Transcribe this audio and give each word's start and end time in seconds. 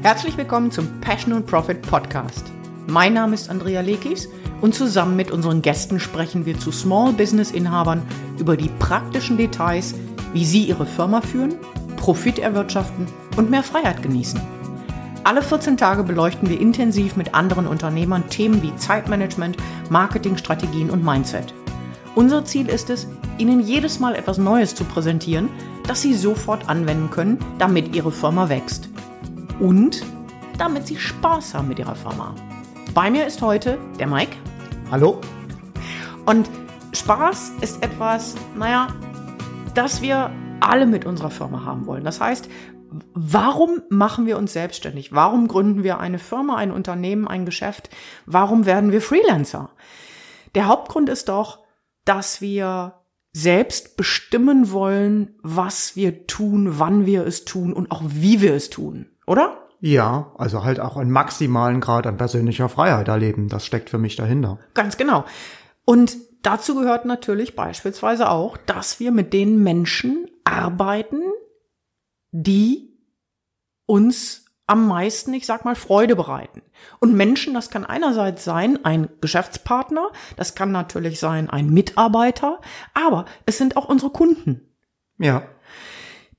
Herzlich 0.00 0.36
willkommen 0.36 0.70
zum 0.70 1.00
Passion 1.00 1.32
and 1.32 1.44
Profit 1.44 1.82
Podcast. 1.82 2.52
Mein 2.86 3.14
Name 3.14 3.34
ist 3.34 3.50
Andrea 3.50 3.80
Lekis 3.80 4.28
und 4.60 4.72
zusammen 4.72 5.16
mit 5.16 5.32
unseren 5.32 5.60
Gästen 5.60 5.98
sprechen 5.98 6.46
wir 6.46 6.56
zu 6.56 6.70
Small 6.70 7.12
Business 7.12 7.50
Inhabern 7.50 8.06
über 8.38 8.56
die 8.56 8.70
praktischen 8.78 9.36
Details, 9.36 9.96
wie 10.32 10.44
sie 10.44 10.62
ihre 10.62 10.86
Firma 10.86 11.20
führen, 11.20 11.56
Profit 11.96 12.38
erwirtschaften 12.38 13.06
und 13.36 13.50
mehr 13.50 13.64
Freiheit 13.64 14.00
genießen. 14.00 14.40
Alle 15.24 15.42
14 15.42 15.76
Tage 15.76 16.04
beleuchten 16.04 16.48
wir 16.48 16.60
intensiv 16.60 17.16
mit 17.16 17.34
anderen 17.34 17.66
Unternehmern 17.66 18.28
Themen 18.28 18.62
wie 18.62 18.74
Zeitmanagement, 18.76 19.56
Marketingstrategien 19.90 20.90
und 20.90 21.04
Mindset. 21.04 21.52
Unser 22.14 22.44
Ziel 22.44 22.68
ist 22.68 22.88
es, 22.88 23.08
Ihnen 23.36 23.60
jedes 23.60 23.98
Mal 23.98 24.14
etwas 24.14 24.38
Neues 24.38 24.76
zu 24.76 24.84
präsentieren, 24.84 25.48
das 25.88 26.02
Sie 26.02 26.14
sofort 26.14 26.68
anwenden 26.68 27.10
können, 27.10 27.38
damit 27.58 27.96
Ihre 27.96 28.12
Firma 28.12 28.48
wächst. 28.48 28.88
Und 29.60 30.04
damit 30.56 30.86
Sie 30.86 30.96
Spaß 30.96 31.54
haben 31.54 31.68
mit 31.68 31.80
Ihrer 31.80 31.96
Firma. 31.96 32.34
Bei 32.94 33.10
mir 33.10 33.26
ist 33.26 33.42
heute 33.42 33.78
der 33.98 34.06
Mike. 34.06 34.36
Hallo. 34.90 35.20
Und 36.26 36.48
Spaß 36.92 37.54
ist 37.60 37.82
etwas, 37.82 38.36
naja, 38.56 38.88
das 39.74 40.00
wir 40.00 40.30
alle 40.60 40.86
mit 40.86 41.06
unserer 41.06 41.30
Firma 41.30 41.64
haben 41.64 41.86
wollen. 41.86 42.04
Das 42.04 42.20
heißt, 42.20 42.48
warum 43.14 43.82
machen 43.90 44.26
wir 44.26 44.38
uns 44.38 44.52
selbstständig? 44.52 45.12
Warum 45.12 45.48
gründen 45.48 45.82
wir 45.82 45.98
eine 45.98 46.20
Firma, 46.20 46.56
ein 46.56 46.70
Unternehmen, 46.70 47.26
ein 47.26 47.44
Geschäft? 47.44 47.90
Warum 48.26 48.64
werden 48.64 48.92
wir 48.92 49.02
Freelancer? 49.02 49.70
Der 50.54 50.68
Hauptgrund 50.68 51.08
ist 51.08 51.28
doch, 51.28 51.64
dass 52.04 52.40
wir 52.40 52.94
selbst 53.32 53.96
bestimmen 53.96 54.70
wollen, 54.70 55.34
was 55.42 55.96
wir 55.96 56.26
tun, 56.26 56.78
wann 56.78 57.06
wir 57.06 57.26
es 57.26 57.44
tun 57.44 57.72
und 57.72 57.90
auch 57.90 58.02
wie 58.04 58.40
wir 58.40 58.54
es 58.54 58.70
tun, 58.70 59.06
oder? 59.28 59.68
Ja, 59.80 60.32
also 60.36 60.64
halt 60.64 60.80
auch 60.80 60.96
einen 60.96 61.10
maximalen 61.10 61.80
Grad 61.80 62.06
an 62.06 62.16
persönlicher 62.16 62.68
Freiheit 62.68 63.08
erleben. 63.08 63.48
Das 63.48 63.64
steckt 63.64 63.90
für 63.90 63.98
mich 63.98 64.16
dahinter. 64.16 64.58
Ganz 64.74 64.96
genau. 64.96 65.24
Und 65.84 66.16
dazu 66.42 66.74
gehört 66.74 67.04
natürlich 67.04 67.54
beispielsweise 67.54 68.30
auch, 68.30 68.56
dass 68.56 68.98
wir 68.98 69.12
mit 69.12 69.32
den 69.32 69.62
Menschen 69.62 70.26
arbeiten, 70.44 71.20
die 72.32 72.98
uns 73.86 74.46
am 74.66 74.86
meisten, 74.86 75.32
ich 75.32 75.46
sag 75.46 75.64
mal, 75.64 75.74
Freude 75.74 76.14
bereiten. 76.14 76.62
Und 77.00 77.14
Menschen, 77.14 77.54
das 77.54 77.70
kann 77.70 77.86
einerseits 77.86 78.44
sein 78.44 78.84
ein 78.84 79.08
Geschäftspartner, 79.20 80.10
das 80.36 80.54
kann 80.54 80.72
natürlich 80.72 81.20
sein 81.20 81.48
ein 81.48 81.70
Mitarbeiter, 81.70 82.60
aber 82.92 83.24
es 83.46 83.56
sind 83.56 83.76
auch 83.78 83.88
unsere 83.88 84.10
Kunden. 84.10 84.76
Ja. 85.18 85.48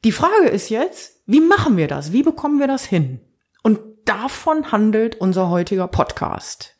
Die 0.03 0.11
Frage 0.11 0.47
ist 0.47 0.69
jetzt, 0.69 1.18
wie 1.30 1.41
machen 1.41 1.77
wir 1.77 1.88
das? 1.88 2.11
Wie 2.11 2.23
bekommen 2.23 2.59
wir 2.59 2.66
das 2.66 2.85
hin? 2.85 3.19
Und 3.61 3.80
davon 4.05 4.72
handelt 4.72 5.22
unser 5.22 5.52
heutiger 5.52 5.88
Podcast. 5.88 6.75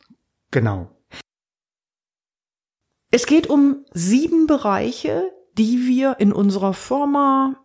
Genau. 0.50 0.90
Es 3.12 3.26
geht 3.26 3.46
um 3.46 3.84
sieben 3.92 4.48
Bereiche, 4.48 5.30
die 5.56 5.86
wir 5.86 6.16
in 6.18 6.32
unserer 6.32 6.72
Firma, 6.72 7.64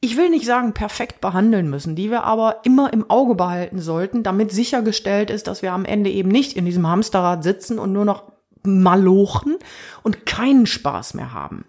ich 0.00 0.16
will 0.16 0.30
nicht 0.30 0.46
sagen 0.46 0.74
perfekt 0.74 1.20
behandeln 1.20 1.68
müssen, 1.68 1.96
die 1.96 2.08
wir 2.08 2.22
aber 2.22 2.60
immer 2.62 2.92
im 2.92 3.10
Auge 3.10 3.34
behalten 3.34 3.80
sollten, 3.80 4.22
damit 4.22 4.52
sichergestellt 4.52 5.28
ist, 5.28 5.48
dass 5.48 5.60
wir 5.60 5.72
am 5.72 5.84
Ende 5.84 6.10
eben 6.10 6.28
nicht 6.28 6.52
in 6.52 6.66
diesem 6.66 6.86
Hamsterrad 6.86 7.42
sitzen 7.42 7.80
und 7.80 7.92
nur 7.92 8.04
noch 8.04 8.30
malochen 8.62 9.56
und 10.04 10.24
keinen 10.24 10.66
Spaß 10.66 11.14
mehr 11.14 11.32
haben. 11.32 11.64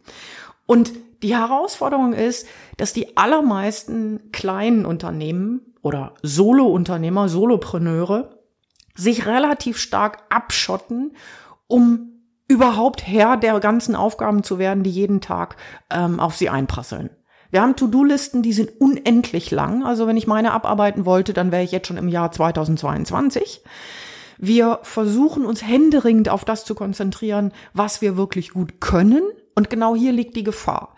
Und 0.67 0.91
die 1.23 1.35
Herausforderung 1.35 2.13
ist, 2.13 2.47
dass 2.77 2.93
die 2.93 3.17
allermeisten 3.17 4.31
kleinen 4.31 4.85
Unternehmen 4.85 5.73
oder 5.81 6.13
Solo-Unternehmer, 6.21 7.29
Solopreneure 7.29 8.39
sich 8.95 9.25
relativ 9.25 9.77
stark 9.77 10.23
abschotten, 10.29 11.15
um 11.67 12.11
überhaupt 12.47 13.07
Herr 13.07 13.37
der 13.37 13.59
ganzen 13.59 13.95
Aufgaben 13.95 14.43
zu 14.43 14.59
werden, 14.59 14.83
die 14.83 14.91
jeden 14.91 15.21
Tag 15.21 15.55
ähm, 15.89 16.19
auf 16.19 16.35
sie 16.35 16.49
einprasseln. 16.49 17.09
Wir 17.49 17.61
haben 17.61 17.75
To-Do-Listen, 17.75 18.41
die 18.41 18.53
sind 18.53 18.79
unendlich 18.79 19.51
lang. 19.51 19.83
Also 19.83 20.07
wenn 20.07 20.17
ich 20.17 20.27
meine 20.27 20.53
abarbeiten 20.53 21.05
wollte, 21.05 21.33
dann 21.33 21.51
wäre 21.51 21.63
ich 21.63 21.71
jetzt 21.71 21.87
schon 21.87 21.97
im 21.97 22.07
Jahr 22.07 22.31
2022. 22.31 23.61
Wir 24.37 24.79
versuchen 24.83 25.45
uns 25.45 25.65
händeringend 25.65 26.29
auf 26.29 26.45
das 26.45 26.65
zu 26.65 26.75
konzentrieren, 26.75 27.51
was 27.73 28.01
wir 28.01 28.17
wirklich 28.17 28.51
gut 28.51 28.79
können. 28.81 29.21
Und 29.53 29.69
genau 29.69 29.95
hier 29.95 30.13
liegt 30.13 30.35
die 30.35 30.43
Gefahr. 30.43 30.95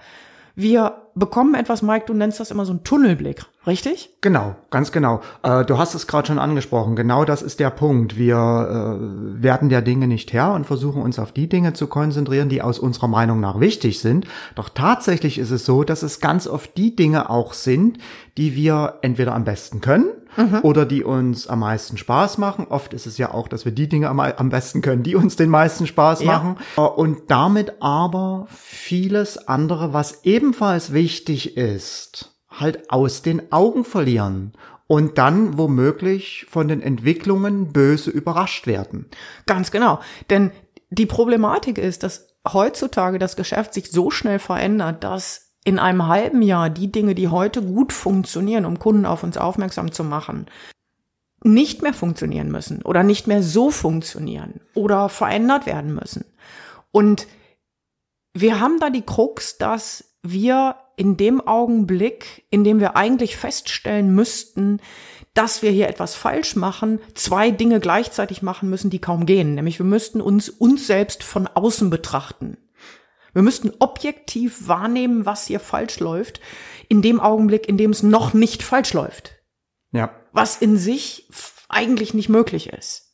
Wir 0.56 1.10
bekommen 1.16 1.56
etwas, 1.56 1.82
Mike, 1.82 2.06
du 2.06 2.14
nennst 2.14 2.40
das 2.40 2.52
immer 2.52 2.66
so 2.66 2.74
ein 2.74 2.84
Tunnelblick, 2.84 3.46
richtig? 3.68 4.10
Genau, 4.22 4.56
ganz 4.70 4.92
genau. 4.92 5.22
Äh, 5.42 5.66
du 5.66 5.78
hast 5.78 5.96
es 5.96 6.08
gerade 6.08 6.28
schon 6.28 6.40
angesprochen. 6.40 6.96
Genau 6.96 7.26
das 7.26 7.42
ist 7.42 7.60
der 7.60 7.70
Punkt. 7.70 8.18
Wir 8.18 8.36
äh, 8.36 9.44
werden 9.44 9.70
der 9.70 9.82
Dinge 9.82 10.08
nicht 10.08 10.34
Herr 10.34 10.54
und 10.54 10.66
versuchen 10.66 11.02
uns 11.02 11.20
auf 11.20 11.32
die 11.32 11.50
Dinge 11.50 11.74
zu 11.74 11.88
konzentrieren, 11.88 12.50
die 12.50 12.62
aus 12.62 12.80
unserer 12.80 13.08
Meinung 13.08 13.40
nach 13.40 13.60
wichtig 13.60 14.00
sind. 14.00 14.28
Doch 14.56 14.70
tatsächlich 14.70 15.38
ist 15.38 15.52
es 15.52 15.66
so, 15.66 15.84
dass 15.84 16.04
es 16.04 16.20
ganz 16.20 16.48
oft 16.48 16.78
die 16.78 16.96
Dinge 16.96 17.30
auch 17.30 17.54
sind, 17.54 17.98
die 18.38 18.56
wir 18.56 19.00
entweder 19.02 19.36
am 19.36 19.44
besten 19.44 19.82
können 19.82 20.08
mhm. 20.38 20.60
oder 20.64 20.86
die 20.86 21.04
uns 21.04 21.48
am 21.48 21.60
meisten 21.60 21.98
Spaß 21.98 22.38
machen. 22.38 22.68
Oft 22.70 22.94
ist 22.94 23.06
es 23.06 23.18
ja 23.18 23.34
auch, 23.34 23.48
dass 23.48 23.66
wir 23.66 23.72
die 23.72 23.88
Dinge 23.88 24.10
am, 24.10 24.20
am 24.20 24.50
besten 24.50 24.82
können, 24.82 25.04
die 25.04 25.16
uns 25.16 25.36
den 25.36 25.50
meisten 25.50 25.88
Spaß 25.88 26.22
ja. 26.22 26.32
machen. 26.32 26.58
Und 26.96 27.30
damit 27.30 27.82
aber 27.82 28.48
vieles 28.50 29.48
andere, 29.48 29.94
was 29.94 30.24
ebenfalls 30.24 30.94
wichtig 30.94 31.58
ist, 31.58 32.33
halt 32.60 32.90
aus 32.92 33.22
den 33.22 33.52
Augen 33.52 33.86
verlieren 33.86 34.54
und 34.88 35.18
dann 35.18 35.58
womöglich 35.58 36.46
von 36.50 36.68
den 36.68 36.82
Entwicklungen 36.82 37.74
böse 37.74 38.12
überrascht 38.12 38.68
werden. 38.68 39.08
Ganz 39.46 39.72
genau. 39.72 40.00
Denn 40.30 40.52
die 40.90 41.06
Problematik 41.06 41.78
ist, 41.78 42.04
dass 42.04 42.28
heutzutage 42.48 43.20
das 43.20 43.36
Geschäft 43.36 43.74
sich 43.74 43.92
so 43.92 44.12
schnell 44.12 44.40
verändert, 44.40 45.04
dass 45.04 45.54
in 45.66 45.80
einem 45.80 46.08
halben 46.08 46.42
Jahr 46.42 46.70
die 46.70 46.92
Dinge, 46.92 47.16
die 47.16 47.30
heute 47.30 47.62
gut 47.62 47.94
funktionieren, 47.94 48.66
um 48.66 48.80
Kunden 48.80 49.06
auf 49.06 49.24
uns 49.24 49.38
aufmerksam 49.38 49.92
zu 49.92 50.04
machen, 50.04 50.48
nicht 51.44 51.82
mehr 51.82 51.94
funktionieren 51.94 52.52
müssen 52.52 52.82
oder 52.84 53.04
nicht 53.04 53.28
mehr 53.28 53.44
so 53.44 53.72
funktionieren 53.72 54.62
oder 54.74 55.10
verändert 55.10 55.66
werden 55.66 55.94
müssen. 55.94 56.26
Und 56.92 57.28
wir 58.34 58.60
haben 58.60 58.80
da 58.80 58.90
die 58.90 59.02
Krux, 59.02 59.58
dass 59.58 60.16
wir 60.22 60.76
in 60.96 61.18
dem 61.18 61.42
Augenblick, 61.42 62.46
in 62.50 62.64
dem 62.64 62.80
wir 62.80 62.96
eigentlich 62.96 63.38
feststellen 63.38 64.14
müssten, 64.14 64.80
dass 65.34 65.62
wir 65.64 65.72
hier 65.72 65.90
etwas 65.90 66.16
falsch 66.16 66.56
machen, 66.56 67.00
zwei 67.16 67.50
Dinge 67.52 67.80
gleichzeitig 67.80 68.42
machen 68.42 68.70
müssen, 68.70 68.90
die 68.90 69.00
kaum 69.00 69.26
gehen. 69.26 69.56
Nämlich 69.56 69.80
wir 69.80 69.86
müssten 69.86 70.22
uns 70.22 70.50
uns 70.50 70.86
selbst 70.86 71.24
von 71.24 71.48
außen 71.48 71.90
betrachten. 71.90 72.58
Wir 73.34 73.42
müssten 73.42 73.72
objektiv 73.80 74.68
wahrnehmen, 74.68 75.26
was 75.26 75.48
hier 75.48 75.60
falsch 75.60 76.00
läuft, 76.00 76.40
in 76.88 77.02
dem 77.02 77.20
Augenblick, 77.20 77.68
in 77.68 77.78
dem 77.78 77.90
es 77.90 78.04
noch 78.04 78.34
nicht 78.34 78.62
falsch 78.62 78.94
läuft. 78.94 79.36
Ja. 79.92 80.14
Was 80.32 80.58
in 80.58 80.78
sich 80.78 81.30
eigentlich 81.68 82.14
nicht 82.14 82.30
möglich 82.30 82.70
ist. 82.70 83.12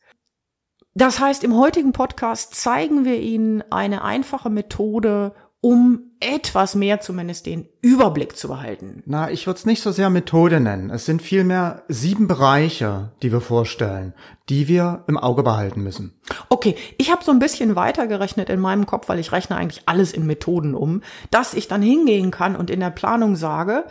Das 0.94 1.20
heißt, 1.20 1.46
im 1.46 1.56
heutigen 1.56 1.94
Podcast 1.94 2.56
zeigen 2.56 3.06
wir 3.06 3.20
Ihnen 3.20 3.64
eine 3.72 4.04
einfache 4.04 4.50
Methode, 4.50 5.34
um 5.62 6.04
etwas 6.22 6.76
mehr 6.76 7.00
zumindest 7.00 7.46
den 7.46 7.68
Überblick 7.82 8.38
zu 8.38 8.50
behalten. 8.50 9.04
Na, 9.06 9.32
ich 9.32 9.48
würde 9.48 9.58
es 9.58 9.66
nicht 9.66 9.82
so 9.82 9.92
sehr 9.92 10.10
Methode 10.10 10.60
nennen. 10.60 10.90
Es 10.90 11.06
sind 11.06 11.22
vielmehr 11.22 11.84
sieben 11.88 12.28
Bereiche, 12.28 13.12
die 13.22 13.32
wir 13.32 13.40
vorstellen, 13.42 14.14
die 14.50 14.68
wir 14.68 15.04
im 15.08 15.18
Auge 15.18 15.44
behalten 15.44 15.82
müssen. 15.82 16.14
Okay, 16.50 16.76
ich 16.98 17.12
habe 17.12 17.24
so 17.24 17.32
ein 17.32 17.40
bisschen 17.40 17.76
weitergerechnet 17.76 18.50
in 18.50 18.60
meinem 18.60 18.86
Kopf, 18.86 19.08
weil 19.08 19.20
ich 19.20 19.32
rechne 19.32 19.56
eigentlich 19.56 19.84
alles 19.86 20.12
in 20.12 20.26
Methoden 20.26 20.76
um, 20.76 21.02
dass 21.32 21.54
ich 21.54 21.68
dann 21.68 21.82
hingehen 21.82 22.32
kann 22.32 22.56
und 22.56 22.70
in 22.70 22.82
der 22.82 22.90
Planung 22.90 23.36
sage, 23.36 23.86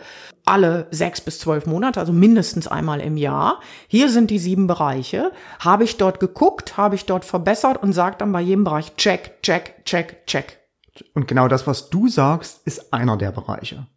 alle 0.45 0.87
sechs 0.91 1.21
bis 1.21 1.39
zwölf 1.39 1.65
Monate, 1.65 1.99
also 1.99 2.13
mindestens 2.13 2.67
einmal 2.67 2.99
im 2.99 3.17
Jahr, 3.17 3.59
hier 3.87 4.09
sind 4.09 4.31
die 4.31 4.39
sieben 4.39 4.67
Bereiche, 4.67 5.31
habe 5.59 5.83
ich 5.83 5.97
dort 5.97 6.19
geguckt, 6.19 6.77
habe 6.77 6.95
ich 6.95 7.05
dort 7.05 7.25
verbessert 7.25 7.81
und 7.81 7.93
sage 7.93 8.17
dann 8.19 8.31
bei 8.31 8.41
jedem 8.41 8.63
Bereich 8.63 8.95
check, 8.95 9.41
check, 9.41 9.85
check, 9.85 10.25
check. 10.25 10.58
Und 11.13 11.27
genau 11.27 11.47
das, 11.47 11.67
was 11.67 11.89
du 11.89 12.07
sagst, 12.07 12.65
ist 12.65 12.93
einer 12.93 13.17
der 13.17 13.31
Bereiche. 13.31 13.87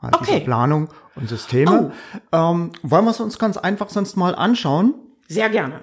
Halt 0.00 0.14
okay. 0.14 0.40
Planung 0.40 0.88
und 1.16 1.28
Systeme. 1.28 1.92
Oh. 2.32 2.36
Ähm, 2.36 2.72
wollen 2.82 3.04
wir 3.04 3.10
es 3.10 3.20
uns 3.20 3.38
ganz 3.38 3.56
einfach 3.56 3.88
sonst 3.88 4.16
mal 4.16 4.34
anschauen? 4.34 4.94
Sehr 5.26 5.48
gerne. 5.48 5.80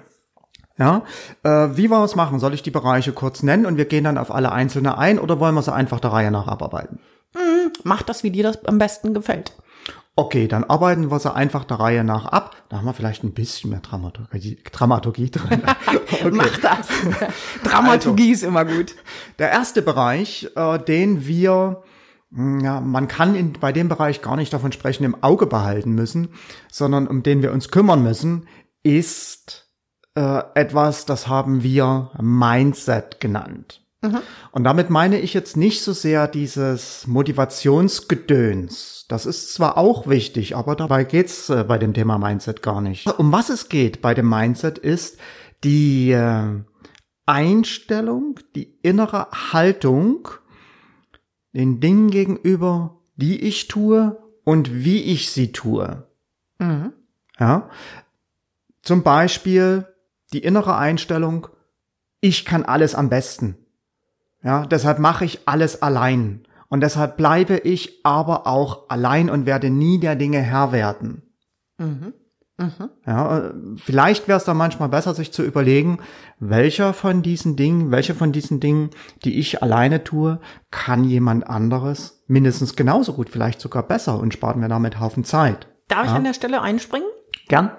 Ja, 0.78 1.02
äh, 1.42 1.76
wie 1.76 1.88
wollen 1.88 2.00
wir 2.00 2.06
es 2.06 2.16
machen? 2.16 2.38
Soll 2.38 2.54
ich 2.54 2.62
die 2.62 2.70
Bereiche 2.70 3.12
kurz 3.12 3.42
nennen 3.42 3.64
und 3.64 3.76
wir 3.76 3.86
gehen 3.86 4.04
dann 4.04 4.18
auf 4.18 4.30
alle 4.30 4.52
einzelne 4.52 4.98
ein 4.98 5.18
oder 5.18 5.40
wollen 5.40 5.54
wir 5.54 5.62
sie 5.62 5.72
einfach 5.72 6.00
der 6.00 6.12
Reihe 6.12 6.30
nach 6.30 6.48
abarbeiten? 6.48 6.98
Mm, 7.34 7.72
mach 7.84 8.02
das, 8.02 8.22
wie 8.22 8.30
dir 8.30 8.42
das 8.42 8.64
am 8.66 8.78
besten 8.78 9.14
gefällt. 9.14 9.52
Okay, 10.18 10.48
dann 10.48 10.64
arbeiten 10.64 11.10
wir 11.10 11.18
sie 11.18 11.34
einfach 11.34 11.64
der 11.64 11.78
Reihe 11.78 12.02
nach 12.02 12.24
ab. 12.24 12.56
Da 12.70 12.78
haben 12.78 12.86
wir 12.86 12.94
vielleicht 12.94 13.22
ein 13.22 13.34
bisschen 13.34 13.70
mehr 13.70 13.80
Dramaturgie, 13.80 14.58
Dramaturgie 14.72 15.30
drin. 15.30 15.62
Okay. 16.08 16.30
Mach 16.32 16.58
das. 16.58 16.88
Dramaturgie 17.64 18.30
also, 18.30 18.46
ist 18.46 18.48
immer 18.48 18.64
gut. 18.64 18.94
Der 19.38 19.50
erste 19.50 19.82
Bereich, 19.82 20.50
äh, 20.56 20.78
den 20.78 21.26
wir 21.26 21.82
ja, 22.30 22.80
man 22.80 23.08
kann 23.08 23.34
in, 23.34 23.52
bei 23.54 23.72
dem 23.72 23.88
Bereich 23.88 24.22
gar 24.22 24.36
nicht 24.36 24.52
davon 24.52 24.72
sprechen, 24.72 25.04
im 25.04 25.22
Auge 25.22 25.46
behalten 25.46 25.92
müssen, 25.92 26.28
sondern 26.70 27.06
um 27.06 27.22
den 27.22 27.42
wir 27.42 27.52
uns 27.52 27.70
kümmern 27.70 28.02
müssen, 28.02 28.46
ist 28.82 29.70
äh, 30.16 30.42
etwas, 30.54 31.06
das 31.06 31.28
haben 31.28 31.62
wir 31.62 32.10
Mindset 32.20 33.20
genannt. 33.20 33.85
Mhm. 34.08 34.18
Und 34.52 34.64
damit 34.64 34.90
meine 34.90 35.20
ich 35.20 35.34
jetzt 35.34 35.56
nicht 35.56 35.82
so 35.82 35.92
sehr 35.92 36.28
dieses 36.28 37.06
Motivationsgedöns. 37.06 39.06
Das 39.08 39.26
ist 39.26 39.54
zwar 39.54 39.78
auch 39.78 40.08
wichtig, 40.08 40.56
aber 40.56 40.76
dabei 40.76 41.04
geht's 41.04 41.48
äh, 41.48 41.64
bei 41.64 41.78
dem 41.78 41.94
Thema 41.94 42.18
Mindset 42.18 42.62
gar 42.62 42.80
nicht. 42.80 43.06
Um 43.18 43.32
was 43.32 43.50
es 43.50 43.68
geht 43.68 44.02
bei 44.02 44.14
dem 44.14 44.28
Mindset 44.28 44.78
ist 44.78 45.18
die 45.64 46.12
äh, 46.12 46.60
Einstellung, 47.26 48.38
die 48.54 48.78
innere 48.82 49.28
Haltung 49.52 50.28
den 51.54 51.80
Dingen 51.80 52.10
gegenüber, 52.10 52.96
die 53.16 53.40
ich 53.40 53.68
tue 53.68 54.22
und 54.44 54.84
wie 54.84 55.02
ich 55.02 55.30
sie 55.30 55.52
tue. 55.52 56.06
Mhm. 56.58 56.92
Ja. 57.38 57.70
Zum 58.82 59.02
Beispiel 59.02 59.86
die 60.32 60.40
innere 60.40 60.76
Einstellung, 60.76 61.48
ich 62.20 62.44
kann 62.44 62.64
alles 62.64 62.94
am 62.94 63.08
besten. 63.08 63.56
Ja, 64.46 64.64
deshalb 64.64 65.00
mache 65.00 65.24
ich 65.24 65.40
alles 65.46 65.82
allein. 65.82 66.46
Und 66.68 66.80
deshalb 66.80 67.16
bleibe 67.16 67.58
ich 67.58 68.00
aber 68.04 68.46
auch 68.46 68.88
allein 68.88 69.28
und 69.28 69.44
werde 69.44 69.70
nie 69.70 69.98
der 69.98 70.14
Dinge 70.14 70.38
Herr 70.38 70.70
werden. 70.70 71.22
Mhm. 71.78 72.14
Mhm. 72.56 72.90
Ja, 73.04 73.38
äh, 73.38 73.52
vielleicht 73.76 74.28
wäre 74.28 74.38
es 74.38 74.44
da 74.44 74.54
manchmal 74.54 74.88
besser, 74.88 75.14
sich 75.14 75.32
zu 75.32 75.42
überlegen, 75.42 75.98
welcher 76.38 76.94
von 76.94 77.22
diesen 77.22 77.56
Dingen, 77.56 77.90
welche 77.90 78.14
von 78.14 78.30
diesen 78.30 78.60
Dingen, 78.60 78.90
die 79.24 79.38
ich 79.38 79.62
alleine 79.64 80.04
tue, 80.04 80.40
kann 80.70 81.02
jemand 81.02 81.48
anderes 81.50 82.24
mindestens 82.28 82.76
genauso 82.76 83.14
gut, 83.14 83.28
vielleicht 83.28 83.60
sogar 83.60 83.82
besser 83.82 84.18
und 84.18 84.32
spart 84.32 84.56
mir 84.56 84.68
damit 84.68 85.00
Haufen 85.00 85.24
Zeit. 85.24 85.66
Darf 85.88 86.04
ja? 86.04 86.12
ich 86.12 86.16
an 86.16 86.24
der 86.24 86.34
Stelle 86.34 86.62
einspringen? 86.62 87.08
Gern. 87.48 87.72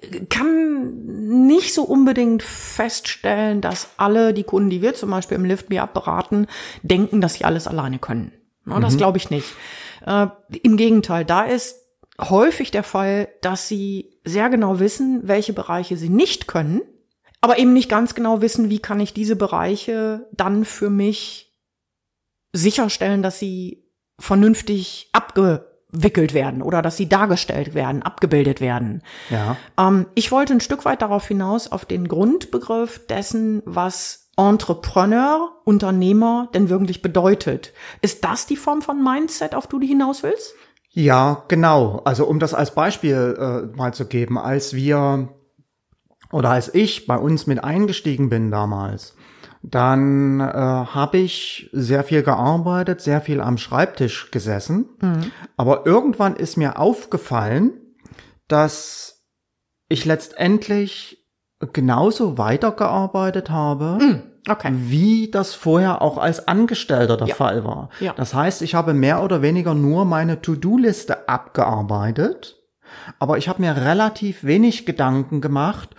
Ich 0.00 0.28
kann 0.28 1.36
nicht 1.46 1.74
so 1.74 1.82
unbedingt 1.82 2.42
feststellen, 2.42 3.60
dass 3.60 3.90
alle 3.96 4.32
die 4.32 4.44
Kunden, 4.44 4.70
die 4.70 4.82
wir 4.82 4.94
zum 4.94 5.10
Beispiel 5.10 5.36
im 5.36 5.44
Lift 5.44 5.70
Me 5.70 5.82
Up 5.82 5.92
beraten, 5.92 6.46
denken, 6.82 7.20
dass 7.20 7.34
sie 7.34 7.44
alles 7.44 7.66
alleine 7.66 7.98
können. 7.98 8.32
Na, 8.64 8.78
das 8.80 8.94
mhm. 8.94 8.98
glaube 8.98 9.18
ich 9.18 9.30
nicht. 9.30 9.48
Äh, 10.06 10.28
Im 10.62 10.76
Gegenteil, 10.76 11.24
da 11.24 11.42
ist 11.42 11.76
häufig 12.20 12.70
der 12.70 12.84
Fall, 12.84 13.28
dass 13.42 13.68
sie 13.68 14.20
sehr 14.24 14.50
genau 14.50 14.78
wissen, 14.78 15.26
welche 15.26 15.52
Bereiche 15.52 15.96
sie 15.96 16.08
nicht 16.08 16.46
können, 16.46 16.82
aber 17.40 17.58
eben 17.58 17.72
nicht 17.72 17.88
ganz 17.88 18.14
genau 18.14 18.40
wissen, 18.40 18.70
wie 18.70 18.80
kann 18.80 19.00
ich 19.00 19.14
diese 19.14 19.36
Bereiche 19.36 20.28
dann 20.32 20.64
für 20.64 20.90
mich 20.90 21.56
sicherstellen, 22.52 23.22
dass 23.22 23.38
sie 23.38 23.84
vernünftig 24.18 25.10
abgewickelt 25.92 26.34
werden 26.34 26.62
oder 26.62 26.82
dass 26.82 26.96
sie 26.96 27.08
dargestellt 27.08 27.74
werden, 27.74 28.02
abgebildet 28.02 28.60
werden. 28.60 29.02
Ja. 29.30 29.56
Ähm, 29.78 30.06
ich 30.14 30.30
wollte 30.32 30.54
ein 30.54 30.60
Stück 30.60 30.84
weit 30.84 31.02
darauf 31.02 31.26
hinaus, 31.26 31.70
auf 31.70 31.84
den 31.84 32.08
Grundbegriff 32.08 33.06
dessen, 33.06 33.62
was 33.64 34.30
Entrepreneur, 34.36 35.50
Unternehmer 35.64 36.48
denn 36.54 36.68
wirklich 36.68 37.02
bedeutet. 37.02 37.72
Ist 38.02 38.24
das 38.24 38.46
die 38.46 38.56
Form 38.56 38.82
von 38.82 39.02
Mindset, 39.02 39.54
auf 39.54 39.66
die 39.66 39.78
du 39.80 39.86
hinaus 39.86 40.22
willst? 40.22 40.54
Ja, 40.90 41.44
genau. 41.48 42.02
Also 42.04 42.26
um 42.26 42.38
das 42.38 42.54
als 42.54 42.74
Beispiel 42.74 43.36
äh, 43.38 43.76
mal 43.76 43.92
zu 43.94 44.06
geben, 44.06 44.38
als 44.38 44.74
wir 44.74 45.28
oder 46.30 46.50
als 46.50 46.72
ich 46.74 47.06
bei 47.06 47.16
uns 47.16 47.46
mit 47.46 47.64
eingestiegen 47.64 48.28
bin 48.28 48.50
damals, 48.50 49.14
dann 49.62 50.40
äh, 50.40 50.44
habe 50.44 51.18
ich 51.18 51.68
sehr 51.72 52.04
viel 52.04 52.22
gearbeitet, 52.22 53.00
sehr 53.00 53.20
viel 53.20 53.40
am 53.40 53.58
Schreibtisch 53.58 54.30
gesessen. 54.30 54.88
Mhm. 55.00 55.32
Aber 55.56 55.86
irgendwann 55.86 56.36
ist 56.36 56.56
mir 56.56 56.78
aufgefallen, 56.78 57.72
dass 58.46 59.24
ich 59.88 60.04
letztendlich 60.04 61.26
genauso 61.72 62.38
weitergearbeitet 62.38 63.50
habe. 63.50 63.98
Mhm 64.00 64.22
Okay. 64.48 64.70
Wie 64.72 65.30
das 65.30 65.54
vorher 65.54 66.02
auch 66.02 66.18
als 66.18 66.48
Angestellter 66.48 67.16
der 67.16 67.28
ja. 67.28 67.34
Fall 67.34 67.64
war. 67.64 67.90
Ja. 68.00 68.14
Das 68.16 68.34
heißt, 68.34 68.62
ich 68.62 68.74
habe 68.74 68.94
mehr 68.94 69.22
oder 69.22 69.42
weniger 69.42 69.74
nur 69.74 70.04
meine 70.04 70.40
To-Do-Liste 70.40 71.28
abgearbeitet, 71.28 72.56
aber 73.18 73.38
ich 73.38 73.48
habe 73.48 73.62
mir 73.62 73.76
relativ 73.76 74.44
wenig 74.44 74.86
Gedanken 74.86 75.40
gemacht, 75.40 75.90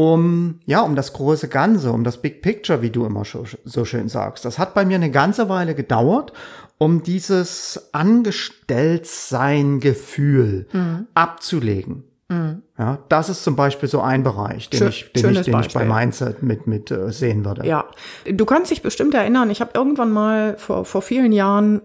um, 0.00 0.60
ja, 0.64 0.80
um 0.80 0.96
das 0.96 1.12
große 1.12 1.48
Ganze, 1.48 1.92
um 1.92 2.04
das 2.04 2.22
Big 2.22 2.40
Picture, 2.40 2.80
wie 2.80 2.88
du 2.88 3.04
immer 3.04 3.26
so, 3.26 3.44
so 3.64 3.84
schön 3.84 4.08
sagst. 4.08 4.46
Das 4.46 4.58
hat 4.58 4.72
bei 4.72 4.86
mir 4.86 4.94
eine 4.94 5.10
ganze 5.10 5.50
Weile 5.50 5.74
gedauert, 5.74 6.32
um 6.78 7.02
dieses 7.02 7.90
Angestelltsein-Gefühl 7.92 10.68
mhm. 10.72 11.06
abzulegen. 11.12 12.04
Mhm. 12.30 12.62
Ja, 12.78 13.00
das 13.10 13.28
ist 13.28 13.44
zum 13.44 13.56
Beispiel 13.56 13.90
so 13.90 14.00
ein 14.00 14.22
Bereich, 14.22 14.70
den 14.70 14.78
Schön, 14.78 14.88
ich, 14.88 15.12
den 15.12 15.34
ich, 15.34 15.42
den 15.42 15.60
ich 15.60 15.74
bei 15.74 15.84
Mindset 15.84 16.42
mit, 16.42 16.66
mit 16.66 16.90
äh, 16.90 17.12
sehen 17.12 17.44
würde. 17.44 17.66
Ja, 17.66 17.84
du 18.24 18.46
kannst 18.46 18.70
dich 18.70 18.80
bestimmt 18.80 19.12
erinnern, 19.12 19.50
ich 19.50 19.60
habe 19.60 19.72
irgendwann 19.74 20.12
mal 20.12 20.56
vor, 20.56 20.86
vor 20.86 21.02
vielen 21.02 21.32
Jahren 21.32 21.82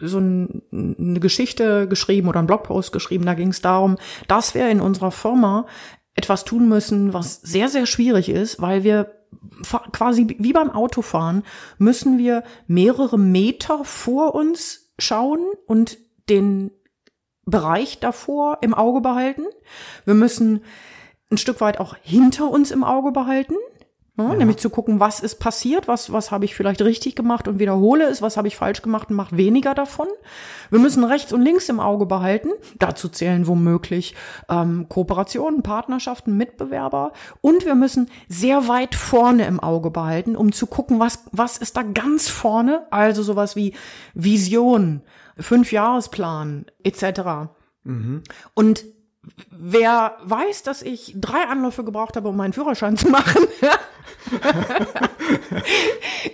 so 0.00 0.18
ein, 0.18 0.62
eine 0.72 1.20
Geschichte 1.20 1.86
geschrieben 1.88 2.28
oder 2.28 2.38
einen 2.38 2.46
Blogpost 2.46 2.90
geschrieben, 2.92 3.26
da 3.26 3.34
ging 3.34 3.48
es 3.48 3.60
darum, 3.60 3.98
dass 4.28 4.54
wir 4.54 4.70
in 4.70 4.80
unserer 4.80 5.10
Firma 5.10 5.66
etwas 6.20 6.44
tun 6.44 6.68
müssen, 6.68 7.14
was 7.14 7.40
sehr, 7.40 7.70
sehr 7.70 7.86
schwierig 7.86 8.28
ist, 8.28 8.60
weil 8.60 8.84
wir 8.84 9.16
quasi 9.92 10.36
wie 10.38 10.52
beim 10.52 10.70
Autofahren 10.70 11.44
müssen 11.78 12.18
wir 12.18 12.44
mehrere 12.66 13.18
Meter 13.18 13.84
vor 13.84 14.34
uns 14.34 14.92
schauen 14.98 15.40
und 15.66 15.96
den 16.28 16.72
Bereich 17.46 18.00
davor 18.00 18.58
im 18.60 18.74
Auge 18.74 19.00
behalten. 19.00 19.44
Wir 20.04 20.14
müssen 20.14 20.62
ein 21.30 21.38
Stück 21.38 21.62
weit 21.62 21.80
auch 21.80 21.96
hinter 22.02 22.50
uns 22.50 22.70
im 22.70 22.84
Auge 22.84 23.12
behalten. 23.12 23.54
Ja, 24.16 24.28
ja. 24.28 24.34
Nämlich 24.34 24.58
zu 24.58 24.70
gucken, 24.70 25.00
was 25.00 25.20
ist 25.20 25.36
passiert, 25.36 25.88
was, 25.88 26.12
was 26.12 26.30
habe 26.30 26.44
ich 26.44 26.54
vielleicht 26.54 26.82
richtig 26.82 27.16
gemacht 27.16 27.48
und 27.48 27.58
wiederhole 27.58 28.04
es, 28.04 28.22
was 28.22 28.36
habe 28.36 28.48
ich 28.48 28.56
falsch 28.56 28.82
gemacht 28.82 29.10
und 29.10 29.16
mache 29.16 29.36
weniger 29.36 29.74
davon. 29.74 30.08
Wir 30.70 30.78
müssen 30.78 31.04
rechts 31.04 31.32
und 31.32 31.42
links 31.42 31.68
im 31.68 31.80
Auge 31.80 32.06
behalten. 32.06 32.50
Dazu 32.78 33.08
zählen 33.08 33.46
womöglich 33.46 34.14
ähm, 34.48 34.86
Kooperationen, 34.88 35.62
Partnerschaften, 35.62 36.36
Mitbewerber. 36.36 37.12
Und 37.40 37.64
wir 37.64 37.74
müssen 37.74 38.10
sehr 38.28 38.68
weit 38.68 38.94
vorne 38.94 39.46
im 39.46 39.60
Auge 39.60 39.90
behalten, 39.90 40.36
um 40.36 40.52
zu 40.52 40.66
gucken, 40.66 41.00
was, 41.00 41.24
was 41.32 41.58
ist 41.58 41.76
da 41.76 41.82
ganz 41.82 42.28
vorne. 42.28 42.86
Also 42.90 43.22
sowas 43.22 43.56
wie 43.56 43.74
Vision, 44.14 45.02
Fünfjahresplan 45.38 46.66
etc. 46.82 47.50
Mhm. 47.84 48.22
Und 48.54 48.84
wer 49.50 50.16
weiß, 50.22 50.62
dass 50.62 50.82
ich 50.82 51.14
drei 51.16 51.44
Anläufe 51.44 51.84
gebraucht 51.84 52.16
habe, 52.16 52.28
um 52.28 52.36
meinen 52.36 52.52
Führerschein 52.52 52.96
zu 52.96 53.08
machen, 53.08 53.46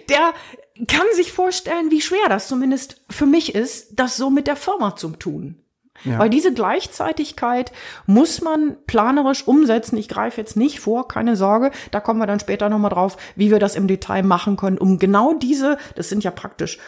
der 0.09 0.33
kann 0.87 1.07
sich 1.15 1.33
vorstellen, 1.33 1.91
wie 1.91 2.01
schwer 2.01 2.29
das 2.29 2.49
zumindest 2.49 3.03
für 3.11 3.27
mich 3.27 3.55
ist, 3.55 3.99
das 3.99 4.17
so 4.17 4.31
mit 4.31 4.47
der 4.47 4.57
Firma 4.57 4.95
zu 4.97 5.11
tun. 5.11 5.63
Ja. 6.05 6.19
Weil 6.19 6.29
diese 6.29 6.53
Gleichzeitigkeit 6.53 7.73
muss 8.05 8.43
man 8.43 8.77
planerisch 8.87 9.49
umsetzen. 9.49 9.97
Ich 9.97 10.09
greife 10.09 10.39
jetzt 10.41 10.55
nicht 10.55 10.79
vor, 10.79 11.09
keine 11.09 11.37
Sorge. 11.37 11.71
Da 11.91 12.01
kommen 12.01 12.21
wir 12.21 12.27
dann 12.27 12.39
später 12.39 12.69
nochmal 12.69 12.91
drauf, 12.91 13.17
wie 13.35 13.51
wir 13.51 13.59
das 13.59 13.77
im 13.77 13.89
Detail 13.89 14.23
machen 14.23 14.57
können, 14.59 14.77
um 14.77 14.99
genau 14.99 15.33
diese, 15.33 15.79
das 15.95 16.11
sind 16.11 16.23
ja 16.23 16.31
praktisch 16.31 16.79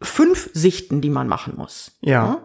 fünf 0.00 0.48
Sichten, 0.54 1.00
die 1.00 1.10
man 1.10 1.26
machen 1.26 1.54
muss. 1.56 1.98
Ja. 2.02 2.12
ja 2.12 2.42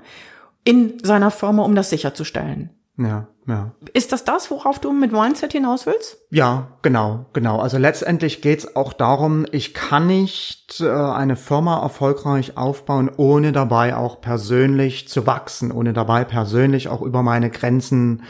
in 0.68 1.00
seiner 1.02 1.32
Firma, 1.32 1.64
um 1.64 1.76
das 1.76 1.90
sicherzustellen. 1.90 2.76
Ja, 2.98 3.27
ja. 3.46 3.74
Ist 3.94 4.12
das 4.12 4.24
das, 4.24 4.50
worauf 4.50 4.80
du 4.80 4.92
mit 4.92 5.12
Mindset 5.12 5.54
hinaus 5.54 5.86
willst? 5.86 6.18
Ja, 6.32 6.77
genau, 6.82 7.27
genau. 7.32 7.60
Also 7.60 7.77
letztendlich 7.77 8.42
geht's 8.42 8.75
auch 8.75 8.92
darum, 8.92 9.46
ich 9.51 9.75
kann 9.75 10.08
nicht 10.08 10.82
äh, 10.82 10.89
eine 10.89 11.36
Firma 11.36 11.80
erfolgreich 11.82 12.58
aufbauen, 12.58 13.12
ohne 13.16 13.51
dabei 13.51 13.96
auch 13.96 14.20
persönlich 14.20 15.08
zu 15.08 15.27
wachsen, 15.27 15.72
ohne 15.72 15.94
dabei 15.94 16.24
persönlich 16.24 16.89
auch 16.89 17.04
über 17.04 17.22
meine 17.22 17.51
Grenzen 17.51 18.24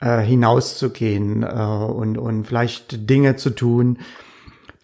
äh, 0.00 0.18
hinauszugehen 0.18 1.44
äh, 1.44 1.46
und, 1.46 2.18
und 2.18 2.44
vielleicht 2.44 3.08
Dinge 3.08 3.36
zu 3.36 3.50
tun, 3.50 3.98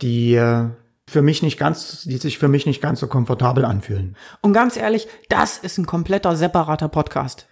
die 0.00 0.36
äh, 0.36 0.68
für 1.08 1.22
mich 1.22 1.42
nicht 1.42 1.58
ganz, 1.58 2.02
die 2.02 2.16
sich 2.18 2.38
für 2.38 2.48
mich 2.48 2.66
nicht 2.66 2.80
ganz 2.80 3.00
so 3.00 3.08
komfortabel 3.08 3.64
anfühlen. 3.64 4.16
Und 4.40 4.52
ganz 4.52 4.76
ehrlich, 4.76 5.08
das 5.28 5.58
ist 5.58 5.76
ein 5.76 5.86
kompletter 5.86 6.36
separater 6.36 6.88
Podcast. 6.88 7.48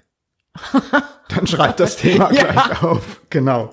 Dann 1.28 1.47
schreibt 1.47 1.80
das 1.80 1.97
Thema 1.97 2.28
gleich 2.30 2.54
ja. 2.54 2.82
auf. 2.82 3.21
Genau. 3.30 3.73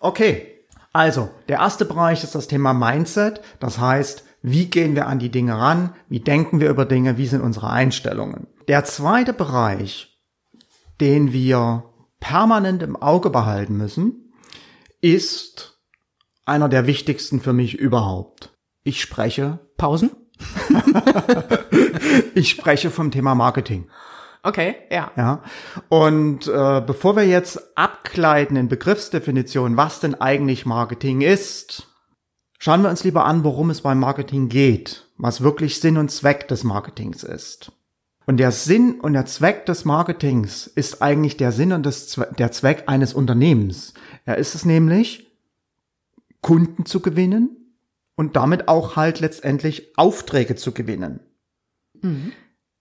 Okay. 0.00 0.46
Also, 0.92 1.30
der 1.48 1.58
erste 1.58 1.84
Bereich 1.84 2.24
ist 2.24 2.34
das 2.34 2.48
Thema 2.48 2.72
Mindset. 2.72 3.40
Das 3.60 3.78
heißt, 3.78 4.24
wie 4.42 4.66
gehen 4.66 4.96
wir 4.96 5.06
an 5.06 5.18
die 5.18 5.30
Dinge 5.30 5.58
ran? 5.58 5.94
Wie 6.08 6.20
denken 6.20 6.58
wir 6.58 6.68
über 6.68 6.84
Dinge? 6.84 7.16
Wie 7.16 7.26
sind 7.26 7.42
unsere 7.42 7.70
Einstellungen? 7.70 8.48
Der 8.66 8.84
zweite 8.84 9.32
Bereich, 9.32 10.18
den 11.00 11.32
wir 11.32 11.84
permanent 12.18 12.82
im 12.82 12.96
Auge 12.96 13.30
behalten 13.30 13.76
müssen, 13.76 14.32
ist 15.00 15.78
einer 16.44 16.68
der 16.68 16.86
wichtigsten 16.86 17.40
für 17.40 17.52
mich 17.52 17.74
überhaupt. 17.78 18.52
Ich 18.82 19.00
spreche 19.00 19.60
Pausen 19.76 20.10
ich 22.34 22.50
spreche 22.50 22.90
vom 22.90 23.10
Thema 23.10 23.34
Marketing. 23.34 23.88
Okay, 24.42 24.76
ja. 24.90 25.10
Ja. 25.16 25.42
Und 25.88 26.46
äh, 26.46 26.82
bevor 26.86 27.16
wir 27.16 27.26
jetzt 27.26 27.76
abgleiten 27.76 28.56
in 28.56 28.68
Begriffsdefinitionen, 28.68 29.76
was 29.76 30.00
denn 30.00 30.14
eigentlich 30.14 30.64
Marketing 30.64 31.20
ist, 31.20 31.88
schauen 32.58 32.82
wir 32.82 32.90
uns 32.90 33.04
lieber 33.04 33.26
an, 33.26 33.44
worum 33.44 33.70
es 33.70 33.82
beim 33.82 34.00
Marketing 34.00 34.48
geht, 34.48 35.06
was 35.18 35.42
wirklich 35.42 35.80
Sinn 35.80 35.98
und 35.98 36.10
Zweck 36.10 36.48
des 36.48 36.64
Marketings 36.64 37.22
ist. 37.22 37.72
Und 38.26 38.36
der 38.36 38.52
Sinn 38.52 39.00
und 39.00 39.12
der 39.14 39.26
Zweck 39.26 39.66
des 39.66 39.84
Marketings 39.84 40.66
ist 40.66 41.02
eigentlich 41.02 41.36
der 41.36 41.52
Sinn 41.52 41.72
und 41.72 41.90
Zwe 41.92 42.28
der 42.38 42.52
Zweck 42.52 42.84
eines 42.86 43.12
Unternehmens. 43.12 43.92
Er 44.24 44.38
ist 44.38 44.54
es 44.54 44.64
nämlich, 44.64 45.26
Kunden 46.40 46.86
zu 46.86 47.00
gewinnen 47.00 47.74
und 48.14 48.36
damit 48.36 48.68
auch 48.68 48.96
halt 48.96 49.20
letztendlich 49.20 49.98
Aufträge 49.98 50.56
zu 50.56 50.72
gewinnen. 50.72 51.20
Mhm. 52.00 52.32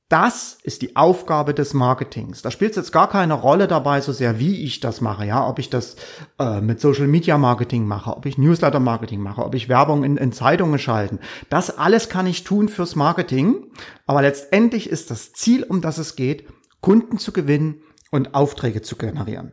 Das 0.10 0.58
ist 0.63 0.82
die 0.82 0.96
Aufgabe 0.96 1.54
des 1.54 1.75
Marketings. 1.75 2.42
Da 2.42 2.50
spielt 2.50 2.72
es 2.72 2.78
jetzt 2.78 2.92
gar 2.92 3.08
keine 3.08 3.36
Rolle 3.36 3.68
dabei, 3.68 4.01
so 4.01 4.12
sehr 4.12 4.39
wie 4.39 4.63
ich 4.63 4.80
das 4.80 5.01
mache, 5.01 5.24
ja, 5.24 5.48
ob 5.48 5.60
ich 5.60 5.70
das 5.70 5.98
äh, 6.39 6.62
mit 6.62 6.82
Social 6.82 7.06
Media 7.06 7.38
Marketing 7.38 7.86
mache, 7.86 8.18
ob 8.18 8.25
ich 8.25 8.39
Newsletter 8.39 8.80
Marketing 8.80 9.22
mache, 9.22 9.46
ob 9.46 9.54
ich 9.54 9.70
Werbung 9.70 10.04
in, 10.04 10.18
in 10.18 10.32
Zeitungen 10.32 10.80
schalten. 10.80 11.20
Das 11.51 11.78
alles 11.78 12.10
kann 12.10 12.25
ich 12.25 12.44
tun 12.44 12.70
fürs 12.70 12.96
Marketing, 12.96 13.68
aber 14.08 14.24
letztendlich 14.24 14.89
ist 14.89 15.12
das 15.12 15.32
Ziel, 15.34 15.63
um 15.63 15.80
das 15.80 16.00
es 16.00 16.16
geht, 16.16 16.48
Kunden 16.82 17.20
zu 17.20 17.32
gewinnen 17.32 17.84
und 18.10 18.34
Aufträge 18.34 18.82
zu 18.82 18.96
generieren. 18.96 19.51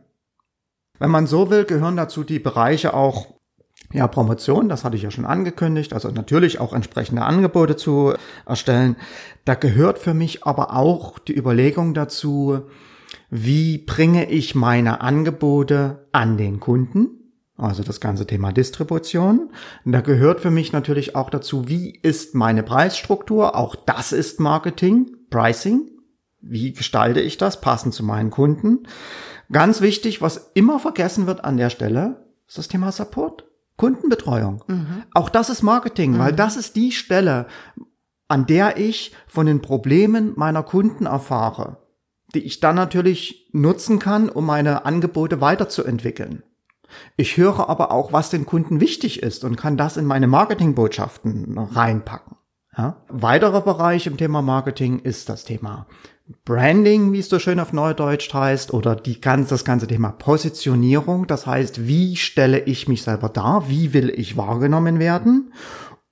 Wenn 0.97 1.11
man 1.11 1.27
so 1.27 1.51
will, 1.51 1.65
gehören 1.65 1.97
dazu 1.97 2.23
die 2.23 2.39
Bereiche 2.39 2.95
auch 2.95 3.36
ja, 3.93 4.07
Promotion, 4.07 4.67
das 4.67 4.83
hatte 4.83 4.97
ich 4.97 5.03
ja 5.03 5.11
schon 5.11 5.25
angekündigt, 5.25 5.93
also 5.93 6.09
natürlich 6.09 6.59
auch 6.59 6.73
entsprechende 6.73 7.23
Angebote 7.23 7.77
zu 7.77 8.13
erstellen. 8.45 8.97
Da 9.45 9.55
gehört 9.55 9.97
für 9.97 10.13
mich 10.13 10.43
aber 10.45 10.75
auch 10.75 11.19
die 11.19 11.37
Überlegung 11.37 11.93
dazu, 11.93 12.63
wie 13.29 13.77
bringe 13.77 14.29
ich 14.29 14.55
meine 14.55 15.01
Angebote 15.01 16.07
an 16.11 16.37
den 16.37 16.59
Kunden? 16.59 17.17
Also 17.55 17.81
das 17.81 17.99
ganze 17.99 18.27
Thema 18.27 18.51
Distribution. 18.51 19.49
Da 19.83 20.01
gehört 20.01 20.41
für 20.41 20.51
mich 20.51 20.73
natürlich 20.73 21.15
auch 21.15 21.29
dazu, 21.29 21.67
wie 21.67 21.89
ist 21.89 22.35
meine 22.35 22.61
Preisstruktur? 22.61 23.55
Auch 23.55 23.75
das 23.75 24.11
ist 24.11 24.39
Marketing, 24.39 25.09
Pricing. 25.31 25.89
Wie 26.39 26.73
gestalte 26.73 27.19
ich 27.19 27.37
das 27.37 27.59
passend 27.59 27.95
zu 27.95 28.03
meinen 28.03 28.29
Kunden? 28.29 28.87
Ganz 29.51 29.81
wichtig, 29.81 30.21
was 30.21 30.51
immer 30.53 30.79
vergessen 30.79 31.25
wird 31.25 31.43
an 31.43 31.57
der 31.57 31.71
Stelle, 31.71 32.27
ist 32.47 32.57
das 32.59 32.67
Thema 32.67 32.91
Support. 32.91 33.46
Kundenbetreuung. 33.77 34.63
Mhm. 34.67 35.03
Auch 35.13 35.29
das 35.29 35.49
ist 35.49 35.61
Marketing, 35.63 36.13
mhm. 36.13 36.19
weil 36.19 36.33
das 36.33 36.57
ist 36.57 36.75
die 36.75 36.91
Stelle, 36.91 37.47
an 38.27 38.45
der 38.45 38.77
ich 38.77 39.15
von 39.27 39.45
den 39.45 39.61
Problemen 39.61 40.33
meiner 40.35 40.63
Kunden 40.63 41.05
erfahre, 41.05 41.77
die 42.33 42.43
ich 42.43 42.59
dann 42.59 42.75
natürlich 42.75 43.49
nutzen 43.53 43.99
kann, 43.99 44.29
um 44.29 44.45
meine 44.45 44.85
Angebote 44.85 45.39
weiterzuentwickeln. 45.39 46.43
Ich 47.15 47.37
höre 47.37 47.69
aber 47.69 47.91
auch, 47.91 48.13
was 48.13 48.29
den 48.29 48.45
Kunden 48.45 48.79
wichtig 48.79 49.21
ist 49.23 49.43
und 49.43 49.55
kann 49.55 49.77
das 49.77 49.97
in 49.97 50.05
meine 50.05 50.27
Marketingbotschaften 50.27 51.57
reinpacken. 51.57 52.37
Ja? 52.77 53.03
Weiterer 53.09 53.61
Bereich 53.61 54.07
im 54.07 54.17
Thema 54.17 54.41
Marketing 54.41 54.99
ist 54.99 55.29
das 55.29 55.43
Thema 55.43 55.87
Branding, 56.43 57.13
wie 57.13 57.19
es 57.19 57.29
so 57.29 57.39
schön 57.39 57.59
auf 57.59 57.71
Neudeutsch 57.71 58.33
heißt, 58.33 58.73
oder 58.73 58.95
die 58.95 59.21
ganz, 59.21 59.49
das 59.49 59.63
ganze 59.63 59.87
Thema 59.87 60.11
Positionierung. 60.11 61.27
Das 61.27 61.45
heißt, 61.47 61.87
wie 61.87 62.15
stelle 62.15 62.59
ich 62.59 62.87
mich 62.87 63.03
selber 63.03 63.29
dar? 63.29 63.69
Wie 63.69 63.93
will 63.93 64.09
ich 64.09 64.35
wahrgenommen 64.35 64.99
werden? 64.99 65.53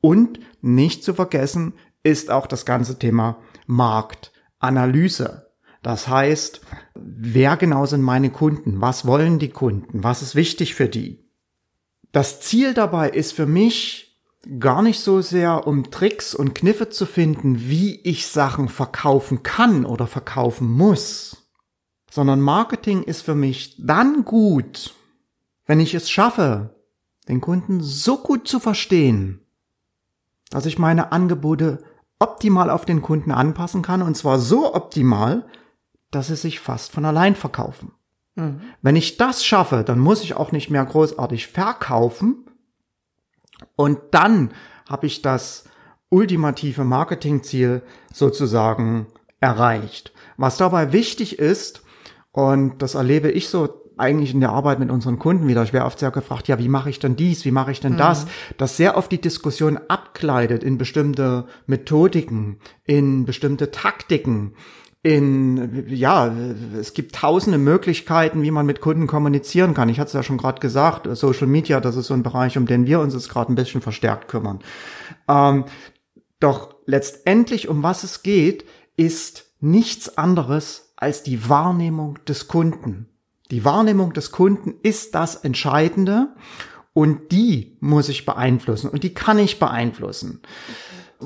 Und 0.01 0.39
nicht 0.61 1.03
zu 1.03 1.13
vergessen 1.13 1.73
ist 2.03 2.31
auch 2.31 2.47
das 2.47 2.65
ganze 2.65 2.99
Thema 2.99 3.37
Marktanalyse. 3.65 5.51
Das 5.81 6.07
heißt, 6.07 6.61
wer 6.95 7.57
genau 7.57 7.85
sind 7.85 8.01
meine 8.01 8.29
Kunden? 8.29 8.81
Was 8.81 9.05
wollen 9.05 9.37
die 9.37 9.49
Kunden? 9.49 10.03
Was 10.03 10.21
ist 10.21 10.35
wichtig 10.35 10.75
für 10.75 10.87
die? 10.87 11.25
Das 12.11 12.39
Ziel 12.39 12.73
dabei 12.73 13.09
ist 13.09 13.33
für 13.33 13.45
mich, 13.45 14.04
gar 14.59 14.81
nicht 14.81 14.99
so 14.99 15.21
sehr 15.21 15.67
um 15.67 15.91
Tricks 15.91 16.35
und 16.35 16.55
Kniffe 16.55 16.89
zu 16.89 17.05
finden, 17.05 17.67
wie 17.69 17.99
ich 18.01 18.27
Sachen 18.27 18.69
verkaufen 18.69 19.43
kann 19.43 19.85
oder 19.85 20.07
verkaufen 20.07 20.71
muss, 20.71 21.49
sondern 22.11 22.41
Marketing 22.41 23.03
ist 23.03 23.21
für 23.21 23.35
mich 23.35 23.75
dann 23.79 24.23
gut, 24.25 24.93
wenn 25.65 25.79
ich 25.79 25.93
es 25.93 26.09
schaffe, 26.09 26.75
den 27.27 27.41
Kunden 27.41 27.81
so 27.81 28.17
gut 28.17 28.47
zu 28.47 28.59
verstehen, 28.59 29.41
dass 30.49 30.65
ich 30.65 30.77
meine 30.77 31.11
Angebote 31.11 31.83
optimal 32.19 32.69
auf 32.69 32.85
den 32.85 33.01
Kunden 33.01 33.31
anpassen 33.31 33.81
kann 33.81 34.01
und 34.01 34.15
zwar 34.15 34.39
so 34.39 34.73
optimal, 34.73 35.45
dass 36.11 36.27
sie 36.27 36.35
sich 36.35 36.59
fast 36.59 36.91
von 36.91 37.03
allein 37.03 37.35
verkaufen. 37.35 37.91
Mhm. 38.35 38.61
Wenn 38.81 38.95
ich 38.95 39.17
das 39.17 39.43
schaffe, 39.43 39.83
dann 39.83 39.99
muss 39.99 40.23
ich 40.23 40.35
auch 40.35 40.51
nicht 40.51 40.69
mehr 40.69 40.85
großartig 40.85 41.47
verkaufen, 41.47 42.44
und 43.75 43.99
dann 44.11 44.51
habe 44.89 45.07
ich 45.07 45.21
das 45.21 45.65
ultimative 46.09 46.83
Marketingziel 46.83 47.81
sozusagen 48.13 49.07
erreicht. 49.39 50.13
Was 50.37 50.57
dabei 50.57 50.91
wichtig 50.93 51.39
ist, 51.39 51.81
und 52.31 52.81
das 52.81 52.95
erlebe 52.95 53.31
ich 53.31 53.49
so 53.49 53.85
eigentlich 53.97 54.33
in 54.33 54.41
der 54.41 54.51
Arbeit 54.51 54.79
mit 54.79 54.91
unseren 54.91 55.19
Kunden 55.19 55.47
wieder. 55.47 55.63
Ich 55.63 55.73
werde 55.73 55.85
oft 55.85 55.99
sehr 55.99 56.11
gefragt, 56.11 56.47
ja, 56.47 56.59
wie 56.59 56.67
mache 56.67 56.89
ich 56.89 56.99
denn 56.99 57.15
dies, 57.15 57.45
wie 57.45 57.51
mache 57.51 57.71
ich 57.71 57.79
denn 57.79 57.93
mhm. 57.93 57.97
das? 57.97 58.25
Das 58.57 58.77
sehr 58.77 58.97
oft 58.97 59.11
die 59.11 59.21
Diskussion 59.21 59.79
abkleidet 59.87 60.63
in 60.63 60.77
bestimmte 60.77 61.45
Methodiken, 61.65 62.59
in 62.83 63.25
bestimmte 63.25 63.71
Taktiken, 63.71 64.53
in, 65.05 65.85
ja, 65.87 66.33
es 66.79 66.95
gibt 66.95 67.13
tausende 67.13 67.59
Möglichkeiten, 67.59 68.41
wie 68.41 68.49
man 68.49 68.65
mit 68.65 68.81
Kunden 68.81 69.05
kommunizieren 69.05 69.75
kann. 69.75 69.87
Ich 69.87 69.99
hatte 69.99 70.07
es 70.07 70.13
ja 70.13 70.23
schon 70.23 70.39
gerade 70.39 70.59
gesagt, 70.59 71.07
Social 71.15 71.45
Media, 71.45 71.79
das 71.79 71.95
ist 71.95 72.07
so 72.07 72.15
ein 72.15 72.23
Bereich, 72.23 72.57
um 72.57 72.65
den 72.65 72.87
wir 72.87 72.99
uns 72.99 73.13
jetzt 73.13 73.29
gerade 73.29 73.53
ein 73.53 73.55
bisschen 73.55 73.81
verstärkt 73.81 74.27
kümmern. 74.27 74.61
Ähm, 75.27 75.65
doch 76.39 76.77
letztendlich, 76.87 77.67
um 77.67 77.83
was 77.83 78.03
es 78.03 78.23
geht, 78.23 78.65
ist 78.97 79.45
nichts 79.59 80.17
anderes 80.17 80.93
als 80.95 81.21
die 81.21 81.47
Wahrnehmung 81.47 82.17
des 82.27 82.47
Kunden. 82.47 83.05
Die 83.51 83.63
Wahrnehmung 83.63 84.11
des 84.13 84.31
Kunden 84.31 84.73
ist 84.81 85.13
das 85.13 85.35
Entscheidende 85.35 86.29
und 86.93 87.31
die 87.31 87.77
muss 87.79 88.09
ich 88.09 88.25
beeinflussen 88.25 88.89
und 88.89 89.03
die 89.03 89.13
kann 89.13 89.37
ich 89.37 89.59
beeinflussen 89.59 90.41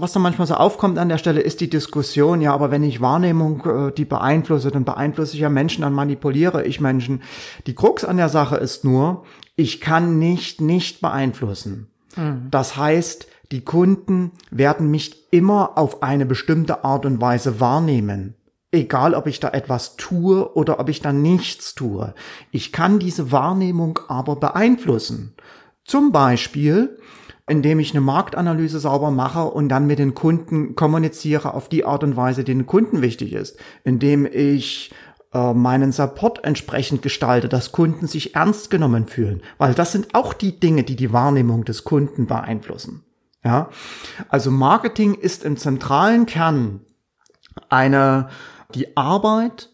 was 0.02 0.14
da 0.14 0.20
manchmal 0.20 0.48
so 0.48 0.56
aufkommt 0.56 0.98
an 0.98 1.10
der 1.10 1.18
Stelle, 1.18 1.42
ist 1.42 1.62
die 1.62 1.70
Diskussion, 1.70 2.42
ja, 2.42 2.54
aber 2.54 2.72
wenn 2.72 2.84
ich 2.84 3.02
Wahrnehmung 3.02 3.66
äh, 3.66 3.92
die 3.92 4.06
beeinflusse, 4.06 4.72
dann 4.72 4.86
beeinflusse 4.86 5.36
ich 5.36 5.42
ja 5.42 5.50
Menschen, 5.50 5.82
dann 5.82 5.94
manipuliere 5.94 6.66
ich 6.66 6.80
Menschen. 6.80 7.22
Die 7.68 7.76
Krux 7.76 8.04
an 8.04 8.18
der 8.18 8.30
Sache 8.30 8.58
ist 8.58 8.84
nur, 8.84 9.24
ich 9.56 9.82
kann 9.82 10.20
nicht 10.20 10.62
nicht 10.62 11.02
beeinflussen. 11.02 11.88
Mhm. 12.16 12.48
Das 12.52 12.78
heißt, 12.78 13.28
die 13.52 13.62
Kunden 13.62 14.32
werden 14.52 14.92
mich 14.92 15.32
immer 15.32 15.78
auf 15.78 16.04
eine 16.04 16.26
bestimmte 16.26 16.84
Art 16.84 17.06
und 17.06 17.20
Weise 17.20 17.60
wahrnehmen. 17.60 18.36
Egal, 18.72 19.16
ob 19.16 19.26
ich 19.26 19.40
da 19.40 19.50
etwas 19.50 19.96
tue 19.96 20.54
oder 20.54 20.80
ob 20.80 20.90
ich 20.90 21.02
da 21.02 21.12
nichts 21.12 21.74
tue. 21.74 22.14
Ich 22.52 22.72
kann 22.72 23.00
diese 23.00 23.32
Wahrnehmung 23.32 24.00
aber 24.08 24.36
beeinflussen. 24.36 25.34
Zum 25.84 26.12
Beispiel, 26.12 27.00
indem 27.50 27.80
ich 27.80 27.92
eine 27.92 28.02
Marktanalyse 28.02 28.80
sauber 28.80 29.10
mache 29.10 29.44
und 29.44 29.70
dann 29.70 29.88
mit 29.88 29.98
den 29.98 30.14
Kunden 30.14 30.76
kommuniziere 30.76 31.54
auf 31.56 31.68
die 31.68 31.84
Art 31.84 32.04
und 32.04 32.16
Weise, 32.16 32.44
die 32.44 32.54
den 32.54 32.68
Kunden 32.68 33.02
wichtig 33.02 33.34
ist, 33.34 33.58
indem 33.84 34.28
ich 34.32 34.92
äh, 35.34 35.54
meinen 35.54 35.92
Support 35.92 36.44
entsprechend 36.44 37.02
gestalte, 37.02 37.50
dass 37.50 37.72
Kunden 37.72 38.08
sich 38.08 38.36
ernst 38.36 38.70
genommen 38.70 39.08
fühlen, 39.08 39.42
weil 39.58 39.74
das 39.74 39.92
sind 39.92 40.14
auch 40.14 40.34
die 40.34 40.60
Dinge, 40.60 40.84
die 40.84 40.96
die 40.96 41.12
Wahrnehmung 41.12 41.66
des 41.66 41.84
Kunden 41.84 42.28
beeinflussen. 42.28 43.04
Ja, 43.44 43.70
also 44.28 44.52
Marketing 44.52 45.16
ist 45.16 45.44
im 45.44 45.58
zentralen 45.58 46.26
Kern 46.26 46.82
eine 47.70 48.30
die 48.76 48.96
Arbeit 48.96 49.70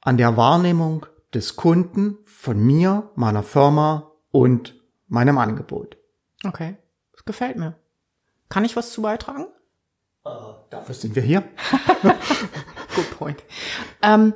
an 0.00 0.16
der 0.16 0.36
Wahrnehmung 0.36 1.04
des 1.34 1.56
Kunden 1.56 2.16
von 2.24 2.58
mir, 2.64 3.10
meiner 3.16 3.42
Firma 3.42 4.12
und 4.30 4.76
meinem 5.08 5.36
Angebot. 5.36 5.98
Okay 6.44 6.76
gefällt 7.26 7.56
mir. 7.56 7.74
Kann 8.48 8.64
ich 8.64 8.76
was 8.76 8.92
zu 8.92 9.02
beitragen? 9.02 9.46
Uh, 10.24 10.54
dafür 10.70 10.94
sind 10.94 11.14
wir 11.14 11.22
hier. 11.22 11.42
Good 12.94 13.10
point. 13.16 13.42
Ähm, 14.02 14.32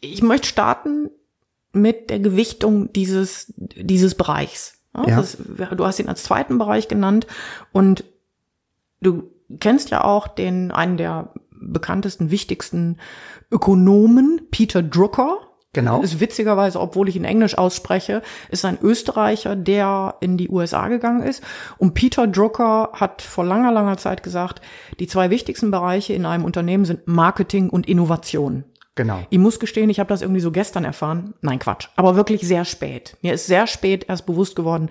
ich 0.00 0.22
möchte 0.22 0.46
starten 0.46 1.10
mit 1.72 2.10
der 2.10 2.20
Gewichtung 2.20 2.92
dieses, 2.92 3.52
dieses 3.56 4.14
Bereichs. 4.14 4.78
Ja. 4.94 5.16
Das, 5.16 5.38
du 5.38 5.86
hast 5.86 5.98
ihn 5.98 6.08
als 6.08 6.22
zweiten 6.22 6.58
Bereich 6.58 6.88
genannt 6.88 7.26
und 7.72 8.04
du 9.00 9.30
kennst 9.58 9.90
ja 9.90 10.04
auch 10.04 10.28
den, 10.28 10.70
einen 10.70 10.96
der 10.96 11.32
bekanntesten, 11.50 12.30
wichtigsten 12.30 12.98
Ökonomen, 13.50 14.48
Peter 14.50 14.82
Drucker. 14.82 15.38
Genau. 15.74 16.02
Ist 16.02 16.20
witzigerweise, 16.20 16.78
obwohl 16.78 17.08
ich 17.08 17.16
in 17.16 17.24
Englisch 17.24 17.56
ausspreche, 17.56 18.20
ist 18.50 18.66
ein 18.66 18.78
Österreicher, 18.82 19.56
der 19.56 20.16
in 20.20 20.36
die 20.36 20.50
USA 20.50 20.88
gegangen 20.88 21.22
ist. 21.22 21.42
Und 21.78 21.94
Peter 21.94 22.26
Drucker 22.26 22.90
hat 22.92 23.22
vor 23.22 23.44
langer, 23.44 23.72
langer 23.72 23.96
Zeit 23.96 24.22
gesagt, 24.22 24.60
die 25.00 25.06
zwei 25.06 25.30
wichtigsten 25.30 25.70
Bereiche 25.70 26.12
in 26.12 26.26
einem 26.26 26.44
Unternehmen 26.44 26.84
sind 26.84 27.08
Marketing 27.08 27.70
und 27.70 27.88
Innovation. 27.88 28.64
Genau. 28.96 29.20
Ich 29.30 29.38
muss 29.38 29.58
gestehen, 29.58 29.88
ich 29.88 29.98
habe 29.98 30.10
das 30.10 30.20
irgendwie 30.20 30.42
so 30.42 30.52
gestern 30.52 30.84
erfahren. 30.84 31.32
Nein, 31.40 31.58
Quatsch. 31.58 31.88
Aber 31.96 32.16
wirklich 32.16 32.42
sehr 32.42 32.66
spät. 32.66 33.16
Mir 33.22 33.32
ist 33.32 33.46
sehr 33.46 33.66
spät 33.66 34.04
erst 34.08 34.26
bewusst 34.26 34.54
geworden, 34.54 34.90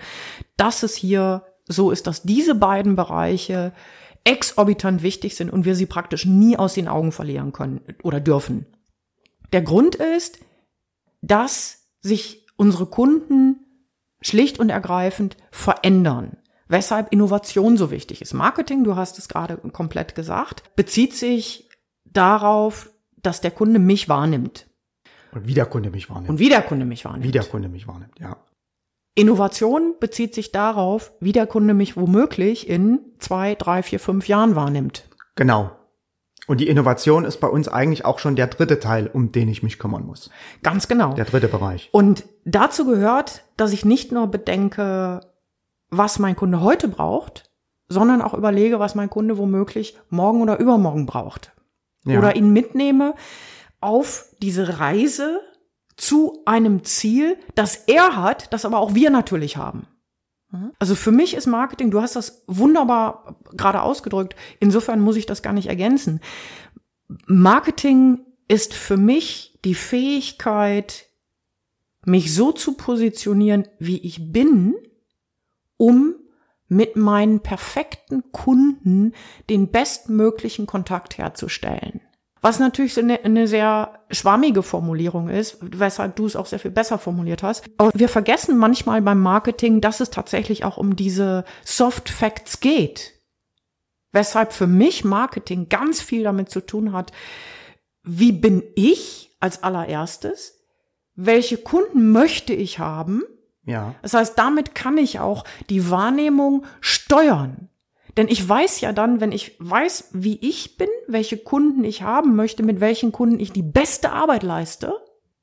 dass 0.57 0.81
es 0.81 0.95
hier 0.95 1.43
so 1.67 1.91
ist, 1.91 2.07
dass 2.07 2.23
diese 2.23 2.55
beiden 2.55 2.95
Bereiche 2.95 3.71
exorbitant 4.23 5.03
wichtig 5.03 5.35
sind 5.35 5.51
und 5.51 5.65
wir 5.65 5.75
sie 5.75 5.85
praktisch 5.85 6.25
nie 6.25 6.57
aus 6.57 6.73
den 6.73 6.87
Augen 6.87 7.11
verlieren 7.11 7.51
können 7.51 7.81
oder 8.01 8.19
dürfen. 8.19 8.65
Der 9.53 9.61
Grund 9.61 9.95
ist, 9.95 10.39
dass 11.21 11.87
sich 12.01 12.47
unsere 12.55 12.85
Kunden 12.85 13.65
schlicht 14.21 14.59
und 14.59 14.69
ergreifend 14.69 15.37
verändern. 15.51 16.37
Weshalb 16.67 17.11
Innovation 17.11 17.75
so 17.75 17.91
wichtig 17.91 18.21
ist. 18.21 18.33
Marketing, 18.33 18.83
du 18.83 18.95
hast 18.95 19.17
es 19.19 19.27
gerade 19.27 19.57
komplett 19.57 20.15
gesagt, 20.15 20.75
bezieht 20.75 21.13
sich 21.13 21.69
darauf, 22.05 22.89
dass 23.21 23.41
der 23.41 23.51
Kunde 23.51 23.79
mich 23.79 24.07
wahrnimmt. 24.07 24.67
Und 25.33 25.47
wie 25.47 25.53
der 25.53 25.65
Kunde 25.65 25.89
mich 25.89 26.09
wahrnimmt. 26.09 26.29
Und 26.29 26.39
wie 26.39 26.49
der 26.49 26.61
Kunde 26.61 26.85
mich 26.85 27.03
wahrnimmt. 27.03 27.25
Wie 27.25 27.31
der 27.31 27.43
Kunde 27.43 27.69
mich 27.69 27.87
wahrnimmt, 27.87 28.19
ja. 28.19 28.37
Innovation 29.15 29.95
bezieht 29.99 30.33
sich 30.33 30.51
darauf, 30.53 31.11
wie 31.19 31.33
der 31.33 31.45
Kunde 31.45 31.73
mich 31.73 31.97
womöglich 31.97 32.69
in 32.69 32.99
zwei, 33.19 33.55
drei, 33.55 33.83
vier, 33.83 33.99
fünf 33.99 34.27
Jahren 34.27 34.55
wahrnimmt. 34.55 35.09
Genau. 35.35 35.71
Und 36.47 36.59
die 36.59 36.67
Innovation 36.67 37.23
ist 37.23 37.37
bei 37.37 37.47
uns 37.47 37.67
eigentlich 37.67 38.03
auch 38.03 38.19
schon 38.19 38.35
der 38.35 38.47
dritte 38.47 38.79
Teil, 38.79 39.07
um 39.07 39.31
den 39.31 39.47
ich 39.47 39.63
mich 39.63 39.77
kümmern 39.77 40.05
muss. 40.05 40.29
Ganz 40.63 40.87
genau. 40.87 41.13
Der 41.13 41.25
dritte 41.25 41.47
Bereich. 41.47 41.89
Und 41.91 42.25
dazu 42.45 42.85
gehört, 42.85 43.43
dass 43.57 43.73
ich 43.73 43.85
nicht 43.85 44.11
nur 44.11 44.27
bedenke, 44.27 45.21
was 45.89 46.19
mein 46.19 46.35
Kunde 46.35 46.61
heute 46.61 46.87
braucht, 46.87 47.51
sondern 47.87 48.21
auch 48.21 48.33
überlege, 48.33 48.79
was 48.79 48.95
mein 48.95 49.09
Kunde 49.09 49.37
womöglich 49.37 49.97
morgen 50.09 50.41
oder 50.41 50.59
übermorgen 50.59 51.05
braucht. 51.05 51.51
Ja. 52.05 52.17
Oder 52.17 52.35
ihn 52.35 52.51
mitnehme 52.53 53.13
auf 53.79 54.25
diese 54.41 54.79
Reise 54.79 55.41
zu 55.97 56.41
einem 56.45 56.83
Ziel, 56.83 57.37
das 57.53 57.75
er 57.75 58.15
hat, 58.15 58.51
das 58.53 58.65
aber 58.65 58.79
auch 58.79 58.95
wir 58.95 59.11
natürlich 59.11 59.57
haben. 59.57 59.87
Also 60.79 60.95
für 60.95 61.11
mich 61.11 61.33
ist 61.33 61.47
Marketing, 61.47 61.91
du 61.91 62.01
hast 62.01 62.15
das 62.15 62.43
wunderbar 62.47 63.37
gerade 63.53 63.81
ausgedrückt, 63.81 64.35
insofern 64.59 64.99
muss 64.99 65.15
ich 65.15 65.25
das 65.25 65.41
gar 65.41 65.53
nicht 65.53 65.67
ergänzen. 65.67 66.19
Marketing 67.25 68.25
ist 68.47 68.73
für 68.73 68.97
mich 68.97 69.59
die 69.63 69.75
Fähigkeit, 69.75 71.07
mich 72.05 72.33
so 72.33 72.51
zu 72.51 72.73
positionieren, 72.73 73.67
wie 73.79 73.99
ich 73.99 74.33
bin, 74.33 74.75
um 75.77 76.15
mit 76.67 76.95
meinen 76.95 77.41
perfekten 77.41 78.31
Kunden 78.31 79.13
den 79.49 79.71
bestmöglichen 79.71 80.67
Kontakt 80.67 81.17
herzustellen. 81.17 82.01
Was 82.41 82.57
natürlich 82.57 82.95
so 82.95 83.01
eine, 83.01 83.23
eine 83.23 83.47
sehr 83.47 83.99
schwammige 84.09 84.63
Formulierung 84.63 85.29
ist, 85.29 85.59
weshalb 85.61 86.15
du 86.15 86.25
es 86.25 86.35
auch 86.35 86.47
sehr 86.47 86.57
viel 86.57 86.71
besser 86.71 86.97
formuliert 86.97 87.43
hast. 87.43 87.63
Aber 87.77 87.91
wir 87.93 88.09
vergessen 88.09 88.57
manchmal 88.57 89.01
beim 89.03 89.21
Marketing, 89.21 89.79
dass 89.79 89.99
es 89.99 90.09
tatsächlich 90.09 90.65
auch 90.65 90.77
um 90.77 90.95
diese 90.95 91.45
Soft 91.63 92.09
Facts 92.09 92.59
geht. 92.59 93.13
Weshalb 94.11 94.53
für 94.53 94.67
mich 94.67 95.05
Marketing 95.05 95.69
ganz 95.69 96.01
viel 96.01 96.23
damit 96.23 96.49
zu 96.49 96.61
tun 96.61 96.93
hat, 96.93 97.11
wie 98.03 98.31
bin 98.31 98.63
ich 98.75 99.35
als 99.39 99.61
allererstes? 99.61 100.59
Welche 101.13 101.57
Kunden 101.57 102.11
möchte 102.11 102.53
ich 102.53 102.79
haben? 102.79 103.23
Ja. 103.65 103.93
Das 104.01 104.15
heißt, 104.15 104.37
damit 104.39 104.73
kann 104.73 104.97
ich 104.97 105.19
auch 105.19 105.43
die 105.69 105.91
Wahrnehmung 105.91 106.65
steuern. 106.79 107.69
Denn 108.17 108.27
ich 108.27 108.47
weiß 108.47 108.81
ja 108.81 108.91
dann, 108.93 109.21
wenn 109.21 109.31
ich 109.31 109.55
weiß, 109.59 110.09
wie 110.13 110.37
ich 110.41 110.77
bin, 110.77 110.89
welche 111.07 111.37
Kunden 111.37 111.83
ich 111.83 112.01
haben 112.01 112.35
möchte, 112.35 112.63
mit 112.63 112.79
welchen 112.79 113.11
Kunden 113.11 113.39
ich 113.39 113.51
die 113.51 113.63
beste 113.63 114.11
Arbeit 114.11 114.43
leiste, 114.43 114.93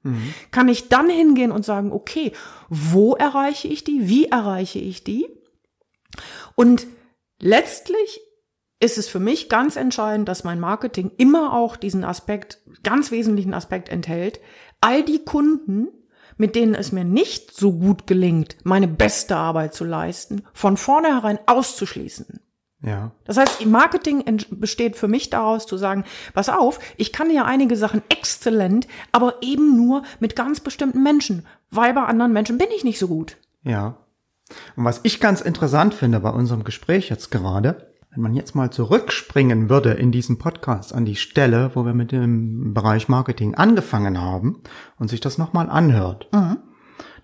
mhm. 0.03 0.35
kann 0.51 0.69
ich 0.69 0.89
dann 0.89 1.09
hingehen 1.09 1.53
und 1.53 1.65
sagen, 1.65 1.93
okay, 1.93 2.33
wo 2.69 3.15
erreiche 3.15 3.69
ich 3.69 3.85
die? 3.85 4.09
Wie 4.09 4.27
erreiche 4.27 4.79
ich 4.79 5.05
die? 5.05 5.27
Und 6.55 6.87
letztlich 7.41 8.21
ist 8.81 8.99
es 8.99 9.09
für 9.09 9.21
mich 9.21 9.49
ganz 9.49 9.77
entscheidend, 9.77 10.29
dass 10.29 10.45
mein 10.45 10.61
Marketing 10.61 11.11
immer 11.17 11.55
auch 11.55 11.77
diesen 11.77 12.05
Aspekt, 12.05 12.61
ganz 12.83 13.11
wesentlichen 13.11 13.55
Aspekt 13.55 13.89
enthält. 13.89 14.41
All 14.81 15.03
die 15.03 15.25
Kunden, 15.25 15.89
mit 16.37 16.55
denen 16.55 16.75
es 16.75 16.93
mir 16.93 17.05
nicht 17.05 17.53
so 17.53 17.73
gut 17.73 18.07
gelingt, 18.07 18.57
meine 18.63 18.87
beste 18.87 19.37
Arbeit 19.37 19.75
zu 19.75 19.85
leisten, 19.85 20.43
von 20.53 20.77
vornherein 20.77 21.41
auszuschließen. 21.47 22.41
Ja. 22.81 23.11
Das 23.25 23.37
heißt, 23.37 23.67
Marketing 23.67 24.25
besteht 24.51 24.97
für 24.97 25.09
mich 25.09 25.31
daraus 25.31 25.67
zu 25.67 25.77
sagen, 25.77 26.05
pass 26.33 26.49
auf, 26.49 26.79
ich 26.97 27.13
kann 27.13 27.31
ja 27.31 27.45
einige 27.45 27.77
Sachen 27.77 28.03
exzellent, 28.09 28.87
aber 29.11 29.35
eben 29.43 29.77
nur 29.77 30.03
mit 30.21 30.37
ganz 30.37 30.61
bestimmten 30.61 31.03
Menschen, 31.03 31.45
weil 31.71 31.93
bei 31.93 32.05
anderen 32.05 32.33
Menschen 32.33 32.59
bin 32.59 32.69
ich 32.75 32.85
nicht 32.85 32.99
so 32.99 33.09
gut. 33.09 33.37
Ja. 33.65 33.97
Und 34.77 34.85
was 34.85 35.01
ich 35.03 35.21
ganz 35.21 35.41
interessant 35.41 35.93
finde 35.93 36.21
bei 36.21 36.31
unserem 36.31 36.65
Gespräch 36.65 37.11
jetzt 37.11 37.31
gerade, 37.31 37.93
wenn 38.11 38.23
man 38.23 38.35
jetzt 38.35 38.55
mal 38.55 38.71
zurückspringen 38.71 39.69
würde 39.69 39.93
in 39.93 40.13
diesem 40.13 40.39
Podcast 40.39 40.95
an 40.95 41.05
die 41.05 41.17
Stelle, 41.17 41.73
wo 41.75 41.85
wir 41.85 41.95
mit 41.95 42.13
dem 42.13 42.73
Bereich 42.75 43.09
Marketing 43.09 43.57
angefangen 43.57 44.21
haben 44.21 44.63
und 44.99 45.09
sich 45.09 45.21
das 45.21 45.37
nochmal 45.37 45.69
anhört, 45.69 46.29
mhm. 46.33 46.59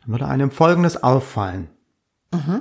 dann 0.02 0.08
würde 0.08 0.26
einem 0.26 0.50
Folgendes 0.50 1.02
auffallen, 1.02 1.68
mhm. 2.32 2.60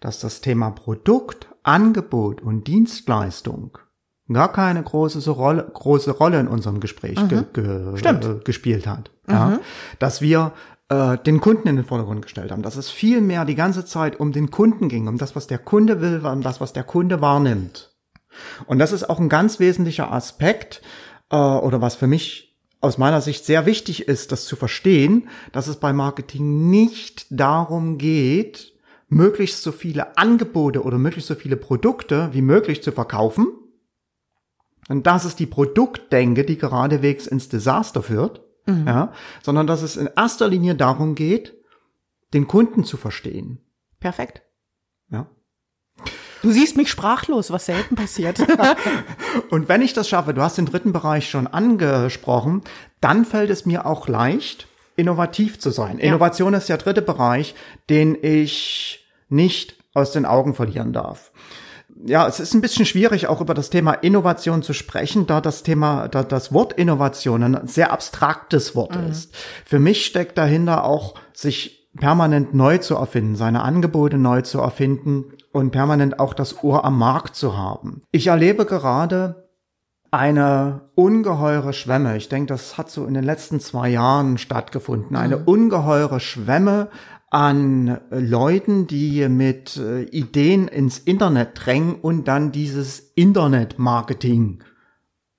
dass 0.00 0.20
das 0.20 0.40
Thema 0.40 0.70
Produkt 0.70 1.45
Angebot 1.66 2.40
und 2.40 2.66
Dienstleistung 2.66 3.78
gar 4.32 4.52
keine 4.52 4.82
große 4.82 5.30
Rolle, 5.30 5.70
große 5.72 6.10
Rolle 6.12 6.40
in 6.40 6.48
unserem 6.48 6.80
Gespräch 6.80 7.20
mhm. 7.20 7.28
ge, 7.28 7.42
ge, 7.52 8.10
äh, 8.10 8.40
gespielt 8.44 8.86
hat. 8.86 9.10
Mhm. 9.26 9.34
Ja, 9.34 9.58
dass 9.98 10.20
wir 10.20 10.52
äh, 10.88 11.18
den 11.18 11.40
Kunden 11.40 11.68
in 11.68 11.76
den 11.76 11.84
Vordergrund 11.84 12.22
gestellt 12.22 12.50
haben, 12.50 12.62
dass 12.62 12.76
es 12.76 12.90
viel 12.90 13.20
mehr 13.20 13.44
die 13.44 13.54
ganze 13.54 13.84
Zeit 13.84 14.18
um 14.18 14.32
den 14.32 14.50
Kunden 14.50 14.88
ging, 14.88 15.08
um 15.08 15.18
das, 15.18 15.36
was 15.36 15.46
der 15.46 15.58
Kunde 15.58 16.00
will, 16.00 16.24
um 16.24 16.42
das, 16.42 16.60
was 16.60 16.72
der 16.72 16.84
Kunde 16.84 17.20
wahrnimmt. 17.20 17.94
Und 18.66 18.78
das 18.78 18.92
ist 18.92 19.08
auch 19.08 19.18
ein 19.18 19.28
ganz 19.28 19.60
wesentlicher 19.60 20.12
Aspekt 20.12 20.82
äh, 21.30 21.36
oder 21.36 21.80
was 21.80 21.94
für 21.94 22.06
mich 22.06 22.56
aus 22.80 22.98
meiner 22.98 23.20
Sicht 23.20 23.44
sehr 23.44 23.66
wichtig 23.66 24.06
ist, 24.06 24.32
das 24.32 24.44
zu 24.44 24.54
verstehen, 24.54 25.28
dass 25.52 25.66
es 25.66 25.76
bei 25.76 25.92
Marketing 25.92 26.68
nicht 26.68 27.26
darum 27.30 27.98
geht, 27.98 28.75
möglichst 29.08 29.62
so 29.62 29.72
viele 29.72 30.16
Angebote 30.16 30.82
oder 30.82 30.98
möglichst 30.98 31.28
so 31.28 31.34
viele 31.34 31.56
Produkte 31.56 32.30
wie 32.32 32.42
möglich 32.42 32.82
zu 32.82 32.92
verkaufen. 32.92 33.48
Und 34.88 35.06
das 35.06 35.24
ist 35.24 35.38
die 35.38 35.46
Produktdenke, 35.46 36.44
die 36.44 36.58
geradewegs 36.58 37.26
ins 37.26 37.48
Desaster 37.48 38.02
führt, 38.02 38.42
mhm. 38.66 38.86
ja, 38.86 39.12
sondern 39.42 39.66
dass 39.66 39.82
es 39.82 39.96
in 39.96 40.08
erster 40.16 40.48
Linie 40.48 40.74
darum 40.74 41.14
geht, 41.14 41.54
den 42.34 42.46
Kunden 42.46 42.84
zu 42.84 42.96
verstehen. 42.96 43.60
Perfekt. 44.00 44.42
Ja. 45.10 45.28
Du 46.42 46.50
siehst 46.52 46.76
mich 46.76 46.90
sprachlos, 46.90 47.50
was 47.50 47.66
selten 47.66 47.96
passiert. 47.96 48.38
Und 49.50 49.68
wenn 49.68 49.82
ich 49.82 49.94
das 49.94 50.08
schaffe, 50.08 50.34
du 50.34 50.42
hast 50.42 50.58
den 50.58 50.66
dritten 50.66 50.92
Bereich 50.92 51.28
schon 51.28 51.46
angesprochen, 51.46 52.62
dann 53.00 53.24
fällt 53.24 53.50
es 53.50 53.66
mir 53.66 53.86
auch 53.86 54.06
leicht, 54.06 54.68
innovativ 54.96 55.58
zu 55.58 55.70
sein. 55.70 55.98
Ja. 55.98 56.04
Innovation 56.04 56.54
ist 56.54 56.68
der 56.68 56.78
dritte 56.78 57.02
Bereich, 57.02 57.54
den 57.88 58.16
ich 58.20 59.06
nicht 59.28 59.76
aus 59.94 60.12
den 60.12 60.26
Augen 60.26 60.54
verlieren 60.54 60.92
darf. 60.92 61.32
Ja, 62.04 62.26
es 62.26 62.40
ist 62.40 62.52
ein 62.52 62.60
bisschen 62.60 62.84
schwierig, 62.84 63.26
auch 63.26 63.40
über 63.40 63.54
das 63.54 63.70
Thema 63.70 63.92
Innovation 63.92 64.62
zu 64.62 64.74
sprechen, 64.74 65.26
da 65.26 65.40
das 65.40 65.62
Thema, 65.62 66.08
da 66.08 66.22
das 66.22 66.52
Wort 66.52 66.74
Innovation 66.74 67.42
ein 67.42 67.66
sehr 67.66 67.90
abstraktes 67.90 68.74
Wort 68.74 69.00
mhm. 69.00 69.10
ist. 69.10 69.34
Für 69.64 69.78
mich 69.78 70.04
steckt 70.04 70.36
dahinter 70.36 70.84
auch, 70.84 71.14
sich 71.32 71.88
permanent 71.96 72.52
neu 72.52 72.78
zu 72.78 72.96
erfinden, 72.96 73.36
seine 73.36 73.62
Angebote 73.62 74.18
neu 74.18 74.42
zu 74.42 74.60
erfinden 74.60 75.32
und 75.52 75.70
permanent 75.70 76.20
auch 76.20 76.34
das 76.34 76.62
Ohr 76.62 76.84
am 76.84 76.98
Markt 76.98 77.34
zu 77.34 77.56
haben. 77.56 78.02
Ich 78.12 78.26
erlebe 78.26 78.66
gerade 78.66 79.45
eine 80.10 80.82
ungeheure 80.94 81.72
Schwemme. 81.72 82.16
Ich 82.16 82.28
denke, 82.28 82.48
das 82.48 82.78
hat 82.78 82.90
so 82.90 83.06
in 83.06 83.14
den 83.14 83.24
letzten 83.24 83.60
zwei 83.60 83.88
Jahren 83.88 84.38
stattgefunden. 84.38 85.16
Eine 85.16 85.38
mhm. 85.38 85.44
ungeheure 85.44 86.20
Schwemme 86.20 86.88
an 87.30 88.00
Leuten, 88.10 88.86
die 88.86 89.28
mit 89.28 89.76
äh, 89.76 90.02
Ideen 90.02 90.68
ins 90.68 90.98
Internet 90.98 91.50
drängen 91.54 91.96
und 91.96 92.28
dann 92.28 92.52
dieses 92.52 93.00
Internet-Marketing 93.14 94.62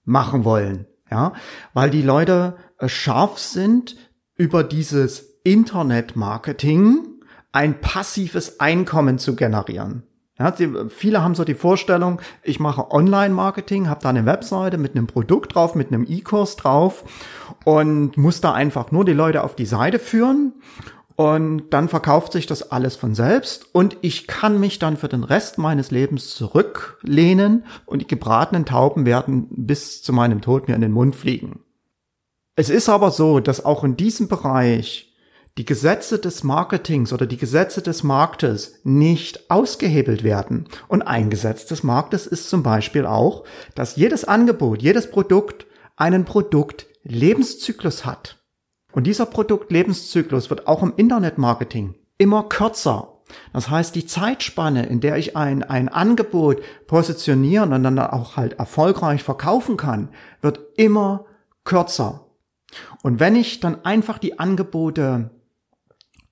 machen 0.04 0.44
wollen. 0.44 0.86
Ja, 1.10 1.34
weil 1.74 1.90
die 1.90 2.02
Leute 2.02 2.58
äh, 2.80 2.90
scharf 2.90 3.40
sind, 3.40 3.96
über 4.36 4.64
dieses 4.64 5.40
Internet-Marketing 5.44 7.18
ein 7.52 7.80
passives 7.80 8.60
Einkommen 8.60 9.18
zu 9.18 9.36
generieren. 9.36 10.04
Ja, 10.40 10.52
die, 10.52 10.72
viele 10.90 11.24
haben 11.24 11.34
so 11.34 11.44
die 11.44 11.56
Vorstellung, 11.56 12.22
ich 12.44 12.60
mache 12.60 12.92
Online-Marketing, 12.92 13.90
habe 13.90 14.02
da 14.04 14.10
eine 14.10 14.28
Webseite 14.28 14.78
mit 14.78 14.96
einem 14.96 15.08
Produkt 15.08 15.56
drauf, 15.56 15.74
mit 15.74 15.88
einem 15.88 16.06
E-Kurs 16.08 16.58
drauf 16.58 17.04
und 17.66 18.18
muss 18.18 18.40
da 18.40 18.54
einfach 18.54 18.92
nur 18.92 19.04
die 19.04 19.14
Leute 19.14 19.44
auf 19.44 19.56
die 19.56 19.66
Seite 19.66 19.98
führen 19.98 20.54
und 21.16 21.72
dann 21.72 21.90
verkauft 21.90 22.34
sich 22.34 22.46
das 22.46 22.72
alles 22.72 22.96
von 22.96 23.16
selbst 23.16 23.74
und 23.74 23.98
ich 24.02 24.28
kann 24.28 24.60
mich 24.60 24.78
dann 24.78 24.98
für 24.98 25.10
den 25.10 25.24
Rest 25.24 25.58
meines 25.58 25.90
Lebens 25.90 26.36
zurücklehnen 26.36 27.66
und 27.88 28.04
die 28.04 28.08
gebratenen 28.08 28.66
Tauben 28.66 29.08
werden 29.08 29.48
bis 29.50 30.04
zu 30.04 30.14
meinem 30.14 30.42
Tod 30.42 30.68
mir 30.68 30.76
in 30.76 30.82
den 30.82 30.92
Mund 30.92 31.16
fliegen. 31.16 31.62
Es 32.56 32.70
ist 32.70 32.90
aber 32.90 33.10
so, 33.10 33.40
dass 33.40 33.66
auch 33.66 33.84
in 33.84 33.98
diesem 33.98 34.28
Bereich 34.28 35.07
die 35.58 35.66
Gesetze 35.66 36.20
des 36.20 36.44
Marketings 36.44 37.12
oder 37.12 37.26
die 37.26 37.38
Gesetze 37.38 37.82
des 37.82 38.04
Marktes 38.04 38.80
nicht 38.84 39.50
ausgehebelt 39.50 40.24
werden. 40.24 40.66
Und 40.88 41.02
ein 41.02 41.30
Gesetz 41.30 41.66
des 41.66 41.84
Marktes 41.84 42.28
ist 42.28 42.50
zum 42.50 42.62
Beispiel 42.62 43.06
auch, 43.06 43.44
dass 43.74 43.96
jedes 43.96 44.24
Angebot, 44.24 44.84
jedes 44.84 45.10
Produkt 45.10 45.66
einen 45.96 46.26
Produktlebenszyklus 46.26 48.06
hat. 48.06 48.38
Und 48.92 49.08
dieser 49.08 49.26
Produktlebenszyklus 49.26 50.50
wird 50.50 50.68
auch 50.68 50.84
im 50.84 50.94
Internetmarketing 50.96 51.96
immer 52.20 52.44
kürzer. 52.44 53.14
Das 53.52 53.70
heißt, 53.70 53.96
die 53.96 54.06
Zeitspanne, 54.06 54.86
in 54.86 55.02
der 55.02 55.18
ich 55.18 55.36
ein, 55.36 55.64
ein 55.64 55.90
Angebot 55.90 56.62
positionieren 56.86 57.74
und 57.74 57.84
dann 57.84 58.00
auch 58.00 58.38
halt 58.38 58.54
erfolgreich 58.54 59.24
verkaufen 59.24 59.76
kann, 59.76 60.10
wird 60.42 60.60
immer 60.78 61.26
kürzer. 61.66 62.28
Und 63.02 63.20
wenn 63.20 63.36
ich 63.36 63.60
dann 63.60 63.84
einfach 63.84 64.18
die 64.18 64.40
Angebote 64.40 65.32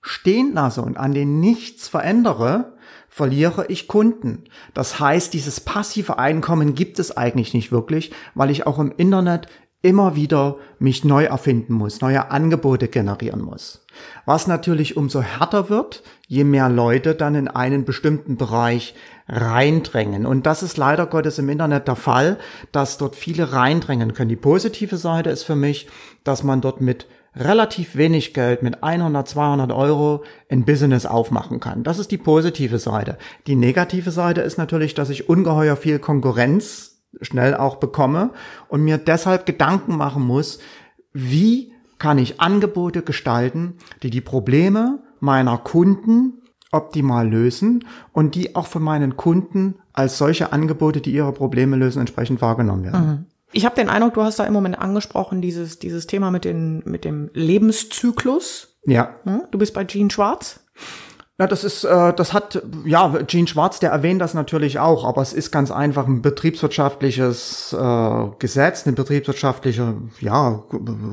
stehen 0.06 0.54
lasse 0.54 0.82
und 0.82 0.96
an 0.96 1.12
denen 1.12 1.40
nichts 1.40 1.88
verändere, 1.88 2.76
verliere 3.08 3.66
ich 3.68 3.88
Kunden. 3.88 4.44
Das 4.74 5.00
heißt, 5.00 5.34
dieses 5.34 5.60
passive 5.60 6.18
Einkommen 6.18 6.74
gibt 6.74 6.98
es 6.98 7.16
eigentlich 7.16 7.54
nicht 7.54 7.72
wirklich, 7.72 8.12
weil 8.34 8.50
ich 8.50 8.66
auch 8.66 8.78
im 8.78 8.92
Internet 8.96 9.48
immer 9.82 10.16
wieder 10.16 10.56
mich 10.78 11.04
neu 11.04 11.24
erfinden 11.24 11.74
muss, 11.74 12.00
neue 12.00 12.30
Angebote 12.30 12.88
generieren 12.88 13.40
muss. 13.40 13.84
Was 14.24 14.46
natürlich 14.46 14.96
umso 14.96 15.22
härter 15.22 15.68
wird, 15.68 16.02
je 16.26 16.44
mehr 16.44 16.68
Leute 16.68 17.14
dann 17.14 17.34
in 17.34 17.48
einen 17.48 17.84
bestimmten 17.84 18.36
Bereich 18.36 18.94
reindrängen. 19.28 20.26
Und 20.26 20.46
das 20.46 20.62
ist 20.62 20.76
leider 20.76 21.06
Gottes 21.06 21.38
im 21.38 21.48
Internet 21.48 21.88
der 21.88 21.96
Fall, 21.96 22.38
dass 22.72 22.98
dort 22.98 23.16
viele 23.16 23.52
reindrängen 23.52 24.12
können. 24.12 24.28
Die 24.28 24.36
positive 24.36 24.96
Seite 24.96 25.30
ist 25.30 25.44
für 25.44 25.56
mich, 25.56 25.88
dass 26.24 26.42
man 26.42 26.60
dort 26.60 26.80
mit 26.80 27.06
relativ 27.36 27.96
wenig 27.96 28.34
Geld 28.34 28.62
mit 28.62 28.82
100, 28.82 29.28
200 29.28 29.72
Euro 29.72 30.24
ein 30.50 30.64
Business 30.64 31.06
aufmachen 31.06 31.60
kann. 31.60 31.82
Das 31.82 31.98
ist 31.98 32.10
die 32.10 32.18
positive 32.18 32.78
Seite. 32.78 33.18
Die 33.46 33.56
negative 33.56 34.10
Seite 34.10 34.40
ist 34.40 34.58
natürlich, 34.58 34.94
dass 34.94 35.10
ich 35.10 35.28
ungeheuer 35.28 35.76
viel 35.76 35.98
Konkurrenz 35.98 37.02
schnell 37.20 37.54
auch 37.54 37.76
bekomme 37.76 38.30
und 38.68 38.82
mir 38.82 38.98
deshalb 38.98 39.46
Gedanken 39.46 39.96
machen 39.96 40.22
muss, 40.22 40.58
wie 41.12 41.72
kann 41.98 42.18
ich 42.18 42.40
Angebote 42.40 43.02
gestalten, 43.02 43.74
die 44.02 44.10
die 44.10 44.20
Probleme 44.20 45.02
meiner 45.20 45.56
Kunden 45.58 46.42
optimal 46.72 47.28
lösen 47.28 47.84
und 48.12 48.34
die 48.34 48.54
auch 48.54 48.66
von 48.66 48.82
meinen 48.82 49.16
Kunden 49.16 49.76
als 49.92 50.18
solche 50.18 50.52
Angebote, 50.52 51.00
die 51.00 51.12
ihre 51.12 51.32
Probleme 51.32 51.76
lösen, 51.76 52.00
entsprechend 52.00 52.42
wahrgenommen 52.42 52.84
werden. 52.84 53.06
Mhm. 53.06 53.26
Ich 53.52 53.64
habe 53.64 53.76
den 53.76 53.88
Eindruck, 53.88 54.14
du 54.14 54.22
hast 54.22 54.38
da 54.38 54.44
im 54.44 54.52
Moment 54.52 54.78
angesprochen, 54.78 55.40
dieses, 55.40 55.78
dieses 55.78 56.06
Thema 56.06 56.30
mit, 56.30 56.44
den, 56.44 56.82
mit 56.84 57.04
dem 57.04 57.30
Lebenszyklus. 57.32 58.76
Ja. 58.86 59.16
Hm? 59.24 59.42
Du 59.50 59.58
bist 59.58 59.74
bei 59.74 59.84
Gene 59.84 60.10
Schwarz. 60.10 60.60
Na, 61.38 61.46
das 61.46 61.64
ist, 61.64 61.84
äh, 61.84 62.14
das 62.14 62.32
hat, 62.32 62.62
ja, 62.86 63.08
Gene 63.26 63.46
Schwarz, 63.46 63.78
der 63.78 63.90
erwähnt 63.90 64.22
das 64.22 64.32
natürlich 64.32 64.78
auch, 64.78 65.04
aber 65.04 65.20
es 65.20 65.34
ist 65.34 65.50
ganz 65.50 65.70
einfach 65.70 66.06
ein 66.06 66.22
betriebswirtschaftliches 66.22 67.76
äh, 67.78 68.26
Gesetz, 68.38 68.86
eine 68.86 68.96
betriebswirtschaftliche, 68.96 69.96
ja, 70.20 70.64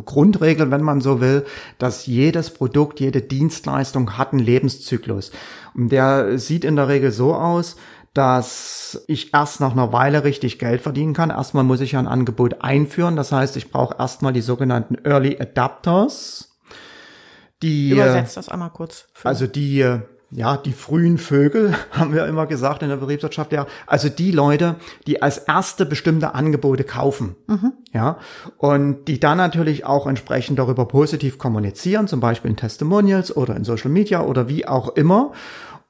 Grundregel, 0.06 0.72
wenn 0.72 0.82
man 0.82 1.02
so 1.02 1.19
will, 1.19 1.46
dass 1.78 2.06
jedes 2.06 2.52
Produkt, 2.52 3.02
jede 3.02 3.22
Dienstleistung 3.22 4.17
hat 4.17 4.32
einen 4.32 4.41
Lebenszyklus. 4.41 5.32
Und 5.76 5.91
der 5.91 6.39
sieht 6.39 6.63
in 6.63 6.78
der 6.78 6.88
Regel 6.88 7.12
so 7.12 7.34
aus, 7.36 7.76
dass 8.13 9.04
ich 9.08 9.34
erst 9.34 9.60
nach 9.60 9.71
einer 9.71 9.91
Weile 9.91 10.23
richtig 10.23 10.60
Geld 10.60 10.82
verdienen 10.82 11.13
kann. 11.13 11.32
Erstmal 11.32 11.63
muss 11.63 11.82
ich 11.82 11.93
ja 11.93 11.99
ein 11.99 12.08
Angebot 12.08 12.62
einführen. 12.62 13.15
Das 13.15 13.32
heißt, 13.32 13.58
ich 13.58 13.71
brauche 13.71 13.97
erstmal 13.97 14.34
die 14.34 14.41
sogenannten 14.41 14.95
Early 15.04 15.39
Adapters. 15.39 16.60
Die, 17.63 17.91
Übersetzt 17.91 18.38
das 18.38 18.49
einmal 18.49 18.69
kurz. 18.69 19.08
Also 19.23 19.47
die, 19.47 19.80
ja, 20.30 20.58
die 20.58 20.73
frühen 20.73 21.17
Vögel, 21.17 21.76
haben 21.91 22.13
wir 22.13 22.28
immer 22.28 22.45
gesagt 22.45 22.84
in 22.84 22.89
der 22.89 22.97
Betriebswirtschaft, 22.97 23.52
ja. 23.52 23.65
Also 23.88 24.10
die 24.10 24.32
Leute, 24.32 24.76
die 25.08 25.21
als 25.21 25.39
erste 25.39 25.86
bestimmte 25.86 26.36
Angebote 26.36 26.84
kaufen, 26.84 27.36
mhm. 27.47 27.73
ja. 27.93 28.17
Und 28.58 29.08
die 29.08 29.19
dann 29.19 29.38
natürlich 29.38 29.86
auch 29.86 30.06
entsprechend 30.06 30.60
darüber 30.60 30.88
positiv 30.88 31.39
kommunizieren, 31.39 32.08
zum 32.08 32.19
Beispiel 32.19 32.52
in 32.52 32.58
Testimonials 32.58 33.36
oder 33.36 33.56
in 33.56 33.63
Social 33.63 33.89
Media 33.89 34.21
oder 34.21 34.49
wie 34.49 34.67
auch 34.67 34.89
immer. 34.89 35.32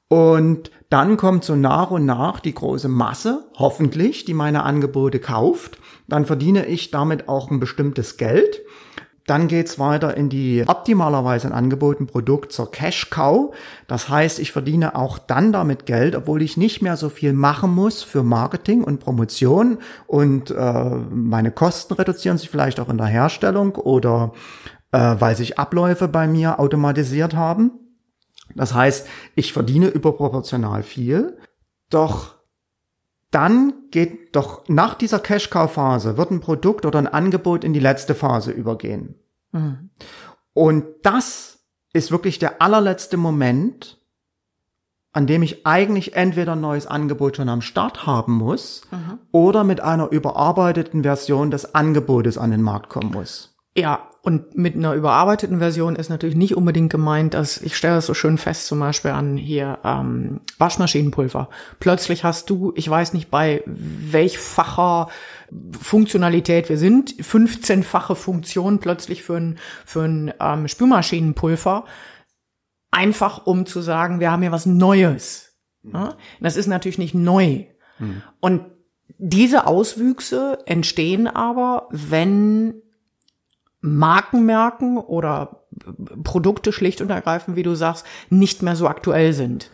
Und 0.08 0.70
dann 0.90 1.16
kommt 1.16 1.44
so 1.44 1.56
nach 1.56 1.90
und 1.90 2.06
nach 2.06 2.40
die 2.40 2.54
große 2.54 2.88
Masse, 2.88 3.48
hoffentlich, 3.54 4.24
die 4.24 4.34
meine 4.34 4.62
Angebote 4.62 5.18
kauft. 5.18 5.78
Dann 6.06 6.26
verdiene 6.26 6.66
ich 6.66 6.90
damit 6.90 7.28
auch 7.28 7.50
ein 7.50 7.60
bestimmtes 7.60 8.16
Geld. 8.16 8.60
Dann 9.26 9.48
geht's 9.48 9.78
weiter 9.78 10.16
in 10.18 10.28
die 10.28 10.64
optimalerweise 10.66 11.46
ein 11.46 11.54
Angeboten 11.54 12.06
Produkt 12.06 12.52
zur 12.52 12.70
Cash 12.70 13.08
Cow. 13.08 13.54
Das 13.86 14.10
heißt, 14.10 14.38
ich 14.38 14.52
verdiene 14.52 14.96
auch 14.96 15.18
dann 15.18 15.50
damit 15.50 15.86
Geld, 15.86 16.14
obwohl 16.14 16.42
ich 16.42 16.58
nicht 16.58 16.82
mehr 16.82 16.98
so 16.98 17.08
viel 17.08 17.32
machen 17.32 17.74
muss 17.74 18.02
für 18.02 18.22
Marketing 18.22 18.84
und 18.84 19.00
Promotion 19.00 19.78
und 20.06 20.50
äh, 20.50 20.90
meine 21.10 21.50
Kosten 21.52 21.94
reduzieren 21.94 22.36
sich 22.36 22.50
vielleicht 22.50 22.78
auch 22.80 22.90
in 22.90 22.98
der 22.98 23.06
Herstellung 23.06 23.76
oder 23.76 24.32
äh, 24.92 25.16
weil 25.18 25.36
sich 25.36 25.58
Abläufe 25.58 26.06
bei 26.06 26.26
mir 26.26 26.60
automatisiert 26.60 27.34
haben. 27.34 27.83
Das 28.54 28.74
heißt, 28.74 29.06
ich 29.34 29.52
verdiene 29.52 29.88
überproportional 29.88 30.82
viel, 30.82 31.38
doch 31.90 32.34
dann 33.30 33.74
geht 33.90 34.36
doch 34.36 34.68
nach 34.68 34.94
dieser 34.94 35.18
Cash-Cow-Phase 35.18 36.16
wird 36.16 36.30
ein 36.30 36.40
Produkt 36.40 36.86
oder 36.86 37.00
ein 37.00 37.08
Angebot 37.08 37.64
in 37.64 37.72
die 37.72 37.80
letzte 37.80 38.14
Phase 38.14 38.52
übergehen. 38.52 39.16
Mhm. 39.50 39.90
Und 40.52 40.84
das 41.02 41.58
ist 41.92 42.12
wirklich 42.12 42.38
der 42.38 42.62
allerletzte 42.62 43.16
Moment, 43.16 43.98
an 45.12 45.26
dem 45.26 45.42
ich 45.42 45.66
eigentlich 45.66 46.14
entweder 46.14 46.52
ein 46.52 46.60
neues 46.60 46.86
Angebot 46.86 47.36
schon 47.36 47.48
am 47.48 47.60
Start 47.60 48.06
haben 48.06 48.34
muss 48.34 48.82
mhm. 48.90 49.18
oder 49.32 49.64
mit 49.64 49.80
einer 49.80 50.10
überarbeiteten 50.10 51.02
Version 51.02 51.50
des 51.50 51.74
Angebotes 51.74 52.38
an 52.38 52.50
den 52.50 52.62
Markt 52.62 52.88
kommen 52.88 53.12
muss. 53.12 53.56
Ja, 53.76 54.10
und 54.24 54.56
mit 54.56 54.74
einer 54.74 54.94
überarbeiteten 54.94 55.58
Version 55.58 55.96
ist 55.96 56.08
natürlich 56.08 56.34
nicht 56.34 56.56
unbedingt 56.56 56.90
gemeint, 56.90 57.34
dass 57.34 57.60
ich 57.60 57.76
stelle 57.76 57.96
das 57.96 58.06
so 58.06 58.14
schön 58.14 58.38
fest, 58.38 58.66
zum 58.66 58.80
Beispiel 58.80 59.10
an 59.10 59.36
hier 59.36 59.80
ähm, 59.84 60.40
Waschmaschinenpulver. 60.56 61.50
Plötzlich 61.78 62.24
hast 62.24 62.48
du, 62.48 62.72
ich 62.74 62.88
weiß 62.88 63.12
nicht 63.12 63.30
bei 63.30 63.62
welchfacher 63.66 65.08
Funktionalität 65.78 66.70
wir 66.70 66.78
sind, 66.78 67.14
15-fache 67.14 68.14
Funktion 68.14 68.78
plötzlich 68.78 69.22
für 69.22 69.36
ein, 69.36 69.58
für 69.84 70.04
ein 70.04 70.32
ähm, 70.40 70.68
Spülmaschinenpulver, 70.68 71.84
einfach 72.90 73.44
um 73.44 73.66
zu 73.66 73.82
sagen, 73.82 74.20
wir 74.20 74.32
haben 74.32 74.40
hier 74.40 74.52
was 74.52 74.64
Neues. 74.64 75.52
Ja? 75.82 76.16
Das 76.40 76.56
ist 76.56 76.66
natürlich 76.66 76.96
nicht 76.96 77.14
neu. 77.14 77.66
Mhm. 77.98 78.22
Und 78.40 78.62
diese 79.18 79.66
Auswüchse 79.66 80.60
entstehen 80.64 81.26
aber, 81.26 81.88
wenn 81.90 82.80
Markenmerken 83.84 84.96
oder 84.96 85.66
Produkte 86.22 86.72
schlicht 86.72 87.02
und 87.02 87.10
ergreifend, 87.10 87.56
wie 87.56 87.62
du 87.62 87.74
sagst, 87.74 88.06
nicht 88.30 88.62
mehr 88.62 88.76
so 88.76 88.88
aktuell 88.88 89.34
sind. 89.34 89.70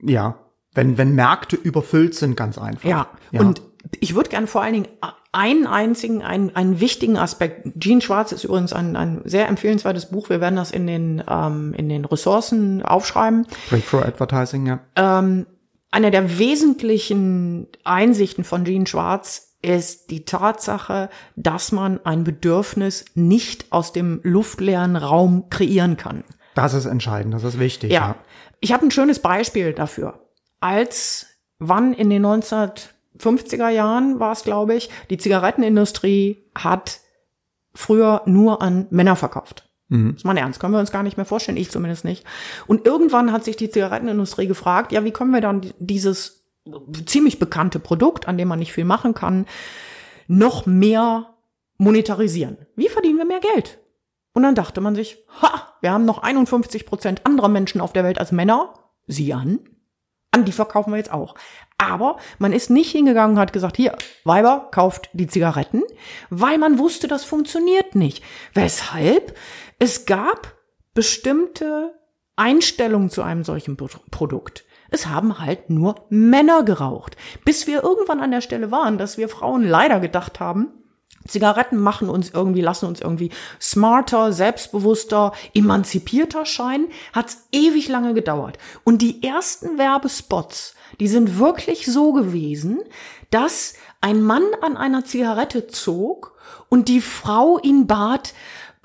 Ja, 0.00 0.38
wenn, 0.72 0.96
wenn 0.98 1.14
Märkte 1.14 1.56
überfüllt 1.56 2.14
sind, 2.14 2.36
ganz 2.36 2.56
einfach. 2.58 2.88
Ja, 2.88 3.08
ja. 3.32 3.40
und 3.40 3.62
ich 4.00 4.14
würde 4.14 4.30
gerne 4.30 4.46
vor 4.46 4.62
allen 4.62 4.74
Dingen 4.74 4.88
einen 5.32 5.66
einzigen, 5.66 6.22
einen, 6.22 6.54
einen 6.54 6.78
wichtigen 6.78 7.16
Aspekt. 7.16 7.68
Jean 7.78 8.00
Schwarz 8.00 8.30
ist 8.30 8.44
übrigens 8.44 8.72
ein, 8.72 8.94
ein 8.94 9.22
sehr 9.24 9.48
empfehlenswertes 9.48 10.06
Buch. 10.06 10.30
Wir 10.30 10.40
werden 10.40 10.56
das 10.56 10.70
in 10.70 10.86
den, 10.86 11.24
ähm, 11.28 11.74
in 11.76 11.88
den 11.88 12.04
Ressourcen 12.04 12.82
aufschreiben. 12.82 13.46
Breakthrough 13.68 14.02
Advertising, 14.02 14.66
ja. 14.66 14.80
Ähm, 14.94 15.46
einer 15.90 16.10
der 16.10 16.38
wesentlichen 16.38 17.66
Einsichten 17.82 18.44
von 18.44 18.64
Jean 18.64 18.86
Schwarz 18.86 19.53
ist 19.64 20.10
die 20.10 20.24
Tatsache, 20.24 21.08
dass 21.36 21.72
man 21.72 22.04
ein 22.04 22.24
Bedürfnis 22.24 23.04
nicht 23.14 23.72
aus 23.72 23.92
dem 23.92 24.20
luftleeren 24.22 24.96
Raum 24.96 25.48
kreieren 25.50 25.96
kann. 25.96 26.24
Das 26.54 26.74
ist 26.74 26.86
entscheidend, 26.86 27.34
das 27.34 27.44
ist 27.44 27.58
wichtig. 27.58 27.90
Ja. 27.90 28.00
ja. 28.00 28.16
Ich 28.60 28.72
habe 28.72 28.86
ein 28.86 28.90
schönes 28.90 29.18
Beispiel 29.18 29.72
dafür. 29.72 30.20
Als 30.60 31.26
wann 31.58 31.92
in 31.94 32.10
den 32.10 32.24
1950er 32.24 33.68
Jahren 33.68 34.20
war 34.20 34.32
es, 34.32 34.44
glaube 34.44 34.74
ich, 34.74 34.90
die 35.10 35.18
Zigarettenindustrie 35.18 36.50
hat 36.54 37.00
früher 37.74 38.22
nur 38.26 38.62
an 38.62 38.86
Männer 38.90 39.16
verkauft. 39.16 39.68
Mhm. 39.88 40.14
Ist 40.16 40.24
mal 40.24 40.36
ernst, 40.36 40.60
können 40.60 40.72
wir 40.72 40.80
uns 40.80 40.92
gar 40.92 41.02
nicht 41.02 41.16
mehr 41.16 41.26
vorstellen, 41.26 41.58
ich 41.58 41.70
zumindest 41.70 42.04
nicht. 42.04 42.24
Und 42.66 42.86
irgendwann 42.86 43.32
hat 43.32 43.44
sich 43.44 43.56
die 43.56 43.70
Zigarettenindustrie 43.70 44.46
gefragt, 44.46 44.92
ja, 44.92 45.04
wie 45.04 45.10
können 45.10 45.32
wir 45.32 45.40
dann 45.40 45.72
dieses 45.78 46.43
ziemlich 47.06 47.38
bekannte 47.38 47.78
Produkt, 47.78 48.28
an 48.28 48.38
dem 48.38 48.48
man 48.48 48.58
nicht 48.58 48.72
viel 48.72 48.84
machen 48.84 49.14
kann, 49.14 49.46
noch 50.26 50.66
mehr 50.66 51.34
monetarisieren? 51.78 52.58
Wie 52.76 52.88
verdienen 52.88 53.18
wir 53.18 53.26
mehr 53.26 53.40
Geld? 53.40 53.78
Und 54.32 54.42
dann 54.42 54.54
dachte 54.54 54.80
man 54.80 54.94
sich, 54.94 55.24
ha, 55.42 55.74
wir 55.80 55.92
haben 55.92 56.04
noch 56.04 56.22
51 56.22 56.86
Prozent 56.86 57.26
anderer 57.26 57.48
Menschen 57.48 57.80
auf 57.80 57.92
der 57.92 58.04
Welt 58.04 58.18
als 58.18 58.32
Männer. 58.32 58.74
Sie 59.06 59.32
an. 59.32 59.60
An 60.30 60.44
die 60.44 60.52
verkaufen 60.52 60.90
wir 60.90 60.96
jetzt 60.96 61.12
auch. 61.12 61.36
Aber 61.78 62.16
man 62.38 62.52
ist 62.52 62.70
nicht 62.70 62.90
hingegangen 62.90 63.36
und 63.36 63.40
hat 63.40 63.52
gesagt, 63.52 63.76
hier, 63.76 63.96
Weiber, 64.24 64.68
kauft 64.72 65.10
die 65.12 65.28
Zigaretten, 65.28 65.82
weil 66.30 66.58
man 66.58 66.78
wusste, 66.78 67.06
das 67.06 67.24
funktioniert 67.24 67.94
nicht. 67.94 68.24
Weshalb? 68.54 69.36
Es 69.78 70.06
gab 70.06 70.54
bestimmte 70.94 71.94
Einstellungen 72.36 73.10
zu 73.10 73.22
einem 73.22 73.44
solchen 73.44 73.76
Produkt. 73.76 74.64
Es 74.94 75.08
haben 75.08 75.40
halt 75.40 75.70
nur 75.70 75.96
Männer 76.08 76.62
geraucht. 76.62 77.16
Bis 77.44 77.66
wir 77.66 77.82
irgendwann 77.82 78.20
an 78.20 78.30
der 78.30 78.40
Stelle 78.40 78.70
waren, 78.70 78.96
dass 78.96 79.18
wir 79.18 79.28
Frauen 79.28 79.64
leider 79.64 79.98
gedacht 79.98 80.38
haben, 80.38 80.68
Zigaretten 81.26 81.78
machen 81.80 82.08
uns 82.08 82.30
irgendwie, 82.30 82.60
lassen 82.60 82.86
uns 82.86 83.00
irgendwie 83.00 83.30
smarter, 83.60 84.32
selbstbewusster, 84.32 85.32
emanzipierter 85.52 86.46
scheinen, 86.46 86.86
hat's 87.12 87.48
ewig 87.50 87.88
lange 87.88 88.14
gedauert. 88.14 88.58
Und 88.84 89.02
die 89.02 89.20
ersten 89.24 89.78
Werbespots, 89.78 90.76
die 91.00 91.08
sind 91.08 91.40
wirklich 91.40 91.86
so 91.86 92.12
gewesen, 92.12 92.80
dass 93.30 93.74
ein 94.00 94.22
Mann 94.22 94.44
an 94.62 94.76
einer 94.76 95.04
Zigarette 95.04 95.66
zog 95.66 96.38
und 96.68 96.88
die 96.88 97.00
Frau 97.00 97.58
ihn 97.58 97.88
bat, 97.88 98.32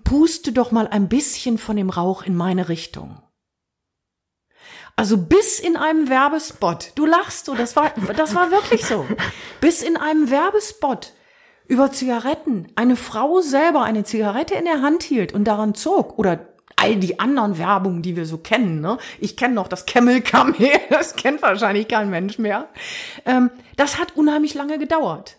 puste 0.03 0.53
doch 0.53 0.71
mal 0.71 0.87
ein 0.87 1.07
bisschen 1.07 1.59
von 1.59 1.75
dem 1.75 1.91
Rauch 1.91 2.23
in 2.23 2.35
meine 2.35 2.67
Richtung. 2.67 3.21
Also 4.99 5.17
bis 5.17 5.59
in 5.59 5.77
einem 5.77 6.09
Werbespot, 6.09 6.91
du 6.95 7.05
lachst 7.05 7.45
so, 7.45 7.55
das 7.55 7.77
war, 7.77 7.93
das 8.17 8.35
war 8.35 8.51
wirklich 8.51 8.83
so. 8.85 9.07
Bis 9.61 9.81
in 9.81 9.95
einem 9.95 10.29
Werbespot 10.29 11.13
über 11.69 11.89
Zigaretten 11.89 12.67
eine 12.75 12.97
Frau 12.97 13.39
selber 13.39 13.83
eine 13.83 14.03
Zigarette 14.03 14.55
in 14.55 14.65
der 14.65 14.81
Hand 14.81 15.03
hielt 15.03 15.31
und 15.31 15.45
daran 15.45 15.73
zog 15.73 16.19
oder 16.19 16.49
all 16.75 16.97
die 16.97 17.17
anderen 17.17 17.57
Werbungen, 17.57 18.01
die 18.01 18.17
wir 18.17 18.25
so 18.25 18.39
kennen. 18.39 18.81
Ne? 18.81 18.97
Ich 19.19 19.37
kenne 19.37 19.53
noch 19.53 19.69
das 19.69 19.85
Camel 19.85 20.21
Come 20.21 20.53
das 20.89 21.15
kennt 21.15 21.41
wahrscheinlich 21.41 21.87
kein 21.87 22.09
Mensch 22.09 22.37
mehr. 22.37 22.67
Ähm, 23.25 23.51
das 23.77 23.99
hat 23.99 24.17
unheimlich 24.17 24.53
lange 24.53 24.79
gedauert 24.79 25.38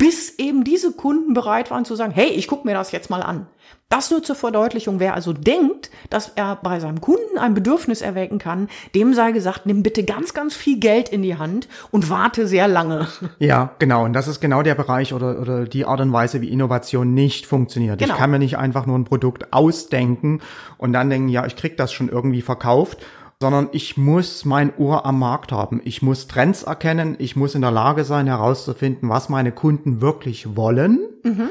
bis 0.00 0.38
eben 0.38 0.64
diese 0.64 0.92
Kunden 0.92 1.34
bereit 1.34 1.70
waren 1.70 1.84
zu 1.84 1.94
sagen, 1.94 2.10
hey, 2.10 2.28
ich 2.28 2.48
gucke 2.48 2.66
mir 2.66 2.72
das 2.72 2.90
jetzt 2.90 3.10
mal 3.10 3.22
an. 3.22 3.46
Das 3.90 4.10
nur 4.10 4.22
zur 4.22 4.34
Verdeutlichung, 4.34 4.98
wer 4.98 5.14
also 5.14 5.34
denkt, 5.34 5.90
dass 6.08 6.32
er 6.36 6.56
bei 6.56 6.80
seinem 6.80 7.02
Kunden 7.02 7.36
ein 7.38 7.52
Bedürfnis 7.52 8.00
erwecken 8.00 8.38
kann, 8.38 8.70
dem 8.94 9.12
sei 9.12 9.32
gesagt, 9.32 9.66
nimm 9.66 9.82
bitte 9.82 10.02
ganz, 10.04 10.32
ganz 10.32 10.56
viel 10.56 10.80
Geld 10.80 11.10
in 11.10 11.20
die 11.22 11.36
Hand 11.36 11.68
und 11.90 12.08
warte 12.08 12.46
sehr 12.46 12.66
lange. 12.66 13.08
Ja, 13.38 13.74
genau. 13.78 14.04
Und 14.04 14.12
das 14.14 14.28
ist 14.28 14.40
genau 14.40 14.62
der 14.62 14.74
Bereich 14.74 15.12
oder, 15.12 15.38
oder 15.38 15.64
die 15.64 15.84
Art 15.84 16.00
und 16.00 16.12
Weise, 16.12 16.40
wie 16.40 16.48
Innovation 16.48 17.12
nicht 17.12 17.46
funktioniert. 17.46 17.98
Genau. 17.98 18.14
Ich 18.14 18.18
kann 18.18 18.30
mir 18.30 18.38
nicht 18.38 18.56
einfach 18.56 18.86
nur 18.86 18.98
ein 18.98 19.04
Produkt 19.04 19.52
ausdenken 19.52 20.40
und 20.78 20.92
dann 20.92 21.10
denken, 21.10 21.28
ja, 21.28 21.44
ich 21.46 21.56
krieg 21.56 21.76
das 21.76 21.92
schon 21.92 22.08
irgendwie 22.08 22.42
verkauft 22.42 22.98
sondern 23.40 23.70
ich 23.72 23.96
muss 23.96 24.44
mein 24.44 24.76
Ohr 24.76 25.06
am 25.06 25.18
Markt 25.18 25.50
haben. 25.50 25.80
Ich 25.84 26.02
muss 26.02 26.26
Trends 26.26 26.62
erkennen. 26.62 27.16
Ich 27.18 27.36
muss 27.36 27.54
in 27.54 27.62
der 27.62 27.70
Lage 27.70 28.04
sein, 28.04 28.26
herauszufinden, 28.26 29.08
was 29.08 29.30
meine 29.30 29.50
Kunden 29.50 30.02
wirklich 30.02 30.56
wollen. 30.56 31.00
Mhm. 31.24 31.48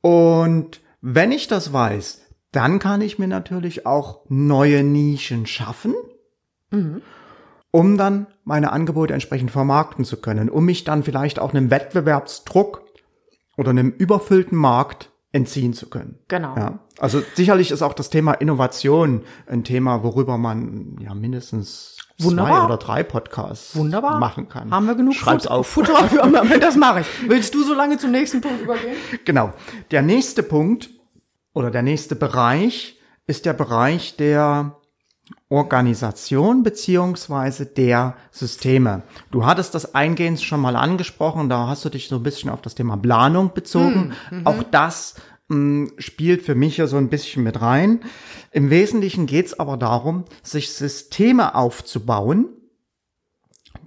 Und 0.00 0.80
wenn 1.00 1.30
ich 1.30 1.46
das 1.46 1.72
weiß, 1.72 2.22
dann 2.50 2.80
kann 2.80 3.00
ich 3.00 3.20
mir 3.20 3.28
natürlich 3.28 3.86
auch 3.86 4.24
neue 4.28 4.82
Nischen 4.82 5.46
schaffen, 5.46 5.94
mhm. 6.70 7.02
um 7.70 7.96
dann 7.96 8.26
meine 8.44 8.72
Angebote 8.72 9.14
entsprechend 9.14 9.52
vermarkten 9.52 10.04
zu 10.04 10.20
können, 10.20 10.50
um 10.50 10.64
mich 10.64 10.82
dann 10.82 11.04
vielleicht 11.04 11.38
auch 11.38 11.54
einem 11.54 11.70
Wettbewerbsdruck 11.70 12.82
oder 13.56 13.70
einem 13.70 13.90
überfüllten 13.90 14.58
Markt 14.58 15.11
entziehen 15.32 15.72
zu 15.72 15.88
können. 15.88 16.18
Genau. 16.28 16.54
Ja. 16.56 16.78
Also 16.98 17.22
sicherlich 17.34 17.70
ist 17.70 17.82
auch 17.82 17.94
das 17.94 18.10
Thema 18.10 18.32
Innovation 18.34 19.22
ein 19.46 19.64
Thema, 19.64 20.02
worüber 20.02 20.36
man 20.38 20.96
ja 21.00 21.14
mindestens 21.14 21.96
Wunderbar. 22.18 22.58
zwei 22.58 22.64
oder 22.66 22.76
drei 22.76 23.02
Podcasts 23.02 23.74
Wunderbar. 23.74 24.18
machen 24.18 24.48
kann. 24.50 24.70
Haben 24.70 24.86
wir 24.86 24.94
genug 24.94 25.14
Schreib's 25.14 25.44
Futter, 25.44 25.54
auf. 25.54 25.66
Futter? 25.66 26.58
das 26.60 26.76
mache 26.76 27.00
ich. 27.00 27.06
Willst 27.28 27.54
du 27.54 27.64
so 27.64 27.74
lange 27.74 27.96
zum 27.96 28.10
nächsten 28.10 28.40
Punkt 28.40 28.62
übergehen? 28.62 28.96
Genau. 29.24 29.52
Der 29.90 30.02
nächste 30.02 30.42
Punkt 30.42 30.90
oder 31.54 31.70
der 31.70 31.82
nächste 31.82 32.14
Bereich 32.14 32.98
ist 33.26 33.46
der 33.46 33.54
Bereich 33.54 34.16
der 34.16 34.76
Organisation 35.48 36.62
beziehungsweise 36.62 37.66
der 37.66 38.16
Systeme. 38.30 39.02
Du 39.30 39.46
hattest 39.46 39.74
das 39.74 39.94
eingehend 39.94 40.40
schon 40.42 40.60
mal 40.60 40.76
angesprochen, 40.76 41.48
da 41.48 41.68
hast 41.68 41.84
du 41.84 41.90
dich 41.90 42.08
so 42.08 42.16
ein 42.16 42.22
bisschen 42.22 42.50
auf 42.50 42.62
das 42.62 42.74
Thema 42.74 42.96
Planung 42.96 43.52
bezogen. 43.54 44.14
Hm, 44.28 44.40
mhm. 44.40 44.46
Auch 44.46 44.62
das 44.62 45.14
mh, 45.48 45.56
hm, 45.56 45.92
spielt 45.98 46.42
für 46.42 46.54
mich 46.54 46.78
ja 46.78 46.86
so 46.86 46.96
ein 46.96 47.08
bisschen 47.08 47.42
mit 47.42 47.60
rein. 47.60 48.00
Im 48.50 48.70
Wesentlichen 48.70 49.26
geht 49.26 49.46
es 49.46 49.58
aber 49.58 49.76
darum, 49.76 50.24
sich 50.42 50.72
Systeme 50.72 51.54
aufzubauen, 51.54 52.48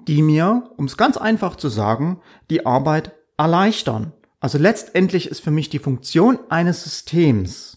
die 0.08 0.21
mir, 0.21 0.69
um 0.78 0.86
es 0.86 0.98
ganz 0.98 1.17
einfach 1.17 1.56
zu 1.56 1.69
sagen, 1.69 2.21
die 2.50 2.65
Arbeit 2.65 3.13
erleichtern. 3.38 4.13
Also 4.39 4.58
letztendlich 4.58 5.28
ist 5.28 5.41
für 5.41 5.52
mich 5.52 5.69
die 5.69 5.80
Funktion 5.80 6.39
eines 6.50 6.84
Systems 6.84 7.76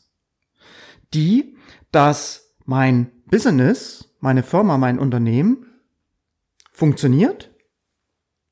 die, 1.14 1.57
dass 1.90 2.55
mein 2.64 3.11
Business, 3.29 4.14
meine 4.21 4.43
Firma, 4.43 4.79
mein 4.79 4.99
Unternehmen 4.99 5.67
funktioniert, 6.73 7.51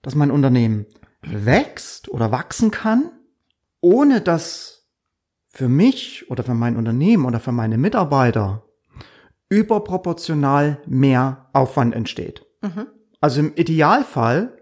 dass 0.03 0.15
mein 0.15 0.31
Unternehmen 0.31 0.87
wächst 1.23 2.09
oder 2.09 2.31
wachsen 2.31 2.71
kann, 2.71 3.11
ohne 3.81 4.21
dass 4.21 4.87
für 5.49 5.69
mich 5.69 6.31
oder 6.31 6.45
für 6.45 6.55
mein 6.55 6.77
Unternehmen 6.77 7.25
oder 7.25 7.41
für 7.41 7.53
meine 7.53 7.79
Mitarbeiter 7.79 8.65
überproportional 9.49 10.83
mehr 10.87 11.49
Aufwand 11.53 11.95
entsteht. 11.95 12.45
Mhm. 12.63 12.87
Also 13.21 13.41
im 13.41 13.55
Idealfall 13.55 14.59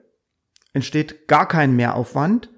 entsteht 0.73 1.27
gar 1.27 1.49
kein 1.49 1.75
Mehraufwand, 1.75 2.51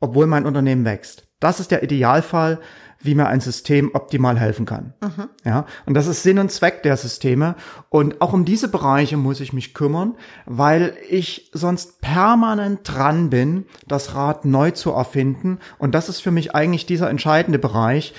obwohl 0.00 0.26
mein 0.26 0.46
Unternehmen 0.46 0.84
wächst. 0.84 1.28
Das 1.40 1.60
ist 1.60 1.70
der 1.70 1.82
Idealfall, 1.82 2.60
wie 3.00 3.14
mir 3.14 3.28
ein 3.28 3.40
System 3.40 3.90
optimal 3.94 4.38
helfen 4.38 4.66
kann. 4.66 4.94
Mhm. 5.00 5.28
Ja, 5.44 5.66
und 5.86 5.94
das 5.94 6.06
ist 6.06 6.22
Sinn 6.22 6.38
und 6.38 6.50
Zweck 6.50 6.82
der 6.82 6.96
Systeme. 6.96 7.54
Und 7.90 8.20
auch 8.20 8.32
um 8.32 8.44
diese 8.44 8.68
Bereiche 8.68 9.16
muss 9.16 9.40
ich 9.40 9.52
mich 9.52 9.72
kümmern, 9.72 10.16
weil 10.46 10.96
ich 11.08 11.50
sonst 11.52 12.00
permanent 12.00 12.80
dran 12.82 13.30
bin, 13.30 13.66
das 13.86 14.14
Rad 14.14 14.44
neu 14.44 14.72
zu 14.72 14.90
erfinden. 14.90 15.58
Und 15.78 15.94
das 15.94 16.08
ist 16.08 16.20
für 16.20 16.32
mich 16.32 16.54
eigentlich 16.54 16.86
dieser 16.86 17.08
entscheidende 17.08 17.58
Bereich, 17.58 18.14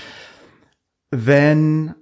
wenn 1.11 1.95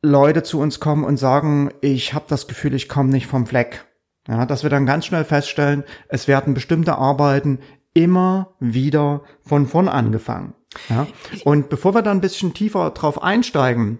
Leute 0.00 0.42
zu 0.42 0.58
uns 0.58 0.80
kommen 0.80 1.04
und 1.04 1.16
sagen, 1.16 1.70
ich 1.80 2.14
habe 2.14 2.24
das 2.28 2.48
Gefühl, 2.48 2.74
ich 2.74 2.88
komme 2.88 3.10
nicht 3.10 3.26
vom 3.26 3.46
Fleck. 3.46 3.84
Ja, 4.28 4.46
dass 4.46 4.62
wir 4.62 4.70
dann 4.70 4.86
ganz 4.86 5.06
schnell 5.06 5.24
feststellen, 5.24 5.84
es 6.08 6.28
werden 6.28 6.54
bestimmte 6.54 6.96
Arbeiten 6.96 7.58
immer 7.92 8.54
wieder 8.60 9.22
von 9.42 9.66
vorn 9.66 9.88
angefangen. 9.88 10.54
Ja? 10.88 11.06
Und 11.44 11.68
bevor 11.68 11.94
wir 11.94 12.02
dann 12.02 12.18
ein 12.18 12.22
bisschen 12.22 12.54
tiefer 12.54 12.90
drauf 12.90 13.22
einsteigen, 13.22 13.98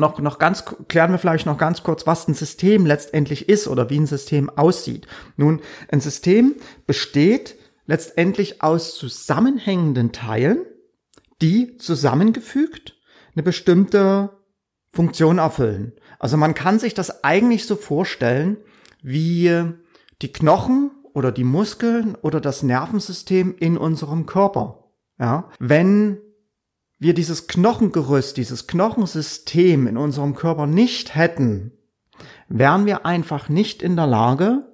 noch, 0.00 0.18
noch 0.18 0.38
ganz, 0.38 0.64
klären 0.88 1.12
wir 1.12 1.18
vielleicht 1.18 1.46
noch 1.46 1.58
ganz 1.58 1.82
kurz, 1.82 2.06
was 2.06 2.26
ein 2.26 2.34
System 2.34 2.86
letztendlich 2.86 3.48
ist 3.48 3.68
oder 3.68 3.90
wie 3.90 3.98
ein 3.98 4.06
System 4.06 4.50
aussieht. 4.50 5.06
Nun, 5.36 5.60
ein 5.90 6.00
System 6.00 6.56
besteht 6.86 7.56
letztendlich 7.86 8.62
aus 8.62 8.94
zusammenhängenden 8.96 10.12
Teilen, 10.12 10.64
die 11.42 11.76
zusammengefügt 11.76 12.96
eine 13.34 13.42
bestimmte 13.42 14.30
Funktion 14.92 15.38
erfüllen. 15.38 15.92
Also 16.18 16.36
man 16.36 16.54
kann 16.54 16.78
sich 16.78 16.94
das 16.94 17.22
eigentlich 17.22 17.66
so 17.66 17.76
vorstellen, 17.76 18.56
wie 19.02 19.64
die 20.22 20.32
Knochen 20.32 20.90
oder 21.14 21.32
die 21.32 21.44
Muskeln 21.44 22.14
oder 22.16 22.40
das 22.40 22.62
Nervensystem 22.62 23.54
in 23.58 23.76
unserem 23.76 24.26
Körper. 24.26 24.79
Ja, 25.20 25.50
wenn 25.58 26.18
wir 26.98 27.14
dieses 27.14 27.46
Knochengerüst, 27.46 28.36
dieses 28.36 28.66
Knochensystem 28.66 29.86
in 29.86 29.96
unserem 29.96 30.34
Körper 30.34 30.66
nicht 30.66 31.14
hätten, 31.14 31.72
wären 32.48 32.86
wir 32.86 33.06
einfach 33.06 33.48
nicht 33.48 33.82
in 33.82 33.96
der 33.96 34.06
Lage, 34.06 34.66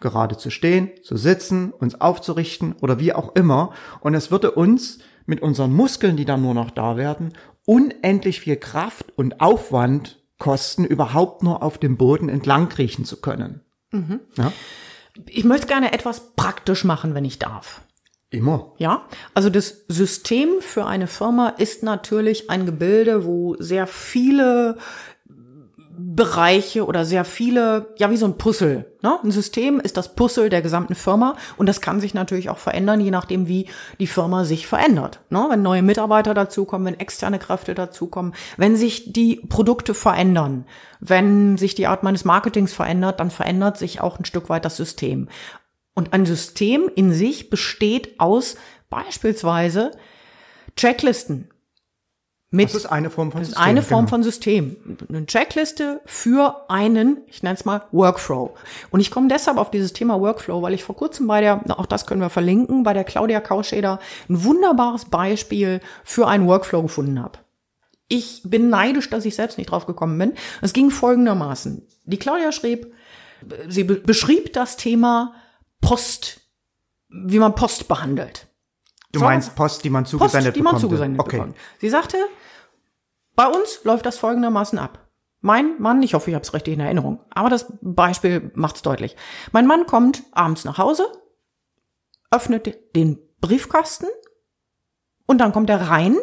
gerade 0.00 0.36
zu 0.36 0.50
stehen, 0.50 0.90
zu 1.02 1.16
sitzen, 1.16 1.70
uns 1.70 2.00
aufzurichten 2.00 2.74
oder 2.80 2.98
wie 2.98 3.12
auch 3.12 3.34
immer. 3.36 3.72
Und 4.00 4.14
es 4.14 4.30
würde 4.30 4.50
uns 4.50 4.98
mit 5.24 5.40
unseren 5.40 5.72
Muskeln, 5.72 6.16
die 6.16 6.24
dann 6.24 6.42
nur 6.42 6.54
noch 6.54 6.70
da 6.70 6.96
werden, 6.96 7.32
unendlich 7.64 8.40
viel 8.40 8.56
Kraft 8.56 9.12
und 9.16 9.40
Aufwand 9.40 10.22
kosten, 10.38 10.84
überhaupt 10.84 11.42
nur 11.42 11.62
auf 11.62 11.78
dem 11.78 11.96
Boden 11.96 12.28
entlang 12.28 12.68
kriechen 12.68 13.04
zu 13.04 13.20
können. 13.20 13.62
Mhm. 13.92 14.20
Ja? 14.36 14.52
Ich 15.26 15.44
möchte 15.44 15.68
gerne 15.68 15.92
etwas 15.92 16.34
praktisch 16.36 16.84
machen, 16.84 17.14
wenn 17.14 17.24
ich 17.24 17.38
darf. 17.38 17.85
Immer. 18.30 18.72
Ja, 18.78 19.06
also 19.34 19.50
das 19.50 19.84
System 19.88 20.60
für 20.60 20.84
eine 20.84 21.06
Firma 21.06 21.50
ist 21.50 21.82
natürlich 21.82 22.50
ein 22.50 22.66
Gebilde, 22.66 23.24
wo 23.24 23.54
sehr 23.58 23.86
viele 23.86 24.78
Bereiche 25.98 26.84
oder 26.84 27.06
sehr 27.06 27.24
viele, 27.24 27.94
ja, 27.96 28.10
wie 28.10 28.18
so 28.18 28.26
ein 28.26 28.36
Puzzle. 28.36 28.92
Ne? 29.02 29.18
Ein 29.22 29.30
System 29.30 29.80
ist 29.80 29.96
das 29.96 30.14
Puzzle 30.14 30.50
der 30.50 30.60
gesamten 30.60 30.94
Firma 30.94 31.36
und 31.56 31.66
das 31.66 31.80
kann 31.80 32.00
sich 32.00 32.12
natürlich 32.12 32.50
auch 32.50 32.58
verändern, 32.58 33.00
je 33.00 33.10
nachdem, 33.10 33.48
wie 33.48 33.68
die 33.98 34.06
Firma 34.06 34.44
sich 34.44 34.66
verändert. 34.66 35.20
Ne? 35.30 35.46
Wenn 35.48 35.62
neue 35.62 35.82
Mitarbeiter 35.82 36.34
dazukommen, 36.34 36.86
wenn 36.86 37.00
externe 37.00 37.38
Kräfte 37.38 37.74
dazukommen, 37.74 38.34
wenn 38.58 38.76
sich 38.76 39.12
die 39.12 39.36
Produkte 39.48 39.94
verändern, 39.94 40.66
wenn 41.00 41.56
sich 41.56 41.74
die 41.74 41.86
Art 41.86 42.02
meines 42.02 42.24
Marketings 42.24 42.74
verändert, 42.74 43.20
dann 43.20 43.30
verändert 43.30 43.78
sich 43.78 44.00
auch 44.00 44.18
ein 44.18 44.26
Stück 44.26 44.50
weit 44.50 44.64
das 44.66 44.76
System. 44.76 45.28
Und 45.96 46.12
ein 46.12 46.26
System 46.26 46.88
in 46.94 47.12
sich 47.12 47.50
besteht 47.50 48.20
aus 48.20 48.56
beispielsweise 48.88 49.90
Checklisten, 50.76 51.48
mit, 52.50 52.68
das 52.68 52.76
ist 52.76 52.86
eine 52.86 53.10
Form 53.10 53.32
von 53.32 53.44
System. 53.44 53.54
Das 53.54 53.62
ist 53.62 53.70
eine 53.70 53.82
Form 53.82 53.98
genau. 54.00 54.10
von 54.10 54.22
System. 54.22 54.76
Eine 55.08 55.26
Checkliste 55.26 56.00
für 56.06 56.70
einen, 56.70 57.18
ich 57.26 57.42
nenne 57.42 57.56
es 57.56 57.64
mal 57.64 57.82
Workflow. 57.90 58.54
Und 58.90 59.00
ich 59.00 59.10
komme 59.10 59.26
deshalb 59.26 59.58
auf 59.58 59.72
dieses 59.72 59.92
Thema 59.92 60.20
Workflow, 60.20 60.62
weil 60.62 60.72
ich 60.72 60.84
vor 60.84 60.94
kurzem 60.94 61.26
bei 61.26 61.40
der, 61.40 61.60
auch 61.78 61.86
das 61.86 62.06
können 62.06 62.20
wir 62.20 62.30
verlinken, 62.30 62.84
bei 62.84 62.92
der 62.92 63.02
Claudia 63.02 63.40
Kauscheder 63.40 63.98
ein 64.28 64.44
wunderbares 64.44 65.06
Beispiel 65.06 65.80
für 66.04 66.28
einen 66.28 66.46
Workflow 66.46 66.82
gefunden 66.82 67.20
habe. 67.20 67.40
Ich 68.08 68.42
bin 68.44 68.70
neidisch, 68.70 69.10
dass 69.10 69.24
ich 69.24 69.34
selbst 69.34 69.58
nicht 69.58 69.72
drauf 69.72 69.86
gekommen 69.86 70.16
bin. 70.16 70.34
Es 70.62 70.72
ging 70.72 70.90
folgendermaßen. 70.90 71.82
Die 72.04 72.18
Claudia 72.18 72.52
schrieb, 72.52 72.94
sie 73.68 73.82
beschrieb 73.82 74.52
das 74.52 74.76
Thema 74.76 75.34
Post, 75.80 76.40
wie 77.08 77.38
man 77.38 77.54
Post 77.54 77.88
behandelt. 77.88 78.48
Du 79.12 79.20
meinst 79.20 79.54
Post, 79.54 79.84
die 79.84 79.90
man 79.90 80.04
zugesendet 80.04 80.54
Post, 80.54 80.56
die 80.56 80.62
man 80.62 80.78
zugesendet 80.78 81.20
okay. 81.20 81.36
bekommt. 81.36 81.56
Sie 81.80 81.88
sagte, 81.88 82.18
bei 83.34 83.46
uns 83.46 83.84
läuft 83.84 84.06
das 84.06 84.18
folgendermaßen 84.18 84.78
ab. 84.78 85.06
Mein 85.40 85.80
Mann, 85.80 86.02
ich 86.02 86.14
hoffe, 86.14 86.30
ich 86.30 86.34
habe 86.34 86.42
es 86.42 86.54
richtig 86.54 86.74
in 86.74 86.80
Erinnerung, 86.80 87.22
aber 87.30 87.50
das 87.50 87.66
Beispiel 87.80 88.50
macht's 88.54 88.82
deutlich. 88.82 89.16
Mein 89.52 89.66
Mann 89.66 89.86
kommt 89.86 90.24
abends 90.32 90.64
nach 90.64 90.78
Hause, 90.78 91.06
öffnet 92.30 92.96
den 92.96 93.18
Briefkasten 93.40 94.06
und 95.26 95.38
dann 95.38 95.52
kommt 95.52 95.70
er 95.70 95.88
rein 95.88 96.16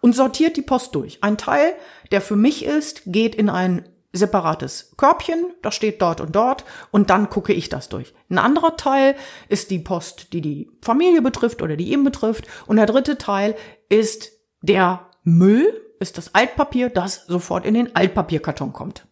und 0.00 0.14
sortiert 0.14 0.56
die 0.56 0.62
Post 0.62 0.94
durch. 0.94 1.22
Ein 1.22 1.38
Teil, 1.38 1.74
der 2.10 2.20
für 2.20 2.36
mich 2.36 2.64
ist, 2.64 3.02
geht 3.06 3.34
in 3.34 3.50
ein 3.50 3.88
separates 4.12 4.92
Körbchen, 4.96 5.52
das 5.62 5.74
steht 5.74 6.02
dort 6.02 6.20
und 6.20 6.34
dort 6.34 6.64
und 6.90 7.10
dann 7.10 7.30
gucke 7.30 7.52
ich 7.52 7.68
das 7.68 7.88
durch. 7.88 8.12
Ein 8.28 8.38
anderer 8.38 8.76
Teil 8.76 9.14
ist 9.48 9.70
die 9.70 9.78
Post, 9.78 10.32
die 10.32 10.40
die 10.40 10.70
Familie 10.82 11.22
betrifft 11.22 11.62
oder 11.62 11.76
die 11.76 11.92
ihn 11.92 12.04
betrifft 12.04 12.46
und 12.66 12.76
der 12.76 12.86
dritte 12.86 13.18
Teil 13.18 13.56
ist 13.88 14.32
der 14.62 15.06
Müll, 15.22 15.72
ist 16.00 16.18
das 16.18 16.34
Altpapier, 16.34 16.88
das 16.88 17.26
sofort 17.26 17.64
in 17.64 17.74
den 17.74 17.94
Altpapierkarton 17.94 18.72
kommt. 18.72 19.06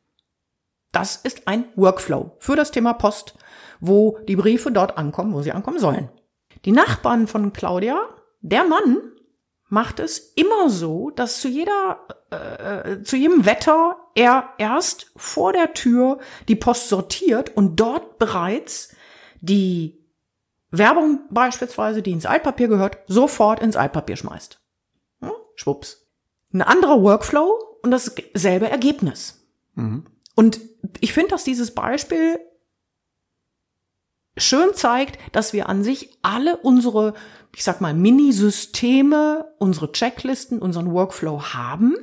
Das 0.93 1.17
ist 1.17 1.47
ein 1.47 1.67
Workflow 1.77 2.37
für 2.39 2.57
das 2.57 2.71
Thema 2.71 2.95
Post, 2.95 3.35
wo 3.81 4.19
die 4.27 4.37
Briefe 4.37 4.73
dort 4.73 4.97
ankommen, 4.97 5.35
wo 5.35 5.43
sie 5.43 5.53
ankommen 5.53 5.79
sollen. 5.79 6.09
Die 6.65 6.73
Nachbarn 6.73 7.27
von 7.27 7.53
Claudia, 7.53 8.01
der 8.41 8.65
Mann 8.65 9.13
macht 9.69 10.01
es 10.01 10.19
immer 10.35 10.71
so, 10.71 11.11
dass 11.11 11.41
zu 11.41 11.49
jeder, 11.49 12.07
äh, 12.31 13.03
zu 13.03 13.17
jedem 13.17 13.45
Wetter 13.45 13.97
er 14.15 14.51
erst 14.59 15.13
vor 15.17 15.53
der 15.53 15.75
Tür 15.75 16.19
die 16.49 16.57
Post 16.57 16.89
sortiert 16.89 17.55
und 17.57 17.77
dort 17.77 18.19
bereits 18.19 18.95
die 19.41 19.99
Werbung 20.71 21.21
beispielsweise, 21.31 22.03
die 22.03 22.13
ins 22.13 22.27
Altpapier 22.27 22.69
gehört, 22.69 22.99
sofort 23.07 23.61
ins 23.61 23.77
Altpapier 23.77 24.17
schmeißt. 24.17 24.61
Ja, 25.23 25.33
schwupps. 25.55 26.07
Ein 26.53 26.63
anderer 26.63 27.03
Workflow 27.03 27.79
und 27.83 27.91
dasselbe 27.91 28.71
Ergebnis. 28.71 29.47
Mhm. 29.75 30.07
Und 30.35 30.61
ich 31.01 31.13
finde, 31.13 31.31
dass 31.31 31.45
dieses 31.45 31.75
Beispiel 31.75 32.39
schön 34.37 34.75
zeigt, 34.75 35.19
dass 35.35 35.53
wir 35.53 35.69
an 35.69 35.83
sich 35.83 36.17
alle 36.23 36.57
unsere 36.59 37.15
ich 37.55 37.65
sag 37.65 37.81
mal, 37.81 37.95
Mini-Systeme, 37.95 39.53
unsere 39.59 39.93
Checklisten, 39.93 40.61
unseren 40.61 40.93
Workflow 40.93 41.43
haben, 41.55 41.97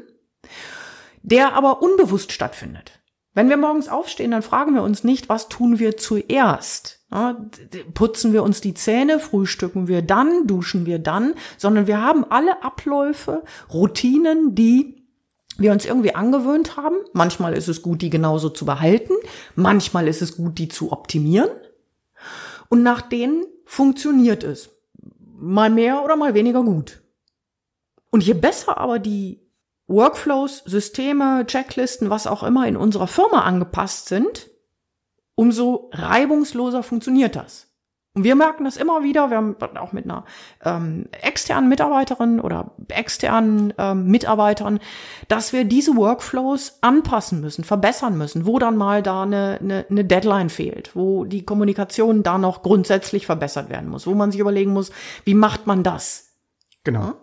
der 1.24 1.54
aber 1.54 1.82
unbewusst 1.82 2.32
stattfindet. 2.32 3.00
Wenn 3.34 3.50
wir 3.50 3.58
morgens 3.58 3.90
aufstehen, 3.90 4.32
dann 4.32 4.42
fragen 4.42 4.76
wir 4.76 4.84
uns 4.84 5.04
nicht, 5.04 5.28
was 5.28 5.50
tun 5.50 5.80
wir 5.80 5.98
zuerst? 5.98 7.02
putzen 7.94 8.34
wir 8.34 8.44
uns 8.44 8.60
die 8.60 8.74
Zähne, 8.74 9.20
frühstücken 9.20 9.88
wir 9.88 10.02
dann, 10.02 10.48
duschen 10.48 10.86
wir 10.86 11.00
dann, 11.00 11.34
sondern 11.58 11.88
wir 11.88 12.02
haben 12.02 12.26
alle 12.30 12.62
Abläufe, 12.64 13.44
Routinen, 13.72 14.54
die 14.54 15.06
wir 15.58 15.72
uns 15.72 15.86
irgendwie 15.86 16.14
angewöhnt 16.14 16.76
haben. 16.76 16.96
Manchmal 17.14 17.54
ist 17.54 17.70
es 17.70 17.82
gut, 17.82 18.02
die 18.02 18.10
genauso 18.10 18.50
zu 18.50 18.66
behalten. 18.66 19.14
Manchmal 19.56 20.10
ist 20.10 20.22
es 20.22 20.36
gut, 20.36 20.58
die 20.58 20.68
zu 20.68 20.92
optimieren. 20.92 21.50
Und 22.68 22.84
nach 22.84 23.02
denen 23.02 23.46
funktioniert 23.64 24.44
es 24.44 24.75
mal 25.46 25.70
mehr 25.70 26.04
oder 26.04 26.16
mal 26.16 26.34
weniger 26.34 26.64
gut. 26.64 27.04
Und 28.10 28.24
je 28.24 28.34
besser 28.34 28.78
aber 28.78 29.00
die 29.00 29.46
Workflows, 29.88 30.64
Systeme, 30.66 31.46
Checklisten, 31.46 32.10
was 32.10 32.26
auch 32.26 32.42
immer 32.42 32.68
in 32.68 32.76
unserer 32.76 33.08
Firma 33.08 33.42
angepasst 33.42 34.08
sind, 34.08 34.50
umso 35.36 35.92
reibungsloser 35.94 36.82
funktioniert 36.82 37.36
das. 37.36 37.75
Und 38.16 38.24
wir 38.24 38.36
merken 38.36 38.64
das 38.64 38.78
immer 38.78 39.04
wieder, 39.04 39.30
wir 39.30 39.38
haben 39.38 39.58
auch 39.78 39.92
mit 39.92 40.06
einer 40.06 40.24
ähm, 40.64 41.08
externen 41.12 41.68
Mitarbeiterin 41.68 42.40
oder 42.40 42.72
externen 42.88 43.74
ähm, 43.78 44.08
Mitarbeitern, 44.08 44.80
dass 45.28 45.52
wir 45.52 45.66
diese 45.66 45.98
Workflows 45.98 46.78
anpassen 46.80 47.42
müssen, 47.42 47.66
verbessern 47.66 48.18
müssen, 48.18 48.46
wo 48.46 48.58
dann 48.58 48.78
mal 48.78 49.04
da 49.04 49.24
eine, 49.24 49.60
eine, 49.62 49.86
eine 49.90 50.06
Deadline 50.06 50.50
fehlt, 50.50 50.96
wo 50.96 51.26
die 51.26 51.44
Kommunikation 51.44 52.24
da 52.24 52.38
noch 52.38 52.64
grundsätzlich 52.64 53.26
verbessert 53.26 53.70
werden 53.70 53.90
muss, 53.90 54.08
wo 54.08 54.14
man 54.14 54.32
sich 54.32 54.40
überlegen 54.40 54.72
muss, 54.72 54.92
wie 55.26 55.34
macht 55.34 55.68
man 55.68 55.84
das? 55.84 56.30
Genau. 56.86 57.02
Ja? 57.02 57.16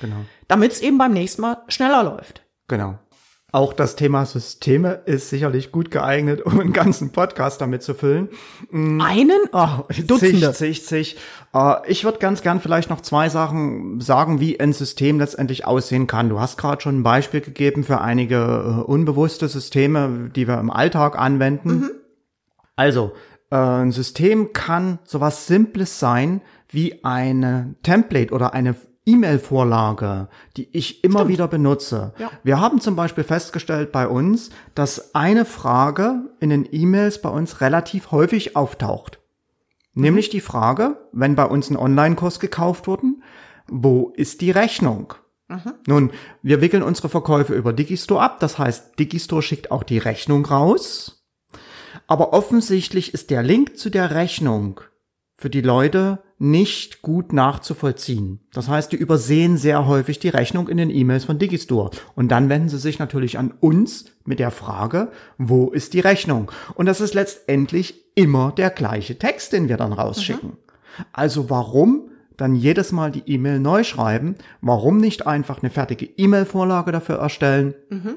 Genau. 0.00 0.16
Damit 0.48 0.72
es 0.72 0.80
eben 0.80 0.96
beim 0.96 1.12
nächsten 1.12 1.42
Mal 1.42 1.58
schneller 1.68 2.04
läuft. 2.04 2.42
Genau. 2.68 2.98
Auch 3.54 3.74
das 3.74 3.96
Thema 3.96 4.24
Systeme 4.24 5.02
ist 5.04 5.28
sicherlich 5.28 5.72
gut 5.72 5.90
geeignet, 5.90 6.40
um 6.40 6.58
einen 6.58 6.72
ganzen 6.72 7.12
Podcast 7.12 7.60
damit 7.60 7.82
zu 7.82 7.92
füllen. 7.92 8.30
Mm. 8.70 8.98
Einen? 9.02 9.40
Oh, 9.52 9.84
Dutzende. 10.06 10.54
Zig, 10.54 10.86
zig, 10.86 10.86
zig. 10.86 11.16
Äh, 11.52 11.74
ich 11.86 12.04
würde 12.04 12.18
ganz 12.18 12.40
gern 12.40 12.62
vielleicht 12.62 12.88
noch 12.88 13.02
zwei 13.02 13.28
Sachen 13.28 14.00
sagen, 14.00 14.40
wie 14.40 14.58
ein 14.58 14.72
System 14.72 15.18
letztendlich 15.18 15.66
aussehen 15.66 16.06
kann. 16.06 16.30
Du 16.30 16.40
hast 16.40 16.56
gerade 16.56 16.80
schon 16.80 17.00
ein 17.00 17.02
Beispiel 17.02 17.42
gegeben 17.42 17.84
für 17.84 18.00
einige 18.00 18.36
äh, 18.36 18.90
unbewusste 18.90 19.48
Systeme, 19.48 20.30
die 20.34 20.48
wir 20.48 20.58
im 20.58 20.70
Alltag 20.70 21.18
anwenden. 21.18 21.68
Mhm. 21.68 21.90
Also, 22.74 23.12
äh, 23.50 23.56
ein 23.56 23.92
System 23.92 24.54
kann 24.54 24.98
sowas 25.04 25.46
Simples 25.46 25.98
sein 25.98 26.40
wie 26.70 27.04
eine 27.04 27.74
Template 27.82 28.32
oder 28.32 28.54
eine 28.54 28.76
E-Mail-Vorlage, 29.04 30.28
die 30.56 30.68
ich 30.72 31.02
immer 31.02 31.20
Stimmt. 31.20 31.30
wieder 31.32 31.48
benutze. 31.48 32.12
Ja. 32.18 32.30
Wir 32.44 32.60
haben 32.60 32.80
zum 32.80 32.96
Beispiel 32.96 33.24
festgestellt 33.24 33.92
bei 33.92 34.06
uns, 34.06 34.50
dass 34.74 35.14
eine 35.14 35.44
Frage 35.44 36.30
in 36.40 36.50
den 36.50 36.68
E-Mails 36.70 37.20
bei 37.20 37.28
uns 37.28 37.60
relativ 37.60 38.12
häufig 38.12 38.56
auftaucht. 38.56 39.18
Mhm. 39.94 40.02
Nämlich 40.02 40.30
die 40.30 40.40
Frage, 40.40 40.98
wenn 41.12 41.34
bei 41.34 41.44
uns 41.44 41.70
ein 41.70 41.76
Online-Kurs 41.76 42.40
gekauft 42.40 42.86
wurden, 42.86 43.22
wo 43.68 44.12
ist 44.16 44.40
die 44.40 44.50
Rechnung? 44.50 45.14
Mhm. 45.48 45.74
Nun, 45.86 46.10
wir 46.42 46.60
wickeln 46.60 46.82
unsere 46.82 47.08
Verkäufe 47.08 47.54
über 47.54 47.72
Digistore 47.72 48.22
ab. 48.22 48.40
Das 48.40 48.58
heißt, 48.58 48.98
Digistore 48.98 49.42
schickt 49.42 49.70
auch 49.70 49.82
die 49.82 49.98
Rechnung 49.98 50.44
raus. 50.46 51.24
Aber 52.06 52.32
offensichtlich 52.32 53.14
ist 53.14 53.30
der 53.30 53.42
Link 53.42 53.76
zu 53.76 53.90
der 53.90 54.14
Rechnung 54.14 54.80
für 55.42 55.50
die 55.50 55.60
Leute 55.60 56.20
nicht 56.38 57.02
gut 57.02 57.32
nachzuvollziehen. 57.32 58.38
Das 58.52 58.68
heißt, 58.68 58.92
die 58.92 58.96
übersehen 58.96 59.56
sehr 59.56 59.88
häufig 59.88 60.20
die 60.20 60.28
Rechnung 60.28 60.68
in 60.68 60.76
den 60.76 60.88
E-Mails 60.88 61.24
von 61.24 61.40
Digistore. 61.40 61.90
Und 62.14 62.28
dann 62.28 62.48
wenden 62.48 62.68
sie 62.68 62.78
sich 62.78 63.00
natürlich 63.00 63.38
an 63.38 63.52
uns 63.58 64.04
mit 64.24 64.38
der 64.38 64.52
Frage, 64.52 65.10
wo 65.38 65.70
ist 65.70 65.94
die 65.94 66.00
Rechnung? 66.00 66.52
Und 66.74 66.86
das 66.86 67.00
ist 67.00 67.14
letztendlich 67.14 68.04
immer 68.14 68.52
der 68.56 68.70
gleiche 68.70 69.18
Text, 69.18 69.52
den 69.52 69.68
wir 69.68 69.76
dann 69.76 69.92
rausschicken. 69.92 70.50
Mhm. 70.50 71.04
Also 71.12 71.50
warum 71.50 72.10
dann 72.36 72.54
jedes 72.54 72.92
Mal 72.92 73.10
die 73.10 73.24
E-Mail 73.26 73.58
neu 73.58 73.82
schreiben? 73.82 74.36
Warum 74.60 74.98
nicht 74.98 75.26
einfach 75.26 75.60
eine 75.60 75.70
fertige 75.70 76.06
E-Mail-Vorlage 76.06 76.92
dafür 76.92 77.16
erstellen? 77.16 77.74
Mhm 77.90 78.14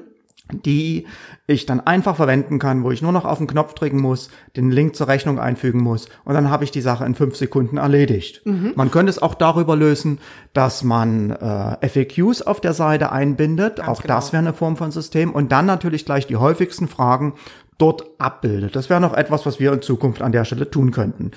die 0.52 1.06
ich 1.46 1.66
dann 1.66 1.80
einfach 1.80 2.16
verwenden 2.16 2.58
kann, 2.58 2.84
wo 2.84 2.90
ich 2.90 3.02
nur 3.02 3.12
noch 3.12 3.24
auf 3.24 3.38
den 3.38 3.46
Knopf 3.46 3.74
drücken 3.74 4.00
muss, 4.00 4.30
den 4.56 4.70
Link 4.70 4.94
zur 4.94 5.08
Rechnung 5.08 5.40
einfügen 5.40 5.82
muss 5.82 6.06
und 6.24 6.34
dann 6.34 6.50
habe 6.50 6.64
ich 6.64 6.70
die 6.70 6.80
Sache 6.80 7.04
in 7.04 7.14
fünf 7.14 7.36
Sekunden 7.36 7.78
erledigt. 7.78 8.42
Mhm. 8.44 8.72
Man 8.76 8.90
könnte 8.90 9.10
es 9.10 9.20
auch 9.20 9.34
darüber 9.34 9.76
lösen, 9.76 10.18
dass 10.52 10.84
man 10.84 11.30
äh, 11.30 11.88
FAQs 11.88 12.42
auf 12.42 12.60
der 12.60 12.74
Seite 12.74 13.10
einbindet. 13.10 13.76
Ganz 13.76 13.88
auch 13.88 14.02
genau. 14.02 14.14
das 14.14 14.32
wäre 14.32 14.42
eine 14.42 14.52
Form 14.52 14.76
von 14.76 14.92
System 14.92 15.32
und 15.32 15.50
dann 15.50 15.66
natürlich 15.66 16.04
gleich 16.04 16.26
die 16.26 16.36
häufigsten 16.36 16.88
Fragen 16.88 17.34
dort 17.78 18.04
abbildet. 18.18 18.76
Das 18.76 18.88
wäre 18.88 19.00
noch 19.00 19.14
etwas, 19.14 19.46
was 19.46 19.60
wir 19.60 19.72
in 19.72 19.82
Zukunft 19.82 20.22
an 20.22 20.32
der 20.32 20.44
Stelle 20.44 20.70
tun 20.70 20.92
könnten. 20.92 21.32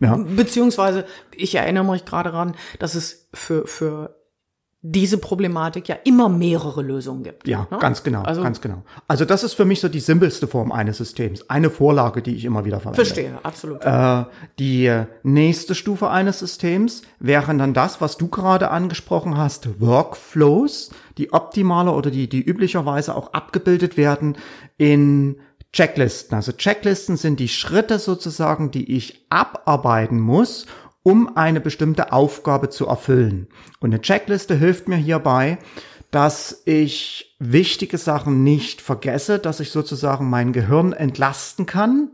Ja. 0.00 0.16
Beziehungsweise, 0.16 1.04
ich 1.36 1.54
erinnere 1.54 1.84
mich 1.84 2.06
gerade 2.06 2.30
daran, 2.30 2.54
dass 2.78 2.94
es 2.94 3.28
für, 3.34 3.66
für 3.66 4.19
diese 4.82 5.18
Problematik 5.18 5.88
ja 5.88 5.96
immer 6.04 6.30
mehrere 6.30 6.80
Lösungen 6.80 7.22
gibt. 7.22 7.46
Ja, 7.46 7.66
ne? 7.70 7.78
ganz 7.78 8.02
genau, 8.02 8.22
Also- 8.22 8.42
ganz 8.42 8.62
genau. 8.62 8.82
Also 9.08 9.26
das 9.26 9.44
ist 9.44 9.52
für 9.52 9.66
mich 9.66 9.80
so 9.80 9.88
die 9.90 10.00
simpelste 10.00 10.46
Form 10.46 10.72
eines 10.72 10.96
Systems. 10.96 11.48
Eine 11.50 11.68
Vorlage, 11.68 12.22
die 12.22 12.34
ich 12.34 12.46
immer 12.46 12.64
wieder 12.64 12.80
verwende. 12.80 12.96
Verstehe, 13.04 13.38
absolut. 13.42 13.84
Äh, 13.84 14.24
die 14.58 14.90
nächste 15.22 15.74
Stufe 15.74 16.08
eines 16.08 16.38
Systems 16.38 17.02
wären 17.18 17.58
dann 17.58 17.74
das, 17.74 18.00
was 18.00 18.16
du 18.16 18.28
gerade 18.28 18.70
angesprochen 18.70 19.36
hast, 19.36 19.80
Workflows, 19.80 20.90
die 21.18 21.32
optimaler 21.34 21.94
oder 21.94 22.10
die, 22.10 22.28
die 22.28 22.40
üblicherweise 22.40 23.14
auch 23.14 23.34
abgebildet 23.34 23.98
werden 23.98 24.38
in 24.78 25.36
Checklisten. 25.74 26.34
Also 26.34 26.52
Checklisten 26.52 27.18
sind 27.18 27.38
die 27.38 27.48
Schritte 27.48 27.98
sozusagen, 27.98 28.70
die 28.70 28.96
ich 28.96 29.26
abarbeiten 29.28 30.18
muss, 30.18 30.66
um 31.02 31.36
eine 31.36 31.60
bestimmte 31.60 32.12
Aufgabe 32.12 32.68
zu 32.68 32.86
erfüllen. 32.86 33.48
Und 33.80 33.92
eine 33.92 34.02
Checkliste 34.02 34.54
hilft 34.54 34.88
mir 34.88 34.96
hierbei, 34.96 35.58
dass 36.10 36.62
ich 36.64 37.36
wichtige 37.38 37.96
Sachen 37.98 38.42
nicht 38.42 38.80
vergesse, 38.80 39.38
dass 39.38 39.60
ich 39.60 39.70
sozusagen 39.70 40.28
mein 40.28 40.52
Gehirn 40.52 40.92
entlasten 40.92 41.66
kann, 41.66 42.10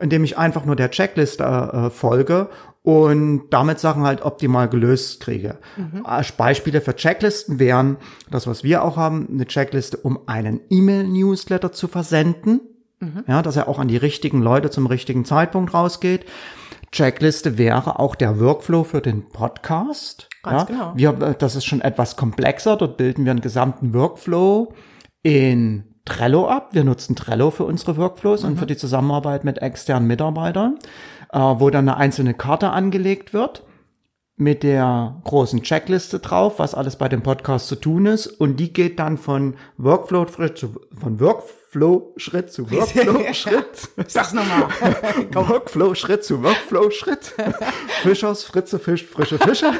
indem 0.00 0.24
ich 0.24 0.38
einfach 0.38 0.64
nur 0.64 0.76
der 0.76 0.90
Checkliste 0.90 1.44
äh, 1.44 1.90
folge 1.90 2.48
und 2.82 3.48
damit 3.50 3.80
Sachen 3.80 4.04
halt 4.04 4.24
optimal 4.24 4.68
gelöst 4.68 5.20
kriege. 5.20 5.58
Als 6.04 6.32
Beispiele 6.32 6.80
für 6.80 6.94
Checklisten 6.94 7.58
wären 7.58 7.96
das, 8.30 8.46
was 8.46 8.62
wir 8.62 8.84
auch 8.84 8.96
haben, 8.96 9.28
eine 9.30 9.46
Checkliste, 9.46 9.96
um 9.96 10.20
einen 10.26 10.60
E-Mail-Newsletter 10.70 11.72
zu 11.72 11.88
versenden. 11.88 12.60
Ja, 13.26 13.42
dass 13.42 13.56
er 13.56 13.68
auch 13.68 13.78
an 13.78 13.88
die 13.88 13.96
richtigen 13.98 14.40
Leute 14.40 14.70
zum 14.70 14.86
richtigen 14.86 15.24
Zeitpunkt 15.26 15.74
rausgeht. 15.74 16.24
Checkliste 16.92 17.58
wäre 17.58 17.98
auch 17.98 18.14
der 18.14 18.40
Workflow 18.40 18.84
für 18.84 19.00
den 19.00 19.28
Podcast. 19.28 20.28
Ganz 20.42 20.62
ja, 20.62 20.64
genau. 20.64 20.92
Wir, 20.94 21.28
äh, 21.28 21.34
das 21.38 21.56
ist 21.56 21.64
schon 21.64 21.80
etwas 21.80 22.16
komplexer. 22.16 22.76
Dort 22.76 22.96
bilden 22.96 23.24
wir 23.24 23.32
einen 23.32 23.40
gesamten 23.40 23.92
Workflow 23.92 24.72
in 25.22 25.84
Trello 26.04 26.48
ab. 26.48 26.70
Wir 26.72 26.84
nutzen 26.84 27.16
Trello 27.16 27.50
für 27.50 27.64
unsere 27.64 27.96
Workflows 27.96 28.44
und 28.44 28.58
für 28.58 28.66
die 28.66 28.76
Zusammenarbeit 28.76 29.44
mit 29.44 29.58
externen 29.58 30.06
Mitarbeitern, 30.06 30.78
äh, 31.32 31.38
wo 31.38 31.68
dann 31.70 31.88
eine 31.88 31.98
einzelne 31.98 32.34
Karte 32.34 32.70
angelegt 32.70 33.34
wird 33.34 33.65
mit 34.36 34.62
der 34.62 35.20
großen 35.24 35.62
Checkliste 35.62 36.18
drauf, 36.18 36.58
was 36.58 36.74
alles 36.74 36.96
bei 36.96 37.08
dem 37.08 37.22
Podcast 37.22 37.68
zu 37.68 37.76
tun 37.76 38.04
ist. 38.04 38.26
Und 38.26 38.58
die 38.58 38.72
geht 38.72 38.98
dann 38.98 39.16
von 39.16 39.54
Workflow 39.78 40.26
Schritt 40.28 40.58
zu, 40.58 40.78
von 40.98 41.20
Workflow 41.20 42.12
Schritt 42.16 42.52
zu 42.52 42.70
Workflow 42.70 43.24
Schritt. 43.32 43.88
Sag's 44.06 44.34
nochmal. 44.34 44.68
Workflow 45.32 45.94
Schritt 45.94 46.22
zu 46.24 46.42
Workflow 46.42 46.90
Schritt. 46.90 47.34
Fischers 48.02 48.44
Fritze 48.44 48.78
fischt 48.78 49.08
frische 49.08 49.38
Fische. 49.38 49.72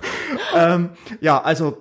ähm, 0.56 0.90
ja, 1.20 1.42
also 1.42 1.76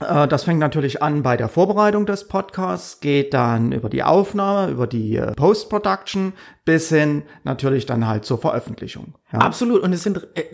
äh, 0.00 0.26
das 0.26 0.44
fängt 0.44 0.58
natürlich 0.58 1.00
an 1.00 1.22
bei 1.22 1.36
der 1.36 1.48
Vorbereitung 1.48 2.06
des 2.06 2.26
Podcasts, 2.26 2.98
geht 2.98 3.34
dann 3.34 3.70
über 3.70 3.88
die 3.88 4.02
Aufnahme, 4.02 4.72
über 4.72 4.88
die 4.88 5.16
äh, 5.16 5.32
Post-Production 5.34 6.32
bis 6.64 6.88
hin 6.88 7.22
natürlich 7.44 7.86
dann 7.86 8.08
halt 8.08 8.24
zur 8.24 8.38
Veröffentlichung. 8.38 9.14
Ja. 9.32 9.38
Absolut. 9.38 9.82
Und 9.82 9.92
es 9.92 10.02
sind 10.02 10.26
äh, 10.34 10.44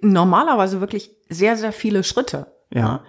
normalerweise 0.00 0.80
wirklich 0.80 1.10
sehr, 1.28 1.56
sehr 1.56 1.72
viele 1.72 2.04
Schritte. 2.04 2.46
Ja. 2.72 3.02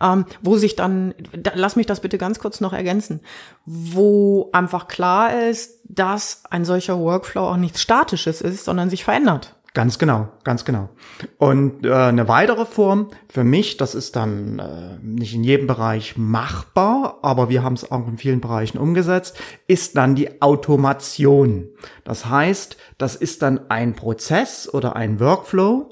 Ähm, 0.00 0.24
wo 0.42 0.56
sich 0.56 0.74
dann, 0.74 1.14
da, 1.36 1.52
lass 1.54 1.76
mich 1.76 1.86
das 1.86 2.00
bitte 2.00 2.18
ganz 2.18 2.40
kurz 2.40 2.60
noch 2.60 2.72
ergänzen, 2.72 3.20
wo 3.64 4.50
einfach 4.52 4.88
klar 4.88 5.48
ist, 5.48 5.80
dass 5.84 6.42
ein 6.50 6.64
solcher 6.64 6.98
Workflow 6.98 7.42
auch 7.42 7.56
nichts 7.56 7.80
Statisches 7.80 8.40
ist, 8.40 8.64
sondern 8.64 8.90
sich 8.90 9.04
verändert. 9.04 9.54
Ganz 9.74 9.98
genau, 9.98 10.28
ganz 10.44 10.64
genau. 10.64 10.88
Und 11.36 11.84
äh, 11.84 11.92
eine 11.92 12.28
weitere 12.28 12.64
Form 12.64 13.08
für 13.28 13.42
mich, 13.42 13.76
das 13.76 13.96
ist 13.96 14.14
dann 14.14 14.60
äh, 14.60 14.98
nicht 15.02 15.34
in 15.34 15.42
jedem 15.42 15.66
Bereich 15.66 16.16
machbar, 16.16 17.18
aber 17.22 17.48
wir 17.48 17.64
haben 17.64 17.74
es 17.74 17.90
auch 17.90 18.06
in 18.06 18.16
vielen 18.16 18.40
Bereichen 18.40 18.78
umgesetzt, 18.78 19.36
ist 19.66 19.96
dann 19.96 20.14
die 20.14 20.40
Automation. 20.40 21.66
Das 22.04 22.26
heißt, 22.26 22.76
das 22.98 23.16
ist 23.16 23.42
dann 23.42 23.68
ein 23.68 23.94
Prozess 23.94 24.72
oder 24.72 24.94
ein 24.94 25.18
Workflow, 25.18 25.90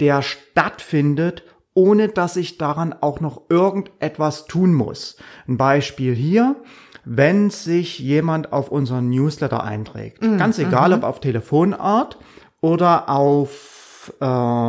der 0.00 0.22
stattfindet, 0.22 1.42
ohne 1.74 2.08
dass 2.08 2.36
ich 2.36 2.58
daran 2.58 2.94
auch 3.00 3.20
noch 3.20 3.42
irgendetwas 3.50 4.46
tun 4.46 4.72
muss. 4.72 5.16
Ein 5.46 5.56
Beispiel 5.56 6.14
hier, 6.14 6.56
wenn 7.04 7.50
sich 7.50 7.98
jemand 7.98 8.52
auf 8.52 8.70
unseren 8.70 9.10
Newsletter 9.10 9.62
einträgt, 9.62 10.22
ganz 10.38 10.58
egal 10.58 10.92
ob 10.92 11.04
auf 11.04 11.20
Telefonart 11.20 12.18
oder 12.60 13.08
auf 13.08 14.12
äh, 14.20 14.24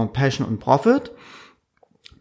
Passion 0.08 0.48
und 0.48 0.60
Profit, 0.60 1.12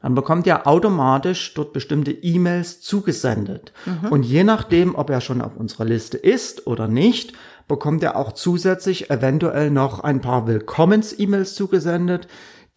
dann 0.02 0.14
bekommt 0.14 0.46
er 0.46 0.66
automatisch 0.68 1.52
dort 1.54 1.72
bestimmte 1.72 2.12
E-Mails 2.12 2.80
zugesendet. 2.80 3.72
Und 4.10 4.22
je 4.22 4.44
nachdem, 4.44 4.94
ob 4.94 5.10
er 5.10 5.20
schon 5.20 5.42
auf 5.42 5.56
unserer 5.56 5.84
Liste 5.84 6.16
ist 6.16 6.66
oder 6.68 6.86
nicht, 6.86 7.32
bekommt 7.66 8.04
er 8.04 8.16
auch 8.16 8.32
zusätzlich 8.32 9.10
eventuell 9.10 9.70
noch 9.70 10.00
ein 10.00 10.20
paar 10.20 10.46
Willkommens-E-Mails 10.46 11.54
zugesendet, 11.56 12.28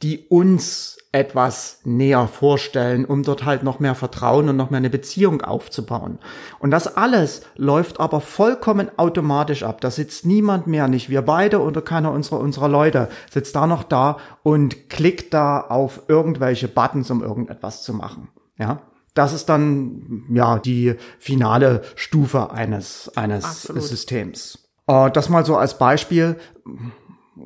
die 0.02 0.28
uns 0.30 0.97
etwas 1.12 1.80
näher 1.84 2.28
vorstellen, 2.28 3.04
um 3.04 3.24
dort 3.24 3.43
halt 3.43 3.64
noch 3.64 3.80
mehr 3.80 3.95
Vertrauen 3.95 4.47
und 4.47 4.56
noch 4.56 4.70
mehr 4.70 4.78
eine 4.78 4.91
Beziehung 4.91 5.41
aufzubauen. 5.41 6.20
Und 6.60 6.70
das 6.70 6.95
alles 6.95 7.41
läuft 7.56 8.00
aber 8.00 8.22
vollkommen 8.22 8.91
automatisch 8.97 9.64
ab. 9.64 9.82
Da 9.82 9.89
sitzt 9.89 10.26
niemand 10.26 10.68
mehr, 10.68 10.88
nicht 10.88 11.10
wir 11.10 11.24
beide 11.24 11.62
oder 11.62 11.82
keiner 11.82 12.12
unserer, 12.12 12.39
unserer 12.39 12.70
Leute, 12.70 13.10
sitzt 13.32 13.56
da 13.56 13.66
noch 13.66 13.84
da 13.84 14.18
und 14.43 14.89
klickt 14.89 15.34
da 15.34 15.62
auf 15.62 16.04
irgendwelche 16.08 16.68
Buttons, 16.68 17.10
um 17.10 17.24
irgendetwas 17.24 17.82
zu 17.82 17.93
machen. 17.93 18.30
Ja. 18.60 18.82
Das 19.16 19.34
ist 19.34 19.50
dann, 19.50 20.26
ja, 20.32 20.60
die 20.60 20.95
finale 21.18 21.82
Stufe 21.95 22.52
eines, 22.52 23.12
eines 23.16 23.43
Absolut. 23.43 23.84
Systems. 23.84 24.60
Äh, 24.86 25.10
das 25.10 25.30
mal 25.30 25.43
so 25.43 25.58
als 25.58 25.78
Beispiel. 25.80 26.38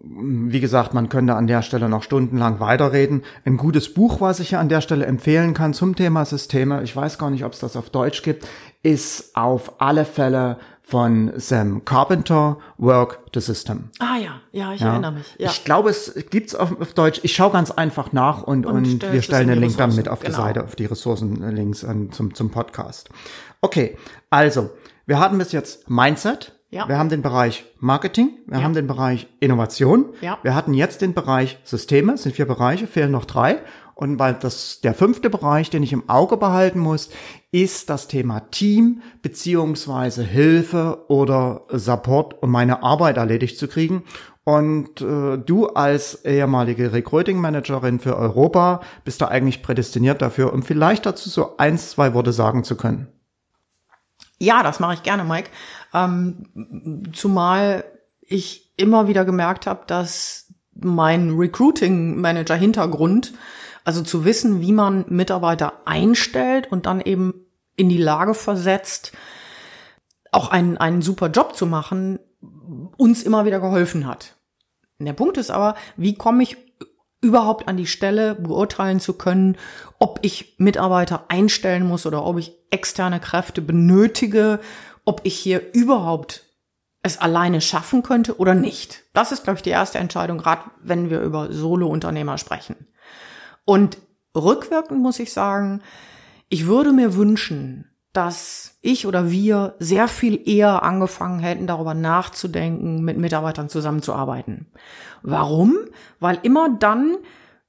Wie 0.04 0.60
gesagt, 0.60 0.94
man 0.94 1.10
könnte 1.10 1.36
an 1.36 1.48
der 1.48 1.62
Stelle 1.62 1.90
noch 1.90 2.04
stundenlang 2.04 2.60
weiterreden. 2.60 3.24
Ein 3.46 3.58
gutes 3.58 3.94
Buch, 3.94 4.22
was 4.22 4.40
ich 4.40 4.50
hier 4.50 4.60
an 4.60 4.70
der 4.70 4.82
Stelle 4.82 5.06
empfehlen 5.06 5.54
kann 5.54 5.74
zum 5.74 5.96
Thema 5.96 6.26
Systeme, 6.26 6.84
ich 6.84 6.96
weiß 6.96 7.18
gar 7.18 7.30
nicht, 7.30 7.44
ob 7.46 7.54
es 7.54 7.60
das 7.60 7.76
auf 7.76 7.90
Deutsch 7.90 8.24
gibt, 8.24 8.48
ist 8.82 9.36
auf 9.36 9.80
alle 9.82 10.06
Fälle 10.06 10.58
von 10.82 11.32
Sam 11.38 11.86
Carpenter, 11.86 12.58
Work 12.78 13.20
the 13.34 13.40
System. 13.40 13.90
Ah 14.00 14.18
ja, 14.18 14.32
ja, 14.52 14.74
ich 14.74 14.82
Ja. 14.82 14.92
erinnere 14.92 15.14
mich. 15.14 15.36
Ja. 15.38 15.50
Ich 15.50 15.64
glaube, 15.64 15.90
es 15.90 16.14
gibt's 16.30 16.56
auf, 16.56 16.80
auf 16.82 16.94
Deutsch. 16.94 17.22
Ich 17.24 17.34
schaue 17.36 17.52
ganz 17.52 17.72
einfach 17.72 18.12
nach 18.12 18.44
und, 18.44 18.66
Und 18.66 18.76
und, 19.04 19.12
wir 19.14 19.22
stellen 19.22 19.48
die 19.48 19.54
den 19.54 19.62
Link 19.62 19.78
dann 19.78 19.96
mit 19.96 20.10
auf 20.10 20.20
die 20.20 20.26
Genau. 20.28 20.38
Seite, 20.40 20.64
auf 20.64 20.76
die 20.76 20.86
Ressourcenlinks 20.86 21.86
an, 21.86 22.12
zum, 22.12 22.34
zum 22.34 22.50
Podcast. 22.52 23.10
Okay, 23.62 23.98
also, 24.30 24.72
wir 25.06 25.20
hatten 25.20 25.38
bis 25.38 25.54
jetzt 25.54 25.90
Mindset. 25.90 26.54
Ja. 26.74 26.88
Wir 26.88 26.98
haben 26.98 27.10
den 27.10 27.22
Bereich 27.22 27.66
Marketing, 27.80 28.32
wir 28.48 28.58
Ja. 28.58 28.64
haben 28.64 28.74
den 28.74 28.88
Bereich 28.88 29.28
Innovation. 29.40 30.06
Ja. 30.22 30.40
Wir 30.42 30.56
hatten 30.56 30.74
jetzt 30.74 31.02
den 31.02 31.14
Bereich 31.14 31.60
Systeme, 31.64 32.14
es 32.14 32.24
sind 32.24 32.36
vier 32.36 32.48
Bereiche, 32.48 32.88
fehlen 32.88 33.12
noch 33.12 33.26
drei. 33.26 33.60
Und 33.96 34.18
weil 34.18 34.34
das 34.34 34.82
der 34.82 34.96
fünfte 34.96 35.30
Bereich, 35.30 35.70
den 35.70 35.84
ich 35.84 35.94
im 35.94 36.10
Auge 36.10 36.36
behalten 36.38 36.80
muss, 36.80 37.12
ist 37.52 37.92
das 37.92 38.08
Thema 38.08 38.40
Team 38.50 39.04
beziehungsweise 39.22 40.24
Hilfe 40.24 41.06
oder 41.10 41.62
Support, 41.70 42.42
um 42.42 42.50
meine 42.50 42.82
Arbeit 42.82 43.18
erledigt 43.18 43.60
zu 43.60 43.68
kriegen. 43.68 44.04
Und 44.46 45.00
äh, 45.02 45.38
du 45.38 45.68
als 45.68 46.26
ehemalige 46.26 46.92
Recruiting 46.92 47.38
Managerin 47.40 48.00
für 48.00 48.18
Europa 48.18 48.82
bist 49.06 49.22
da 49.22 49.28
eigentlich 49.28 49.62
prädestiniert 49.62 50.24
dafür, 50.24 50.52
um 50.54 50.64
vielleicht 50.64 51.06
dazu 51.06 51.30
so 51.30 51.56
eins, 51.58 51.92
zwei 51.92 52.16
Worte 52.16 52.34
sagen 52.34 52.64
zu 52.64 52.76
können. 52.76 53.08
Ja, 54.40 54.64
das 54.64 54.80
mache 54.80 54.96
ich 54.96 55.04
gerne, 55.04 55.24
Mike. 55.24 55.50
Ähm, 55.94 57.04
zumal 57.14 57.84
ich 58.22 58.74
immer 58.78 59.08
wieder 59.08 59.26
gemerkt 59.26 59.68
habe, 59.68 59.84
dass 59.86 60.52
mein 60.74 61.32
Recruiting-Manager-Hintergrund, 61.32 63.34
also 63.84 64.02
zu 64.02 64.26
wissen, 64.26 64.62
wie 64.62 64.72
man 64.72 65.06
Mitarbeiter 65.10 65.74
einstellt 65.86 66.72
und 66.72 66.86
dann 66.86 67.02
eben 67.02 67.46
in 67.76 67.90
die 67.90 67.98
Lage 67.98 68.34
versetzt, 68.34 69.12
auch 70.32 70.50
einen, 70.50 70.78
einen 70.78 71.02
super 71.02 71.30
Job 71.30 71.56
zu 71.56 71.66
machen, 71.66 72.20
uns 72.98 73.24
immer 73.24 73.46
wieder 73.46 73.60
geholfen 73.60 74.08
hat. 74.08 74.36
Der 75.00 75.14
Punkt 75.14 75.38
ist 75.38 75.52
aber, 75.52 75.76
wie 75.98 76.16
komme 76.16 76.44
ich 76.44 76.58
überhaupt 77.22 77.68
an 77.68 77.78
die 77.78 77.88
Stelle, 77.88 78.36
beurteilen 78.36 79.00
zu 79.00 79.14
können, 79.14 79.58
ob 79.98 80.20
ich 80.24 80.56
Mitarbeiter 80.58 81.26
einstellen 81.30 81.88
muss 81.88 82.06
oder 82.06 82.26
ob 82.26 82.38
ich 82.38 82.54
externe 82.70 83.20
Kräfte 83.20 83.62
benötige, 83.62 84.60
ob 85.06 85.22
ich 85.24 85.36
hier 85.36 85.74
überhaupt 85.74 86.44
es 87.04 87.18
alleine 87.18 87.60
schaffen 87.60 88.02
könnte 88.02 88.38
oder 88.38 88.56
nicht. 88.56 89.04
Das 89.14 89.32
ist, 89.32 89.44
glaube 89.44 89.58
ich, 89.58 89.64
die 89.64 89.70
erste 89.70 90.00
Entscheidung, 90.00 90.38
gerade 90.38 90.64
wenn 90.82 91.10
wir 91.10 91.20
über 91.22 91.52
Solo-Unternehmer 91.52 92.38
sprechen. 92.38 92.88
Und 93.66 93.98
rückwirkend 94.36 95.02
muss 95.02 95.20
ich 95.20 95.34
sagen, 95.34 95.82
ich 96.48 96.66
würde 96.66 96.94
mir 96.94 97.16
wünschen, 97.16 97.90
dass 98.14 98.78
ich 98.82 99.06
oder 99.08 99.32
wir 99.32 99.76
sehr 99.80 100.08
viel 100.08 100.48
eher 100.48 100.84
angefangen 100.84 101.40
hätten, 101.40 101.68
darüber 101.68 101.94
nachzudenken, 101.94 103.04
mit 103.04 103.18
Mitarbeitern 103.18 103.70
zusammenzuarbeiten. 103.70 104.72
Warum? 105.24 105.76
Weil 106.20 106.40
immer 106.44 106.70
dann, 106.70 107.18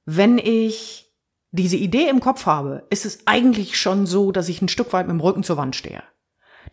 wenn 0.05 0.37
ich 0.37 1.13
diese 1.51 1.77
Idee 1.77 2.09
im 2.09 2.19
Kopf 2.19 2.45
habe, 2.45 2.85
ist 2.89 3.05
es 3.05 3.25
eigentlich 3.25 3.79
schon 3.79 4.05
so, 4.05 4.31
dass 4.31 4.49
ich 4.49 4.61
ein 4.61 4.67
Stück 4.69 4.93
weit 4.93 5.07
mit 5.07 5.15
dem 5.15 5.21
Rücken 5.21 5.43
zur 5.43 5.57
Wand 5.57 5.75
stehe. 5.75 6.03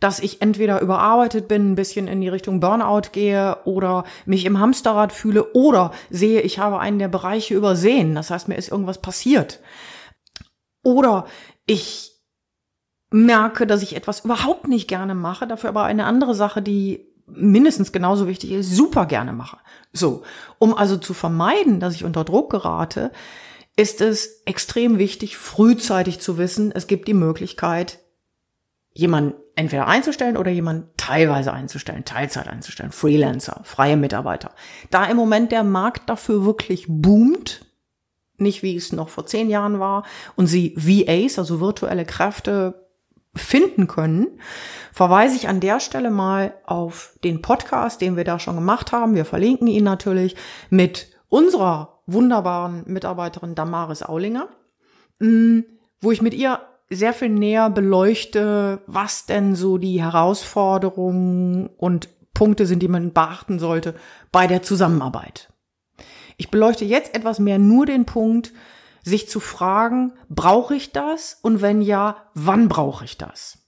Dass 0.02 0.18
ich 0.18 0.42
entweder 0.42 0.80
überarbeitet 0.80 1.46
bin, 1.46 1.70
ein 1.70 1.74
bisschen 1.76 2.08
in 2.08 2.20
die 2.20 2.28
Richtung 2.28 2.58
Burnout 2.58 3.12
gehe 3.12 3.58
oder 3.64 4.02
mich 4.26 4.44
im 4.46 4.58
Hamsterrad 4.58 5.12
fühle 5.12 5.52
oder 5.52 5.92
sehe, 6.10 6.40
ich 6.40 6.58
habe 6.58 6.80
einen 6.80 6.98
der 6.98 7.06
Bereiche 7.06 7.54
übersehen. 7.54 8.16
Das 8.16 8.28
heißt, 8.28 8.48
mir 8.48 8.56
ist 8.56 8.68
irgendwas 8.68 9.00
passiert. 9.00 9.60
Oder 10.82 11.26
ich 11.66 12.20
merke, 13.10 13.64
dass 13.64 13.84
ich 13.84 13.94
etwas 13.94 14.24
überhaupt 14.24 14.66
nicht 14.66 14.88
gerne 14.88 15.14
mache, 15.14 15.46
dafür 15.46 15.68
aber 15.68 15.84
eine 15.84 16.04
andere 16.04 16.34
Sache, 16.34 16.62
die 16.62 17.06
mindestens 17.26 17.92
genauso 17.92 18.26
wichtig 18.26 18.50
ist, 18.50 18.74
super 18.74 19.06
gerne 19.06 19.32
mache. 19.32 19.58
So, 19.92 20.24
um 20.58 20.76
also 20.76 20.96
zu 20.96 21.14
vermeiden, 21.14 21.78
dass 21.78 21.94
ich 21.94 22.04
unter 22.04 22.24
Druck 22.24 22.50
gerate, 22.50 23.12
ist 23.76 24.00
es 24.00 24.42
extrem 24.46 24.98
wichtig, 24.98 25.36
frühzeitig 25.36 26.18
zu 26.18 26.38
wissen, 26.38 26.72
es 26.72 26.88
gibt 26.88 27.06
die 27.06 27.14
Möglichkeit, 27.14 28.00
jemanden 28.92 29.34
entweder 29.54 29.86
einzustellen 29.86 30.36
oder 30.36 30.50
jemanden 30.50 30.88
teilweise 30.96 31.52
einzustellen, 31.52 32.04
Teilzeit 32.04 32.48
einzustellen, 32.48 32.92
Freelancer, 32.92 33.60
freie 33.64 33.96
Mitarbeiter. 33.96 34.52
Da 34.90 35.04
im 35.06 35.16
Moment 35.16 35.52
der 35.52 35.64
Markt 35.64 36.08
dafür 36.08 36.44
wirklich 36.44 36.86
boomt, 36.88 37.66
nicht 38.38 38.62
wie 38.62 38.76
es 38.76 38.92
noch 38.92 39.08
vor 39.08 39.26
zehn 39.26 39.50
Jahren 39.50 39.78
war, 39.78 40.04
und 40.36 40.46
sie 40.46 40.74
VAs, 40.76 41.38
also 41.38 41.60
virtuelle 41.60 42.04
Kräfte, 42.04 42.82
finden 43.34 43.86
können, 43.86 44.38
verweise 44.92 45.36
ich 45.36 45.48
an 45.48 45.60
der 45.60 45.80
Stelle 45.80 46.10
mal 46.10 46.54
auf 46.66 47.16
den 47.24 47.40
Podcast, 47.40 48.00
den 48.00 48.16
wir 48.16 48.24
da 48.24 48.38
schon 48.38 48.56
gemacht 48.56 48.92
haben. 48.92 49.14
Wir 49.14 49.24
verlinken 49.24 49.68
ihn 49.68 49.84
natürlich 49.84 50.36
mit 50.68 51.08
unserer 51.28 52.02
wunderbaren 52.06 52.82
Mitarbeiterin 52.86 53.54
Damaris 53.54 54.02
Aulinger, 54.02 54.48
mm, 55.18 55.60
wo 56.02 56.12
ich 56.12 56.20
mit 56.20 56.34
ihr 56.34 56.60
sehr 56.92 57.12
viel 57.14 57.30
näher 57.30 57.70
beleuchte, 57.70 58.82
was 58.86 59.26
denn 59.26 59.54
so 59.54 59.78
die 59.78 60.02
Herausforderungen 60.02 61.68
und 61.76 62.08
Punkte 62.34 62.66
sind, 62.66 62.80
die 62.80 62.88
man 62.88 63.12
beachten 63.12 63.58
sollte 63.58 63.94
bei 64.30 64.46
der 64.46 64.62
Zusammenarbeit. 64.62 65.52
Ich 66.36 66.50
beleuchte 66.50 66.84
jetzt 66.84 67.14
etwas 67.14 67.38
mehr 67.38 67.58
nur 67.58 67.86
den 67.86 68.04
Punkt, 68.04 68.52
sich 69.02 69.28
zu 69.28 69.40
fragen, 69.40 70.12
brauche 70.28 70.74
ich 70.74 70.92
das? 70.92 71.38
Und 71.42 71.60
wenn 71.60 71.82
ja, 71.82 72.16
wann 72.34 72.68
brauche 72.68 73.04
ich 73.04 73.18
das? 73.18 73.58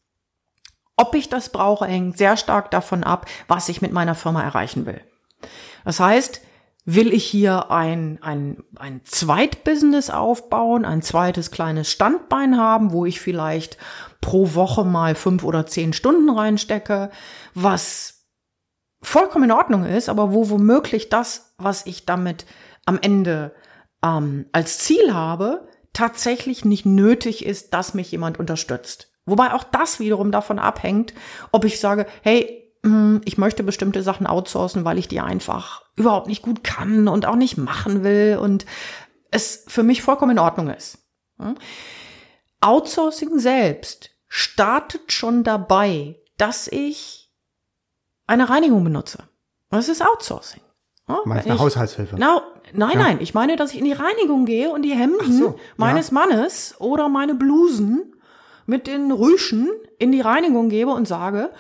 Ob 0.97 1.15
ich 1.15 1.29
das 1.29 1.51
brauche, 1.51 1.87
hängt 1.87 2.17
sehr 2.17 2.37
stark 2.37 2.71
davon 2.71 3.03
ab, 3.03 3.27
was 3.49 3.69
ich 3.69 3.83
mit 3.83 3.93
meiner 3.93 4.15
Firma 4.15 4.43
erreichen 4.43 4.87
will. 4.87 5.01
Das 5.85 5.99
heißt, 6.01 6.41
will 6.85 7.13
ich 7.13 7.25
hier 7.25 7.71
ein, 7.71 8.19
ein, 8.23 8.63
ein 8.77 9.01
Zweitbusiness 9.05 10.11
aufbauen, 10.11 10.85
ein 10.85 11.01
zweites 11.03 11.51
kleines 11.51 11.91
Standbein 11.91 12.59
haben, 12.59 12.93
wo 12.93 13.07
ich 13.07 13.21
vielleicht 13.21 13.79
pro 14.21 14.55
Woche 14.55 14.85
mal 14.85 15.15
fünf 15.15 15.45
oder 15.45 15.67
zehn 15.67 15.93
Stunden 15.93 16.29
reinstecke, 16.29 17.11
was 17.55 18.27
vollkommen 19.03 19.45
in 19.45 19.53
Ordnung 19.53 19.85
ist, 19.87 20.09
aber 20.09 20.33
wo 20.33 20.51
womöglich 20.51 21.09
das, 21.09 21.55
was 21.59 21.87
ich 21.87 22.05
damit 22.05 22.45
am 22.85 22.99
Ende 23.01 23.55
ähm, 24.03 24.47
als 24.53 24.79
Ziel 24.79 25.15
habe, 25.15 25.69
tatsächlich 25.95 26.65
nicht 26.65 26.85
nötig 26.85 27.47
ist, 27.47 27.73
dass 27.73 27.95
mich 27.95 28.11
jemand 28.11 28.39
unterstützt. 28.39 29.13
Wobei 29.27 29.55
auch 29.55 29.65
das 29.65 30.01
wiederum 30.01 30.31
davon 30.33 30.59
abhängt, 30.59 31.15
ob 31.51 31.65
ich 31.65 31.81
sage, 31.81 32.07
hey, 32.23 32.64
ich 33.25 33.39
möchte 33.39 33.63
bestimmte 33.63 34.03
Sachen 34.03 34.27
outsourcen, 34.27 34.85
weil 34.85 34.99
ich 34.99 35.09
die 35.09 35.21
einfach 35.21 35.83
überhaupt 35.97 36.27
nicht 36.27 36.43
gut 36.43 36.63
kann 36.63 37.09
und 37.09 37.25
auch 37.25 37.37
nicht 37.37 37.57
machen 37.57 38.05
will 38.05 38.39
und 38.41 38.67
es 39.31 39.65
für 39.67 39.83
mich 39.83 40.03
vollkommen 40.03 40.33
in 40.33 40.39
Ordnung 40.39 40.69
ist. 40.69 40.99
Outsourcing 42.61 43.39
selbst 43.39 44.11
startet 44.29 45.13
schon 45.13 45.45
dabei, 45.45 46.17
dass 46.37 46.69
ich 46.69 47.33
eine 48.27 48.51
Reinigung 48.51 48.85
benutze. 48.85 49.19
Das 49.71 49.89
ist 49.89 50.03
Outsourcing. 50.03 50.61
Ja, 51.09 51.21
Meinst 51.25 51.47
eine 51.47 51.59
Haushaltshilfe? 51.59 52.17
Na, 52.19 52.43
nein, 52.73 52.93
ja. 52.93 52.99
nein, 52.99 53.19
ich 53.21 53.35
meine, 53.35 53.57
dass 53.57 53.73
ich 53.73 53.79
in 53.79 53.85
die 53.85 53.93
Reinigung 53.93 54.47
gehe 54.47 54.71
und 54.71 54.83
die 54.83 54.95
Hemden 54.95 55.33
so, 55.33 55.59
meines 55.77 56.09
ja. 56.09 56.15
Mannes 56.15 56.75
oder 56.79 57.09
meine 57.09 57.35
Blusen 57.35 58.15
mit 58.67 58.87
den 58.87 59.13
Rüschen 59.13 59.69
in 59.99 60.13
die 60.13 60.23
Reinigung 60.23 60.69
gebe 60.69 60.91
und 60.91 61.07
sage, 61.07 61.51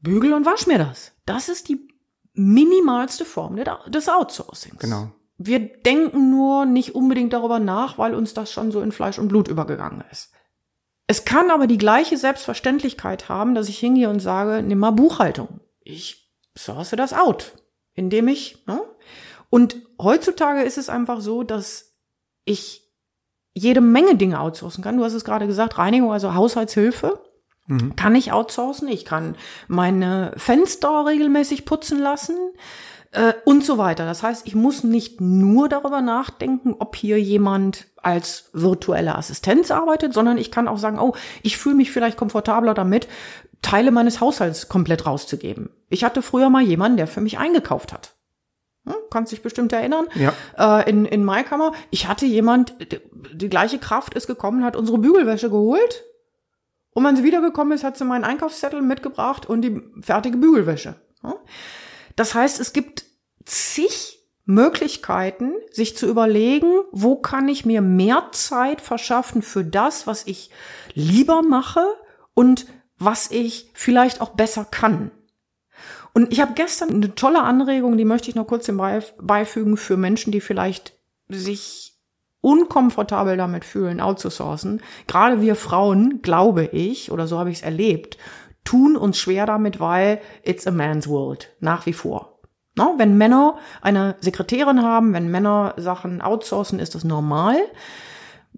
bügel 0.00 0.32
und 0.32 0.46
wasch 0.46 0.66
mir 0.66 0.78
das. 0.78 1.12
Das 1.24 1.48
ist 1.48 1.68
die 1.68 1.88
minimalste 2.34 3.24
Form 3.24 3.56
des 3.56 4.08
Outsourcings. 4.08 4.78
Genau. 4.78 5.10
Wir 5.38 5.60
denken 5.60 6.30
nur 6.30 6.64
nicht 6.64 6.94
unbedingt 6.94 7.32
darüber 7.32 7.58
nach, 7.58 7.98
weil 7.98 8.14
uns 8.14 8.34
das 8.34 8.50
schon 8.50 8.72
so 8.72 8.80
in 8.80 8.92
Fleisch 8.92 9.18
und 9.18 9.28
Blut 9.28 9.48
übergegangen 9.48 10.02
ist. 10.10 10.32
Es 11.06 11.24
kann 11.24 11.50
aber 11.50 11.66
die 11.66 11.78
gleiche 11.78 12.16
Selbstverständlichkeit 12.16 13.28
haben, 13.28 13.54
dass 13.54 13.68
ich 13.68 13.78
hingehe 13.78 14.08
und 14.08 14.20
sage, 14.20 14.62
nimm 14.62 14.78
mal 14.78 14.90
Buchhaltung. 14.90 15.60
Ich 15.80 16.32
source 16.56 16.90
das 16.90 17.12
out 17.12 17.52
indem 17.96 18.28
ich, 18.28 18.64
ne? 18.66 18.80
Und 19.50 19.76
heutzutage 20.00 20.62
ist 20.62 20.78
es 20.78 20.88
einfach 20.88 21.20
so, 21.20 21.42
dass 21.42 21.96
ich 22.44 22.82
jede 23.54 23.80
Menge 23.80 24.16
Dinge 24.16 24.40
outsourcen 24.40 24.84
kann. 24.84 24.98
Du 24.98 25.04
hast 25.04 25.14
es 25.14 25.24
gerade 25.24 25.46
gesagt, 25.46 25.78
Reinigung, 25.78 26.12
also 26.12 26.34
Haushaltshilfe. 26.34 27.20
Mhm. 27.66 27.96
Kann 27.96 28.14
ich 28.14 28.32
outsourcen. 28.32 28.88
Ich 28.88 29.04
kann 29.04 29.36
meine 29.68 30.32
Fenster 30.36 31.06
regelmäßig 31.06 31.64
putzen 31.64 31.98
lassen 31.98 32.36
äh, 33.12 33.32
und 33.44 33.64
so 33.64 33.78
weiter. 33.78 34.06
Das 34.06 34.22
heißt, 34.22 34.46
ich 34.46 34.54
muss 34.54 34.84
nicht 34.84 35.20
nur 35.20 35.68
darüber 35.68 36.00
nachdenken, 36.00 36.76
ob 36.78 36.96
hier 36.96 37.20
jemand 37.20 37.86
als 38.02 38.50
virtuelle 38.52 39.16
Assistenz 39.16 39.70
arbeitet, 39.70 40.14
sondern 40.14 40.38
ich 40.38 40.50
kann 40.50 40.68
auch 40.68 40.78
sagen, 40.78 41.00
oh, 41.00 41.14
ich 41.42 41.56
fühle 41.56 41.74
mich 41.74 41.90
vielleicht 41.90 42.16
komfortabler 42.16 42.74
damit, 42.74 43.08
Teile 43.62 43.90
meines 43.90 44.20
Haushalts 44.20 44.68
komplett 44.68 45.06
rauszugeben. 45.06 45.70
Ich 45.88 46.04
hatte 46.04 46.22
früher 46.22 46.50
mal 46.50 46.62
jemanden, 46.62 46.98
der 46.98 47.06
für 47.08 47.20
mich 47.20 47.38
eingekauft 47.38 47.92
hat. 47.92 48.14
Hm, 48.86 48.94
kannst 49.10 49.32
dich 49.32 49.42
bestimmt 49.42 49.72
erinnern. 49.72 50.06
Ja. 50.14 50.32
Äh, 50.56 50.88
in, 50.88 51.04
in 51.04 51.24
Maikammer. 51.24 51.72
Ich 51.90 52.06
hatte 52.06 52.26
jemand, 52.26 52.74
die, 52.92 53.00
die 53.32 53.48
gleiche 53.48 53.78
Kraft 53.78 54.14
ist 54.14 54.28
gekommen, 54.28 54.62
hat 54.62 54.76
unsere 54.76 54.98
Bügelwäsche 54.98 55.50
geholt. 55.50 56.04
Und 56.96 57.04
wenn 57.04 57.14
sie 57.14 57.24
wiedergekommen 57.24 57.74
ist, 57.74 57.84
hat 57.84 57.98
sie 57.98 58.06
meinen 58.06 58.24
Einkaufszettel 58.24 58.80
mitgebracht 58.80 59.44
und 59.44 59.60
die 59.60 59.82
fertige 60.00 60.38
Bügelwäsche. 60.38 60.94
Das 62.16 62.34
heißt, 62.34 62.58
es 62.58 62.72
gibt 62.72 63.04
zig 63.44 64.26
Möglichkeiten, 64.46 65.52
sich 65.70 65.94
zu 65.94 66.06
überlegen, 66.06 66.72
wo 66.92 67.16
kann 67.16 67.48
ich 67.48 67.66
mir 67.66 67.82
mehr 67.82 68.30
Zeit 68.32 68.80
verschaffen 68.80 69.42
für 69.42 69.62
das, 69.62 70.06
was 70.06 70.26
ich 70.26 70.48
lieber 70.94 71.42
mache 71.42 71.84
und 72.32 72.64
was 72.98 73.30
ich 73.30 73.70
vielleicht 73.74 74.22
auch 74.22 74.30
besser 74.30 74.64
kann. 74.64 75.10
Und 76.14 76.32
ich 76.32 76.40
habe 76.40 76.54
gestern 76.54 76.94
eine 76.94 77.14
tolle 77.14 77.42
Anregung, 77.42 77.98
die 77.98 78.06
möchte 78.06 78.30
ich 78.30 78.36
noch 78.36 78.46
kurz 78.46 78.70
beifügen 79.20 79.76
für 79.76 79.98
Menschen, 79.98 80.32
die 80.32 80.40
vielleicht 80.40 80.94
sich 81.28 81.95
unkomfortabel 82.46 83.36
damit 83.36 83.64
fühlen, 83.64 84.00
outzusourcen. 84.00 84.80
Gerade 85.08 85.40
wir 85.40 85.56
Frauen, 85.56 86.20
glaube 86.22 86.64
ich, 86.64 87.10
oder 87.10 87.26
so 87.26 87.38
habe 87.38 87.50
ich 87.50 87.58
es 87.58 87.62
erlebt, 87.62 88.18
tun 88.64 88.96
uns 88.96 89.18
schwer 89.18 89.46
damit, 89.46 89.80
weil 89.80 90.20
it's 90.44 90.66
a 90.66 90.70
man's 90.70 91.08
world, 91.08 91.50
nach 91.58 91.86
wie 91.86 91.92
vor. 91.92 92.40
No, 92.76 92.94
wenn 92.98 93.18
Männer 93.18 93.56
eine 93.82 94.16
Sekretärin 94.20 94.82
haben, 94.82 95.12
wenn 95.12 95.30
Männer 95.30 95.74
Sachen 95.76 96.20
outsourcen, 96.20 96.78
ist 96.78 96.94
das 96.94 97.04
normal 97.04 97.56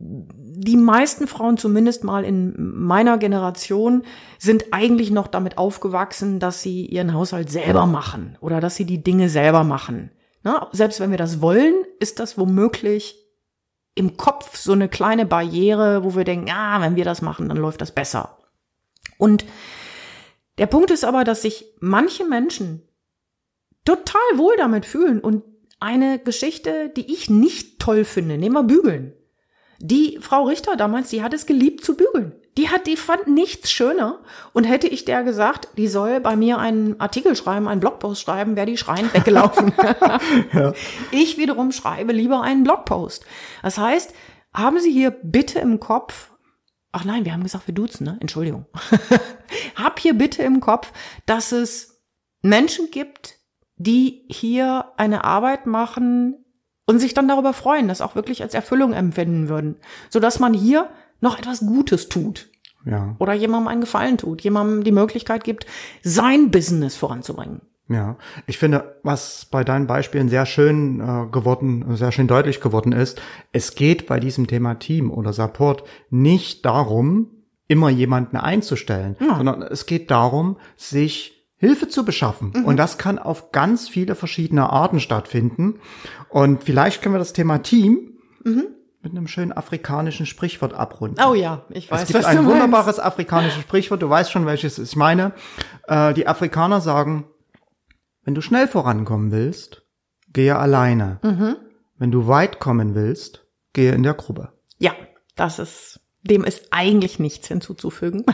die 0.00 0.76
meisten 0.76 1.26
Frauen, 1.26 1.56
zumindest 1.56 2.04
mal 2.04 2.24
in 2.24 2.54
meiner 2.56 3.18
Generation, 3.18 4.02
sind 4.38 4.66
eigentlich 4.70 5.10
noch 5.10 5.26
damit 5.26 5.58
aufgewachsen, 5.58 6.38
dass 6.38 6.62
sie 6.62 6.86
ihren 6.86 7.14
Haushalt 7.14 7.50
selber 7.50 7.86
machen 7.86 8.36
oder 8.40 8.60
dass 8.60 8.76
sie 8.76 8.84
die 8.84 9.02
Dinge 9.02 9.28
selber 9.28 9.64
machen. 9.64 10.12
Na, 10.44 10.68
selbst 10.72 11.00
wenn 11.00 11.10
wir 11.10 11.18
das 11.18 11.40
wollen, 11.40 11.74
ist 11.98 12.20
das 12.20 12.38
womöglich 12.38 13.27
im 13.98 14.16
Kopf 14.16 14.56
so 14.56 14.72
eine 14.72 14.88
kleine 14.88 15.26
Barriere, 15.26 16.04
wo 16.04 16.14
wir 16.14 16.24
denken, 16.24 16.50
ah, 16.50 16.80
wenn 16.80 16.96
wir 16.96 17.04
das 17.04 17.20
machen, 17.20 17.48
dann 17.48 17.58
läuft 17.58 17.80
das 17.80 17.92
besser. 17.92 18.38
Und 19.18 19.44
der 20.58 20.66
Punkt 20.66 20.90
ist 20.90 21.04
aber, 21.04 21.24
dass 21.24 21.42
sich 21.42 21.66
manche 21.80 22.24
Menschen 22.24 22.82
total 23.84 24.20
wohl 24.36 24.56
damit 24.56 24.86
fühlen 24.86 25.20
und 25.20 25.42
eine 25.80 26.18
Geschichte, 26.18 26.90
die 26.96 27.12
ich 27.12 27.28
nicht 27.28 27.80
toll 27.80 28.04
finde, 28.04 28.38
nehmen 28.38 28.54
wir 28.54 28.64
Bügeln. 28.64 29.14
Die 29.80 30.18
Frau 30.20 30.44
Richter 30.44 30.76
damals, 30.76 31.10
die 31.10 31.22
hat 31.22 31.34
es 31.34 31.46
geliebt 31.46 31.84
zu 31.84 31.96
bügeln. 31.96 32.37
Die 32.58 32.70
hat, 32.70 32.88
die 32.88 32.96
fand 32.96 33.28
nichts 33.28 33.70
schöner. 33.70 34.18
Und 34.52 34.64
hätte 34.64 34.88
ich 34.88 35.04
der 35.04 35.22
gesagt, 35.22 35.68
die 35.76 35.86
soll 35.86 36.18
bei 36.18 36.34
mir 36.34 36.58
einen 36.58 36.98
Artikel 36.98 37.36
schreiben, 37.36 37.68
einen 37.68 37.80
Blogpost 37.80 38.20
schreiben, 38.20 38.56
wäre 38.56 38.66
die 38.66 38.76
schreiend 38.76 39.14
weggelaufen. 39.14 39.72
ja. 40.52 40.72
Ich 41.12 41.38
wiederum 41.38 41.70
schreibe 41.70 42.12
lieber 42.12 42.42
einen 42.42 42.64
Blogpost. 42.64 43.24
Das 43.62 43.78
heißt, 43.78 44.12
haben 44.52 44.80
Sie 44.80 44.90
hier 44.90 45.12
bitte 45.12 45.60
im 45.60 45.78
Kopf, 45.78 46.32
ach 46.90 47.04
nein, 47.04 47.24
wir 47.24 47.32
haben 47.32 47.44
gesagt, 47.44 47.68
wir 47.68 47.74
duzen, 47.74 48.04
ne? 48.04 48.18
Entschuldigung. 48.20 48.66
hab 49.76 50.00
hier 50.00 50.14
bitte 50.14 50.42
im 50.42 50.58
Kopf, 50.58 50.92
dass 51.26 51.52
es 51.52 52.02
Menschen 52.42 52.90
gibt, 52.90 53.36
die 53.76 54.24
hier 54.28 54.86
eine 54.96 55.22
Arbeit 55.22 55.66
machen 55.66 56.44
und 56.86 56.98
sich 56.98 57.14
dann 57.14 57.28
darüber 57.28 57.52
freuen, 57.52 57.86
das 57.86 58.00
auch 58.00 58.16
wirklich 58.16 58.42
als 58.42 58.54
Erfüllung 58.54 58.94
empfinden 58.94 59.48
würden, 59.48 59.76
sodass 60.10 60.40
man 60.40 60.54
hier 60.54 60.90
noch 61.20 61.38
etwas 61.38 61.60
Gutes 61.60 62.08
tut. 62.08 62.48
Ja. 62.84 63.16
Oder 63.18 63.34
jemandem 63.34 63.68
einen 63.68 63.80
Gefallen 63.80 64.18
tut, 64.18 64.40
jemandem 64.42 64.84
die 64.84 64.92
Möglichkeit 64.92 65.44
gibt, 65.44 65.66
sein 66.02 66.50
Business 66.50 66.96
voranzubringen. 66.96 67.60
Ja, 67.90 68.16
ich 68.46 68.58
finde, 68.58 69.00
was 69.02 69.46
bei 69.50 69.64
deinen 69.64 69.86
Beispielen 69.86 70.28
sehr 70.28 70.44
schön 70.44 71.00
äh, 71.00 71.26
geworden, 71.30 71.96
sehr 71.96 72.12
schön 72.12 72.28
deutlich 72.28 72.60
geworden 72.60 72.92
ist, 72.92 73.20
es 73.50 73.74
geht 73.74 74.06
bei 74.06 74.20
diesem 74.20 74.46
Thema 74.46 74.74
Team 74.74 75.10
oder 75.10 75.32
Support 75.32 75.84
nicht 76.10 76.66
darum, 76.66 77.30
immer 77.66 77.88
jemanden 77.88 78.36
einzustellen, 78.36 79.16
ja. 79.20 79.36
sondern 79.36 79.62
es 79.62 79.86
geht 79.86 80.10
darum, 80.10 80.58
sich 80.76 81.46
Hilfe 81.56 81.88
zu 81.88 82.04
beschaffen. 82.04 82.52
Mhm. 82.54 82.64
Und 82.64 82.76
das 82.76 82.98
kann 82.98 83.18
auf 83.18 83.52
ganz 83.52 83.88
viele 83.88 84.14
verschiedene 84.14 84.70
Arten 84.70 85.00
stattfinden. 85.00 85.80
Und 86.28 86.64
vielleicht 86.64 87.02
können 87.02 87.14
wir 87.14 87.18
das 87.18 87.32
Thema 87.32 87.58
Team 87.58 88.18
mhm. 88.44 88.66
Mit 89.08 89.16
einem 89.16 89.28
schönen 89.28 89.52
afrikanischen 89.52 90.26
Sprichwort 90.26 90.74
abrunden. 90.74 91.22
Oh 91.24 91.34
ja, 91.34 91.64
ich 91.70 91.90
weiß. 91.90 92.02
Es 92.02 92.08
gibt 92.08 92.24
ein 92.24 92.44
wunderbares 92.44 93.00
afrikanisches 93.00 93.62
Sprichwort, 93.62 94.02
du 94.02 94.10
weißt 94.10 94.30
schon, 94.30 94.46
welches 94.46 94.78
ich 94.78 94.96
meine. 94.96 95.32
Äh, 95.86 96.14
die 96.14 96.26
Afrikaner 96.26 96.80
sagen, 96.80 97.24
wenn 98.24 98.34
du 98.34 98.42
schnell 98.42 98.68
vorankommen 98.68 99.32
willst, 99.32 99.82
gehe 100.32 100.56
alleine. 100.56 101.20
Mhm. 101.22 101.56
Wenn 101.96 102.10
du 102.10 102.26
weit 102.26 102.60
kommen 102.60 102.94
willst, 102.94 103.46
gehe 103.72 103.92
in 103.92 104.02
der 104.02 104.14
Gruppe. 104.14 104.52
Ja, 104.78 104.92
das 105.34 105.58
ist, 105.58 106.00
dem 106.22 106.44
ist 106.44 106.66
eigentlich 106.70 107.18
nichts 107.18 107.48
hinzuzufügen. 107.48 108.24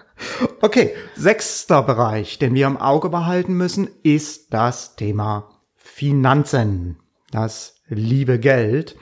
okay, 0.60 0.94
sechster 1.16 1.82
Bereich, 1.82 2.38
den 2.38 2.54
wir 2.54 2.66
im 2.66 2.76
Auge 2.76 3.08
behalten 3.08 3.54
müssen, 3.54 3.88
ist 4.02 4.54
das 4.54 4.94
Thema 4.94 5.50
Finanzen. 5.74 7.00
Das 7.32 7.82
liebe 7.88 8.38
Geld. 8.38 8.96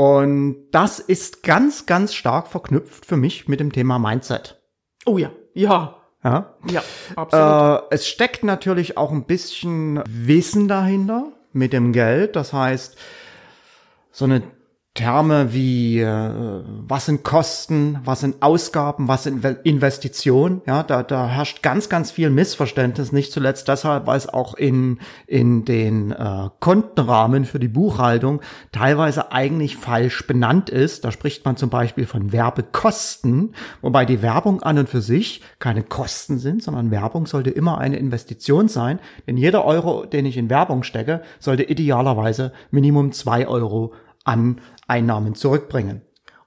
Und 0.00 0.70
das 0.70 0.98
ist 0.98 1.42
ganz, 1.42 1.84
ganz 1.84 2.14
stark 2.14 2.46
verknüpft 2.46 3.04
für 3.04 3.18
mich 3.18 3.48
mit 3.48 3.60
dem 3.60 3.70
Thema 3.70 3.98
Mindset. 3.98 4.58
Oh 5.04 5.18
ja, 5.18 5.30
ja, 5.52 5.94
ja, 6.24 6.54
ja 6.70 6.82
absolut. 7.16 7.82
Äh, 7.82 7.94
es 7.96 8.08
steckt 8.08 8.42
natürlich 8.42 8.96
auch 8.96 9.12
ein 9.12 9.26
bisschen 9.26 10.02
Wissen 10.08 10.68
dahinter 10.68 11.32
mit 11.52 11.74
dem 11.74 11.92
Geld. 11.92 12.34
Das 12.34 12.54
heißt, 12.54 12.96
so 14.10 14.24
eine 14.24 14.40
Terme 14.94 15.52
wie 15.54 16.00
äh, 16.00 16.30
was 16.64 17.06
sind 17.06 17.22
Kosten, 17.22 18.00
was 18.04 18.20
sind 18.20 18.42
Ausgaben, 18.42 19.06
was 19.06 19.22
sind 19.22 19.44
Investitionen, 19.62 20.62
ja, 20.66 20.82
da, 20.82 21.04
da 21.04 21.28
herrscht 21.28 21.62
ganz, 21.62 21.88
ganz 21.88 22.10
viel 22.10 22.28
Missverständnis, 22.28 23.12
nicht 23.12 23.30
zuletzt 23.30 23.68
deshalb, 23.68 24.08
weil 24.08 24.16
es 24.16 24.28
auch 24.28 24.54
in, 24.54 24.98
in 25.28 25.64
den 25.64 26.10
äh, 26.10 26.48
Kontenrahmen 26.58 27.44
für 27.44 27.60
die 27.60 27.68
Buchhaltung 27.68 28.40
teilweise 28.72 29.30
eigentlich 29.30 29.76
falsch 29.76 30.26
benannt 30.26 30.70
ist. 30.70 31.04
Da 31.04 31.12
spricht 31.12 31.44
man 31.44 31.56
zum 31.56 31.70
Beispiel 31.70 32.06
von 32.06 32.32
Werbekosten, 32.32 33.54
wobei 33.82 34.04
die 34.04 34.22
Werbung 34.22 34.60
an 34.60 34.76
und 34.76 34.88
für 34.88 35.02
sich 35.02 35.40
keine 35.60 35.84
Kosten 35.84 36.38
sind, 36.38 36.64
sondern 36.64 36.90
Werbung 36.90 37.26
sollte 37.26 37.50
immer 37.50 37.78
eine 37.78 37.96
Investition 37.96 38.66
sein, 38.66 38.98
denn 39.28 39.36
jeder 39.36 39.64
Euro, 39.64 40.04
den 40.04 40.26
ich 40.26 40.36
in 40.36 40.50
Werbung 40.50 40.82
stecke, 40.82 41.22
sollte 41.38 41.62
idealerweise 41.62 42.52
Minimum 42.72 43.12
zwei 43.12 43.46
Euro 43.46 43.92
an 44.24 44.60
Einnahmen 44.86 45.34
zurückbringen. 45.34 46.02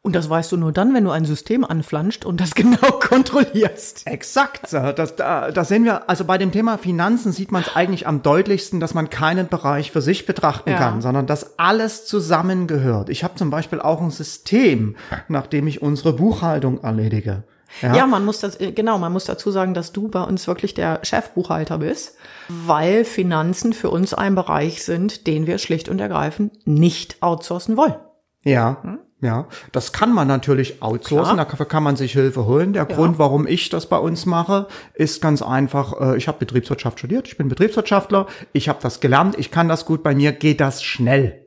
Und 0.05 0.17
das 0.17 0.30
weißt 0.30 0.51
du 0.51 0.57
nur 0.57 0.74
dann, 0.74 0.93
wenn 0.93 1.05
du 1.05 1.11
ein 1.11 1.24
System 1.24 1.63
anflanscht 1.63 2.26
und 2.26 2.41
das 2.41 2.55
genau 2.55 2.91
kontrollierst. 2.99 4.05
Exakt. 4.05 4.74
Das, 4.74 5.15
das 5.15 5.67
sehen 5.69 5.86
wir, 5.86 6.09
also 6.09 6.26
bei 6.26 6.38
dem 6.38 6.51
Thema 6.51 6.78
Finanzen 6.78 7.32
sieht 7.32 7.53
man 7.53 7.61
es 7.61 7.74
eigentlich 7.74 8.05
am 8.05 8.21
deutlichsten, 8.21 8.82
dass 8.82 8.93
man 8.93 9.09
keinen 9.09 9.47
Bereich 9.47 9.91
für 9.91 10.01
sich 10.01 10.26
betrachten 10.26 10.71
ja. 10.71 10.78
kann, 10.78 11.01
sondern 11.01 11.26
dass 11.26 11.57
alles 11.57 12.05
zusammengehört. 12.05 13.07
Ich 13.09 13.24
habe 13.24 13.36
zum 13.36 13.49
Beispiel 13.49 13.80
auch 13.80 14.01
ein 14.01 14.11
System, 14.11 14.97
nach 15.30 15.47
dem 15.47 15.67
ich 15.67 15.82
unsere 15.82 16.11
Buchhaltung 16.11 16.84
erledige. 16.84 17.43
Ja? 17.82 17.95
ja, 17.95 18.07
man 18.07 18.26
muss 18.26 18.39
das, 18.39 18.59
äh, 18.59 18.71
genau, 18.71 18.97
man 18.97 19.11
muss 19.11 19.26
dazu 19.26 19.51
sagen, 19.51 19.74
dass 19.74 19.91
du 19.91 20.07
bei 20.07 20.24
uns 20.24 20.47
wirklich 20.47 20.74
der 20.74 20.99
Chefbuchhalter 21.03 21.80
bist, 21.80 22.17
weil 22.47 23.05
Finanzen 23.05 23.74
für 23.74 23.89
uns 23.89 24.13
ein 24.13 24.36
Bereich 24.36 24.84
sind, 24.84 25.28
den 25.28 25.47
wir 25.47 25.57
schlicht 25.57 25.89
und 25.89 25.99
ergreifend 25.99 26.67
nicht 26.67 27.21
outsourcen 27.21 27.78
wollen. 27.78 27.95
Ja. 28.43 28.78
Hm? 28.84 28.99
Ja, 29.24 29.47
das 29.71 29.93
kann 29.93 30.13
man 30.13 30.28
natürlich 30.28 30.82
outsourcen, 30.82 31.36
Klar. 31.36 31.45
dafür 31.45 31.65
kann 31.65 31.82
man 31.82 31.95
sich 31.95 32.11
Hilfe 32.11 32.45
holen. 32.45 32.74
Der 32.74 32.86
ja. 32.89 32.93
Grund, 32.93 33.19
warum 33.19 33.47
ich 33.47 33.69
das 33.69 33.86
bei 33.86 33.97
uns 33.97 34.26
mache, 34.26 34.67
ist 34.95 35.21
ganz 35.21 35.41
einfach, 35.41 35.93
äh, 36.01 36.17
ich 36.17 36.28
habe 36.28 36.39
Betriebswirtschaft 36.39 36.99
studiert, 36.99 37.30
ich 37.30 37.38
bin 37.38 37.47
Betriebswirtschaftler, 37.47 38.28
ich 38.51 38.67
habe 38.67 38.80
das 38.82 38.99
gelernt, 38.99 39.39
ich 39.39 39.49
kann 39.49 39.69
das 39.69 39.86
gut, 39.86 40.03
bei 40.03 40.13
mir 40.13 40.34
geht 40.34 40.59
das 40.59 40.84
schnell. 40.84 41.45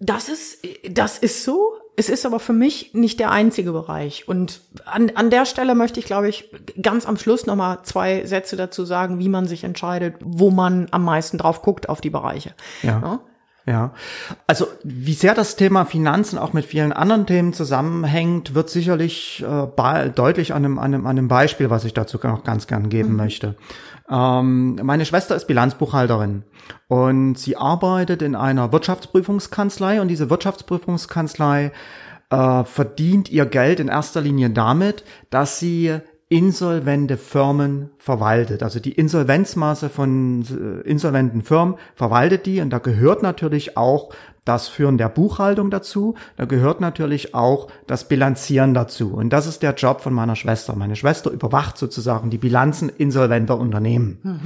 Das 0.00 0.30
ist, 0.30 0.58
das 0.90 1.18
ist 1.18 1.44
so. 1.44 1.74
Es 1.98 2.08
ist 2.08 2.24
aber 2.24 2.38
für 2.38 2.52
mich 2.52 2.94
nicht 2.94 3.18
der 3.18 3.32
einzige 3.32 3.72
Bereich. 3.72 4.28
Und 4.28 4.60
an, 4.84 5.10
an 5.16 5.30
der 5.30 5.44
Stelle 5.46 5.74
möchte 5.74 5.98
ich, 5.98 6.06
glaube 6.06 6.28
ich, 6.28 6.48
ganz 6.80 7.06
am 7.06 7.16
Schluss 7.16 7.44
nochmal 7.44 7.78
zwei 7.82 8.24
Sätze 8.24 8.54
dazu 8.54 8.84
sagen, 8.84 9.18
wie 9.18 9.28
man 9.28 9.48
sich 9.48 9.64
entscheidet, 9.64 10.14
wo 10.20 10.52
man 10.52 10.86
am 10.92 11.02
meisten 11.02 11.38
drauf 11.38 11.60
guckt 11.60 11.88
auf 11.88 12.00
die 12.00 12.10
Bereiche. 12.10 12.54
Ja. 12.84 13.00
ja? 13.00 13.20
Ja, 13.66 13.92
also 14.46 14.66
wie 14.82 15.12
sehr 15.12 15.34
das 15.34 15.56
Thema 15.56 15.84
Finanzen 15.84 16.38
auch 16.38 16.54
mit 16.54 16.64
vielen 16.64 16.90
anderen 16.94 17.26
Themen 17.26 17.52
zusammenhängt, 17.52 18.54
wird 18.54 18.70
sicherlich 18.70 19.44
äh, 19.46 20.08
deutlich 20.08 20.54
an 20.54 20.64
einem, 20.64 20.78
an, 20.78 20.94
einem, 20.94 21.06
an 21.06 21.18
einem 21.18 21.28
Beispiel, 21.28 21.68
was 21.68 21.84
ich 21.84 21.92
dazu 21.92 22.18
noch 22.22 22.44
ganz 22.44 22.66
gern 22.66 22.88
geben 22.88 23.10
mhm. 23.10 23.16
möchte. 23.16 23.56
Ähm, 24.10 24.76
meine 24.82 25.04
Schwester 25.04 25.36
ist 25.36 25.46
Bilanzbuchhalterin 25.46 26.44
und 26.88 27.38
sie 27.38 27.56
arbeitet 27.56 28.22
in 28.22 28.34
einer 28.34 28.72
Wirtschaftsprüfungskanzlei 28.72 30.00
und 30.00 30.08
diese 30.08 30.30
Wirtschaftsprüfungskanzlei 30.30 31.72
äh, 32.30 32.64
verdient 32.64 33.30
ihr 33.30 33.46
Geld 33.46 33.80
in 33.80 33.88
erster 33.88 34.20
Linie 34.20 34.50
damit, 34.50 35.04
dass 35.30 35.58
sie 35.58 36.00
insolvente 36.28 37.16
Firmen 37.16 37.90
verwaltet. 37.98 38.62
Also 38.62 38.80
die 38.80 38.92
Insolvenzmasse 38.92 39.88
von 39.88 40.42
äh, 40.42 40.86
insolventen 40.86 41.42
Firmen 41.42 41.76
verwaltet 41.94 42.44
die 42.44 42.60
und 42.60 42.70
da 42.70 42.78
gehört 42.78 43.22
natürlich 43.22 43.78
auch 43.78 44.10
das 44.48 44.66
Führen 44.66 44.96
der 44.96 45.10
Buchhaltung 45.10 45.70
dazu, 45.70 46.14
da 46.36 46.46
gehört 46.46 46.80
natürlich 46.80 47.34
auch 47.34 47.68
das 47.86 48.08
Bilanzieren 48.08 48.72
dazu. 48.72 49.12
Und 49.12 49.30
das 49.30 49.46
ist 49.46 49.62
der 49.62 49.74
Job 49.74 50.00
von 50.00 50.14
meiner 50.14 50.36
Schwester. 50.36 50.74
Meine 50.74 50.96
Schwester 50.96 51.30
überwacht 51.30 51.76
sozusagen 51.76 52.30
die 52.30 52.38
Bilanzen 52.38 52.88
insolventer 52.88 53.58
Unternehmen. 53.58 54.18
Mhm. 54.22 54.40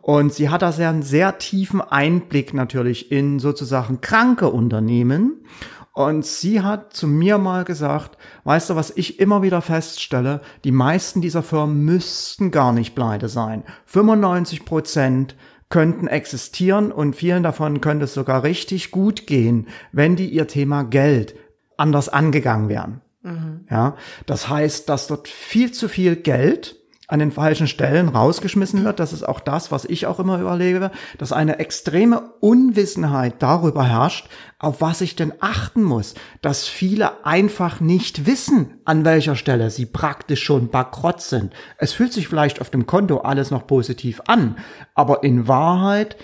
Und 0.00 0.32
sie 0.32 0.48
hat 0.48 0.62
da 0.62 0.70
sehr 0.70 0.90
einen 0.90 1.02
sehr 1.02 1.38
tiefen 1.38 1.80
Einblick 1.80 2.54
natürlich 2.54 3.10
in 3.10 3.40
sozusagen 3.40 4.00
kranke 4.00 4.48
Unternehmen 4.48 5.44
und 5.92 6.24
sie 6.24 6.62
hat 6.62 6.94
zu 6.94 7.06
mir 7.06 7.36
mal 7.38 7.64
gesagt, 7.64 8.16
weißt 8.44 8.70
du, 8.70 8.76
was 8.76 8.90
ich 8.96 9.20
immer 9.20 9.42
wieder 9.42 9.60
feststelle, 9.60 10.40
die 10.64 10.72
meisten 10.72 11.20
dieser 11.20 11.42
Firmen 11.42 11.84
müssten 11.84 12.50
gar 12.50 12.72
nicht 12.72 12.94
pleite 12.94 13.28
sein. 13.28 13.62
95 13.86 14.64
Prozent 14.64 15.36
könnten 15.68 16.06
existieren 16.06 16.92
und 16.92 17.14
vielen 17.14 17.42
davon 17.42 17.80
könnte 17.80 18.04
es 18.06 18.14
sogar 18.14 18.42
richtig 18.42 18.90
gut 18.90 19.26
gehen, 19.26 19.68
wenn 19.92 20.16
die 20.16 20.30
ihr 20.30 20.46
Thema 20.46 20.82
Geld 20.82 21.34
anders 21.76 22.08
angegangen 22.08 22.68
wären. 22.68 23.00
Mhm. 23.22 23.66
Ja, 23.70 23.96
das 24.26 24.48
heißt, 24.48 24.88
dass 24.88 25.06
dort 25.06 25.28
viel 25.28 25.72
zu 25.72 25.88
viel 25.88 26.16
Geld 26.16 26.76
an 27.12 27.18
den 27.18 27.30
falschen 27.30 27.66
Stellen 27.66 28.08
rausgeschmissen 28.08 28.84
wird. 28.84 28.98
Das 28.98 29.12
ist 29.12 29.22
auch 29.22 29.40
das, 29.40 29.70
was 29.70 29.84
ich 29.84 30.06
auch 30.06 30.18
immer 30.18 30.40
überlege, 30.40 30.90
dass 31.18 31.30
eine 31.30 31.58
extreme 31.58 32.32
Unwissenheit 32.40 33.34
darüber 33.40 33.84
herrscht, 33.84 34.30
auf 34.58 34.80
was 34.80 35.02
ich 35.02 35.14
denn 35.14 35.34
achten 35.38 35.82
muss, 35.82 36.14
dass 36.40 36.66
viele 36.66 37.26
einfach 37.26 37.80
nicht 37.80 38.24
wissen, 38.24 38.78
an 38.86 39.04
welcher 39.04 39.36
Stelle 39.36 39.68
sie 39.68 39.84
praktisch 39.84 40.42
schon 40.42 40.70
bankrott 40.70 41.20
sind. 41.20 41.52
Es 41.76 41.92
fühlt 41.92 42.14
sich 42.14 42.28
vielleicht 42.28 42.62
auf 42.62 42.70
dem 42.70 42.86
Konto 42.86 43.18
alles 43.18 43.50
noch 43.50 43.66
positiv 43.66 44.22
an, 44.26 44.56
aber 44.94 45.22
in 45.22 45.46
Wahrheit 45.46 46.16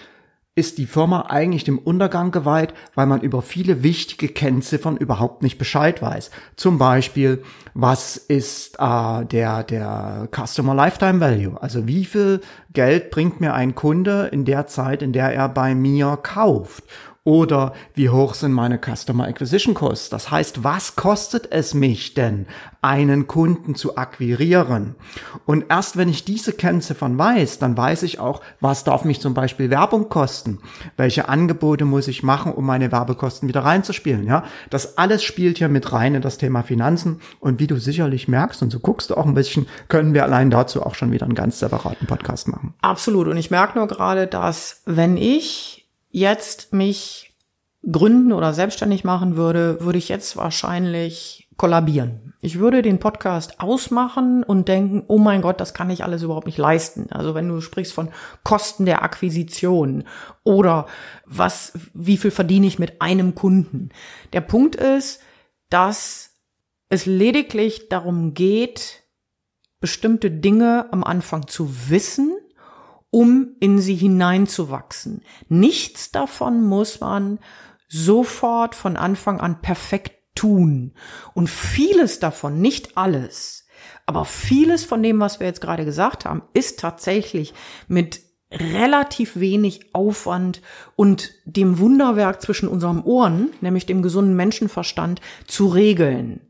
ist 0.59 0.76
die 0.78 0.86
Firma 0.86 1.26
eigentlich 1.28 1.62
dem 1.62 1.78
Untergang 1.78 2.32
geweiht, 2.32 2.74
weil 2.96 3.06
man 3.06 3.20
über 3.20 3.42
viele 3.42 3.84
wichtige 3.84 4.26
Kennziffern 4.26 4.96
überhaupt 4.96 5.44
nicht 5.44 5.56
Bescheid 5.56 6.02
weiß. 6.02 6.32
Zum 6.56 6.78
Beispiel, 6.78 7.44
was 7.74 8.16
ist 8.16 8.76
äh, 8.80 9.24
der, 9.24 9.62
der 9.62 10.28
Customer 10.34 10.74
Lifetime 10.74 11.20
Value? 11.20 11.62
Also 11.62 11.86
wie 11.86 12.04
viel 12.04 12.40
Geld 12.72 13.12
bringt 13.12 13.40
mir 13.40 13.54
ein 13.54 13.76
Kunde 13.76 14.30
in 14.32 14.44
der 14.44 14.66
Zeit, 14.66 15.00
in 15.00 15.12
der 15.12 15.32
er 15.32 15.48
bei 15.48 15.76
mir 15.76 16.18
kauft? 16.20 16.82
Oder 17.28 17.74
wie 17.92 18.08
hoch 18.08 18.32
sind 18.32 18.52
meine 18.52 18.80
Customer 18.82 19.26
Acquisition 19.26 19.74
Costs? 19.74 20.08
Das 20.08 20.30
heißt, 20.30 20.64
was 20.64 20.96
kostet 20.96 21.52
es 21.52 21.74
mich 21.74 22.14
denn, 22.14 22.46
einen 22.80 23.26
Kunden 23.26 23.74
zu 23.74 23.98
akquirieren? 23.98 24.94
Und 25.44 25.66
erst 25.68 25.98
wenn 25.98 26.08
ich 26.08 26.24
diese 26.24 26.54
Kennziffern 26.54 27.18
weiß, 27.18 27.58
dann 27.58 27.76
weiß 27.76 28.04
ich 28.04 28.18
auch, 28.18 28.40
was 28.60 28.82
darf 28.82 29.04
mich 29.04 29.20
zum 29.20 29.34
Beispiel 29.34 29.68
Werbung 29.68 30.08
kosten? 30.08 30.60
Welche 30.96 31.28
Angebote 31.28 31.84
muss 31.84 32.08
ich 32.08 32.22
machen, 32.22 32.50
um 32.50 32.64
meine 32.64 32.90
Werbekosten 32.92 33.46
wieder 33.46 33.62
reinzuspielen? 33.62 34.24
Ja, 34.24 34.44
das 34.70 34.96
alles 34.96 35.22
spielt 35.22 35.58
hier 35.58 35.68
mit 35.68 35.92
rein 35.92 36.14
in 36.14 36.22
das 36.22 36.38
Thema 36.38 36.62
Finanzen. 36.62 37.20
Und 37.40 37.60
wie 37.60 37.66
du 37.66 37.76
sicherlich 37.76 38.28
merkst, 38.28 38.62
und 38.62 38.70
so 38.70 38.80
guckst 38.80 39.10
du 39.10 39.16
auch 39.18 39.26
ein 39.26 39.34
bisschen, 39.34 39.66
können 39.88 40.14
wir 40.14 40.24
allein 40.24 40.48
dazu 40.48 40.82
auch 40.82 40.94
schon 40.94 41.12
wieder 41.12 41.26
einen 41.26 41.34
ganz 41.34 41.58
separaten 41.58 42.06
Podcast 42.06 42.48
machen. 42.48 42.72
Absolut. 42.80 43.28
Und 43.28 43.36
ich 43.36 43.50
merke 43.50 43.76
nur 43.76 43.86
gerade, 43.86 44.26
dass 44.26 44.80
wenn 44.86 45.18
ich 45.18 45.77
jetzt 46.11 46.72
mich 46.72 47.28
gründen 47.90 48.32
oder 48.32 48.52
selbstständig 48.52 49.04
machen 49.04 49.36
würde, 49.36 49.80
würde 49.80 49.98
ich 49.98 50.09
jetzt 50.09 50.36
wahrscheinlich 50.36 51.48
kollabieren. 51.56 52.34
Ich 52.40 52.59
würde 52.59 52.82
den 52.82 53.00
Podcast 53.00 53.61
ausmachen 53.61 54.44
und 54.44 54.68
denken, 54.68 55.04
oh 55.09 55.18
mein 55.18 55.42
Gott, 55.42 55.61
das 55.61 55.74
kann 55.74 55.90
ich 55.90 56.04
alles 56.04 56.22
überhaupt 56.22 56.46
nicht 56.46 56.59
leisten. 56.59 57.09
Also 57.11 57.34
wenn 57.34 57.48
du 57.48 57.61
sprichst 57.61 57.92
von 57.92 58.11
Kosten 58.44 58.84
der 58.84 59.02
Akquisition 59.02 60.04
oder 60.44 60.86
was, 61.26 61.72
wie 61.94 62.16
viel 62.16 62.30
verdiene 62.30 62.66
ich 62.66 62.78
mit 62.78 63.02
einem 63.02 63.34
Kunden. 63.34 63.90
Der 64.32 64.40
Punkt 64.40 64.76
ist, 64.76 65.20
dass 65.68 66.36
es 66.88 67.06
lediglich 67.06 67.88
darum 67.88 68.34
geht, 68.34 69.02
bestimmte 69.80 70.30
Dinge 70.30 70.86
am 70.92 71.02
Anfang 71.04 71.48
zu 71.48 71.90
wissen 71.90 72.36
um 73.11 73.56
in 73.61 73.78
sie 73.78 73.94
hineinzuwachsen. 73.94 75.22
Nichts 75.48 76.11
davon 76.11 76.64
muss 76.64 77.00
man 77.00 77.38
sofort 77.88 78.74
von 78.74 78.96
Anfang 78.96 79.40
an 79.40 79.61
perfekt 79.61 80.12
tun. 80.34 80.92
Und 81.34 81.48
vieles 81.48 82.20
davon, 82.20 82.61
nicht 82.61 82.96
alles, 82.96 83.66
aber 84.06 84.24
vieles 84.24 84.84
von 84.84 85.02
dem, 85.02 85.20
was 85.20 85.40
wir 85.40 85.46
jetzt 85.46 85.61
gerade 85.61 85.84
gesagt 85.84 86.24
haben, 86.24 86.42
ist 86.52 86.78
tatsächlich 86.78 87.54
mit 87.88 88.20
relativ 88.50 89.36
wenig 89.36 89.94
Aufwand 89.94 90.62
und 90.96 91.32
dem 91.44 91.78
Wunderwerk 91.78 92.40
zwischen 92.40 92.68
unseren 92.68 93.02
Ohren, 93.02 93.50
nämlich 93.61 93.84
dem 93.84 94.00
gesunden 94.00 94.34
Menschenverstand, 94.34 95.20
zu 95.46 95.66
regeln. 95.68 96.40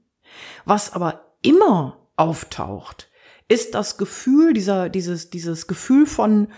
Was 0.65 0.93
aber 0.93 1.35
immer 1.43 2.09
auftaucht, 2.17 3.08
ist 3.49 3.75
das 3.75 3.97
Gefühl, 3.97 4.53
dieser, 4.53 4.89
dieses, 4.89 5.31
dieses 5.31 5.67
Gefühl 5.67 6.07
von 6.07 6.49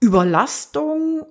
Überlastung, 0.00 1.24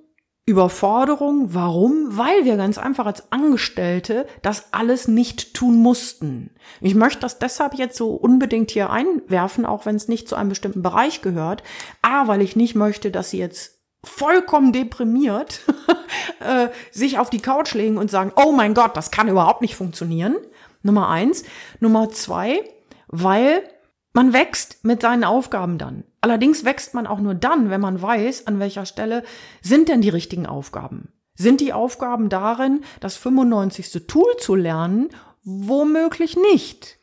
Überforderung. 0.47 1.53
Warum? 1.53 2.17
Weil 2.17 2.45
wir 2.45 2.55
ganz 2.55 2.77
einfach 2.77 3.05
als 3.05 3.31
Angestellte 3.31 4.25
das 4.41 4.71
alles 4.71 5.07
nicht 5.07 5.53
tun 5.53 5.75
mussten. 5.81 6.51
Ich 6.79 6.95
möchte 6.95 7.19
das 7.19 7.37
deshalb 7.37 7.73
jetzt 7.75 7.97
so 7.97 8.11
unbedingt 8.11 8.71
hier 8.71 8.89
einwerfen, 8.89 9.65
auch 9.65 9.85
wenn 9.85 9.97
es 9.97 10.07
nicht 10.07 10.29
zu 10.29 10.35
einem 10.35 10.49
bestimmten 10.49 10.81
Bereich 10.81 11.21
gehört. 11.21 11.63
A, 12.01 12.27
weil 12.27 12.41
ich 12.41 12.55
nicht 12.55 12.75
möchte, 12.75 13.11
dass 13.11 13.31
Sie 13.31 13.39
jetzt 13.39 13.79
vollkommen 14.05 14.71
deprimiert 14.71 15.61
äh, 16.39 16.69
sich 16.91 17.19
auf 17.19 17.29
die 17.29 17.41
Couch 17.41 17.73
legen 17.73 17.97
und 17.97 18.09
sagen, 18.09 18.31
oh 18.37 18.53
mein 18.53 18.73
Gott, 18.73 18.95
das 18.95 19.11
kann 19.11 19.27
überhaupt 19.27 19.61
nicht 19.61 19.75
funktionieren. 19.75 20.37
Nummer 20.81 21.09
eins. 21.09 21.43
Nummer 21.81 22.09
zwei, 22.11 22.63
weil 23.07 23.63
man 24.17 24.33
wächst 24.33 24.83
mit 24.83 25.03
seinen 25.03 25.23
Aufgaben 25.23 25.77
dann. 25.77 26.03
Allerdings 26.21 26.65
wächst 26.65 26.95
man 26.95 27.05
auch 27.05 27.19
nur 27.19 27.35
dann, 27.35 27.69
wenn 27.69 27.79
man 27.79 28.01
weiß, 28.01 28.47
an 28.47 28.57
welcher 28.57 28.87
Stelle 28.87 29.21
sind 29.61 29.89
denn 29.89 30.01
die 30.01 30.09
richtigen 30.09 30.47
Aufgaben. 30.47 31.09
Sind 31.35 31.61
die 31.61 31.71
Aufgaben 31.71 32.27
darin, 32.27 32.81
das 32.99 33.15
95. 33.15 34.07
Tool 34.07 34.35
zu 34.39 34.55
lernen? 34.55 35.09
Womöglich 35.43 36.35
nicht. 36.35 36.97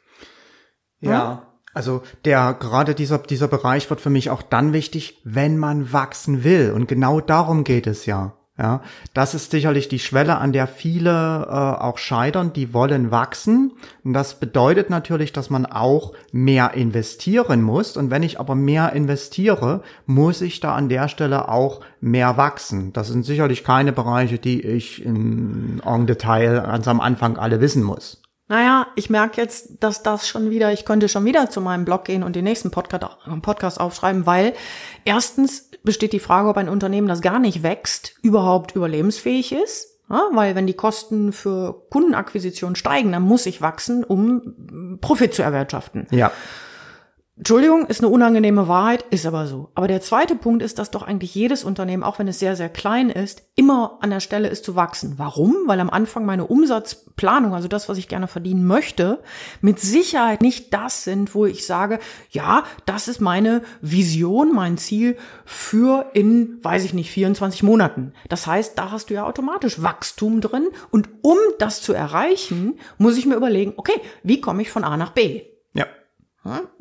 Ja. 0.98 1.10
ja. 1.10 1.46
Also 1.72 2.02
der 2.24 2.52
gerade 2.52 2.96
dieser 2.96 3.18
dieser 3.18 3.46
Bereich 3.46 3.88
wird 3.90 4.00
für 4.00 4.10
mich 4.10 4.30
auch 4.30 4.42
dann 4.42 4.72
wichtig, 4.72 5.20
wenn 5.22 5.56
man 5.56 5.92
wachsen 5.92 6.42
will 6.42 6.72
und 6.74 6.88
genau 6.88 7.20
darum 7.20 7.62
geht 7.62 7.86
es 7.86 8.06
ja. 8.06 8.36
Ja, 8.56 8.82
das 9.14 9.34
ist 9.34 9.50
sicherlich 9.50 9.88
die 9.88 9.98
Schwelle, 9.98 10.38
an 10.38 10.52
der 10.52 10.68
viele 10.68 11.10
äh, 11.10 11.82
auch 11.82 11.98
scheitern, 11.98 12.52
die 12.52 12.72
wollen 12.72 13.10
wachsen. 13.10 13.72
Und 14.04 14.12
das 14.12 14.38
bedeutet 14.38 14.90
natürlich, 14.90 15.32
dass 15.32 15.50
man 15.50 15.66
auch 15.66 16.12
mehr 16.30 16.74
investieren 16.74 17.62
muss. 17.62 17.96
Und 17.96 18.12
wenn 18.12 18.22
ich 18.22 18.38
aber 18.38 18.54
mehr 18.54 18.92
investiere, 18.92 19.82
muss 20.06 20.40
ich 20.40 20.60
da 20.60 20.76
an 20.76 20.88
der 20.88 21.08
Stelle 21.08 21.48
auch 21.48 21.80
mehr 22.00 22.36
wachsen. 22.36 22.92
Das 22.92 23.08
sind 23.08 23.24
sicherlich 23.24 23.64
keine 23.64 23.92
Bereiche, 23.92 24.38
die 24.38 24.60
ich 24.60 25.04
in 25.04 25.82
en 25.84 26.06
Detail 26.06 26.60
ganz 26.60 26.86
am 26.86 27.00
Anfang 27.00 27.36
alle 27.36 27.60
wissen 27.60 27.82
muss. 27.82 28.23
Naja, 28.46 28.88
ich 28.94 29.08
merke 29.08 29.40
jetzt, 29.40 29.82
dass 29.82 30.02
das 30.02 30.28
schon 30.28 30.50
wieder, 30.50 30.72
ich 30.72 30.84
könnte 30.84 31.08
schon 31.08 31.24
wieder 31.24 31.48
zu 31.48 31.60
meinem 31.60 31.84
Blog 31.84 32.04
gehen 32.04 32.22
und 32.22 32.36
den 32.36 32.44
nächsten 32.44 32.70
Podcast, 32.70 33.80
aufschreiben, 33.80 34.26
weil 34.26 34.52
erstens 35.04 35.70
besteht 35.82 36.12
die 36.12 36.20
Frage, 36.20 36.48
ob 36.48 36.56
ein 36.58 36.68
Unternehmen, 36.68 37.08
das 37.08 37.22
gar 37.22 37.38
nicht 37.38 37.62
wächst, 37.62 38.14
überhaupt 38.22 38.76
überlebensfähig 38.76 39.52
ist. 39.52 39.94
Ja, 40.10 40.28
weil 40.32 40.54
wenn 40.54 40.66
die 40.66 40.74
Kosten 40.74 41.32
für 41.32 41.86
Kundenakquisition 41.88 42.76
steigen, 42.76 43.12
dann 43.12 43.22
muss 43.22 43.46
ich 43.46 43.62
wachsen, 43.62 44.04
um 44.04 44.98
Profit 45.00 45.32
zu 45.32 45.42
erwirtschaften. 45.42 46.06
Ja. 46.10 46.30
Entschuldigung, 47.36 47.86
ist 47.86 48.00
eine 48.00 48.10
unangenehme 48.10 48.68
Wahrheit, 48.68 49.02
ist 49.10 49.26
aber 49.26 49.48
so. 49.48 49.68
Aber 49.74 49.88
der 49.88 50.00
zweite 50.00 50.36
Punkt 50.36 50.62
ist, 50.62 50.78
dass 50.78 50.92
doch 50.92 51.02
eigentlich 51.02 51.34
jedes 51.34 51.64
Unternehmen, 51.64 52.04
auch 52.04 52.20
wenn 52.20 52.28
es 52.28 52.38
sehr, 52.38 52.54
sehr 52.54 52.68
klein 52.68 53.10
ist, 53.10 53.42
immer 53.56 53.98
an 54.02 54.10
der 54.10 54.20
Stelle 54.20 54.46
ist 54.46 54.64
zu 54.64 54.76
wachsen. 54.76 55.14
Warum? 55.16 55.52
Weil 55.66 55.80
am 55.80 55.90
Anfang 55.90 56.24
meine 56.26 56.46
Umsatzplanung, 56.46 57.52
also 57.52 57.66
das, 57.66 57.88
was 57.88 57.98
ich 57.98 58.06
gerne 58.06 58.28
verdienen 58.28 58.64
möchte, 58.68 59.20
mit 59.60 59.80
Sicherheit 59.80 60.42
nicht 60.42 60.72
das 60.72 61.02
sind, 61.02 61.34
wo 61.34 61.44
ich 61.44 61.66
sage, 61.66 61.98
ja, 62.30 62.62
das 62.86 63.08
ist 63.08 63.20
meine 63.20 63.62
Vision, 63.80 64.54
mein 64.54 64.78
Ziel 64.78 65.16
für 65.44 66.10
in, 66.14 66.60
weiß 66.62 66.84
ich 66.84 66.94
nicht, 66.94 67.10
24 67.10 67.64
Monaten. 67.64 68.12
Das 68.28 68.46
heißt, 68.46 68.78
da 68.78 68.92
hast 68.92 69.10
du 69.10 69.14
ja 69.14 69.26
automatisch 69.26 69.82
Wachstum 69.82 70.40
drin. 70.40 70.68
Und 70.92 71.08
um 71.22 71.38
das 71.58 71.82
zu 71.82 71.94
erreichen, 71.94 72.78
muss 72.96 73.18
ich 73.18 73.26
mir 73.26 73.34
überlegen, 73.34 73.72
okay, 73.76 74.00
wie 74.22 74.40
komme 74.40 74.62
ich 74.62 74.70
von 74.70 74.84
A 74.84 74.96
nach 74.96 75.10
B? 75.10 75.42
Ja. 75.72 75.86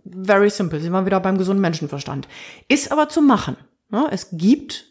Very 0.05 0.49
simple, 0.49 0.80
sind 0.80 0.91
wir 0.91 1.05
wieder 1.05 1.20
beim 1.20 1.38
gesunden 1.38 1.61
Menschenverstand. 1.61 2.28
Ist 2.68 2.91
aber 2.91 3.09
zu 3.09 3.22
machen. 3.22 3.57
Es 4.11 4.30
gibt 4.32 4.86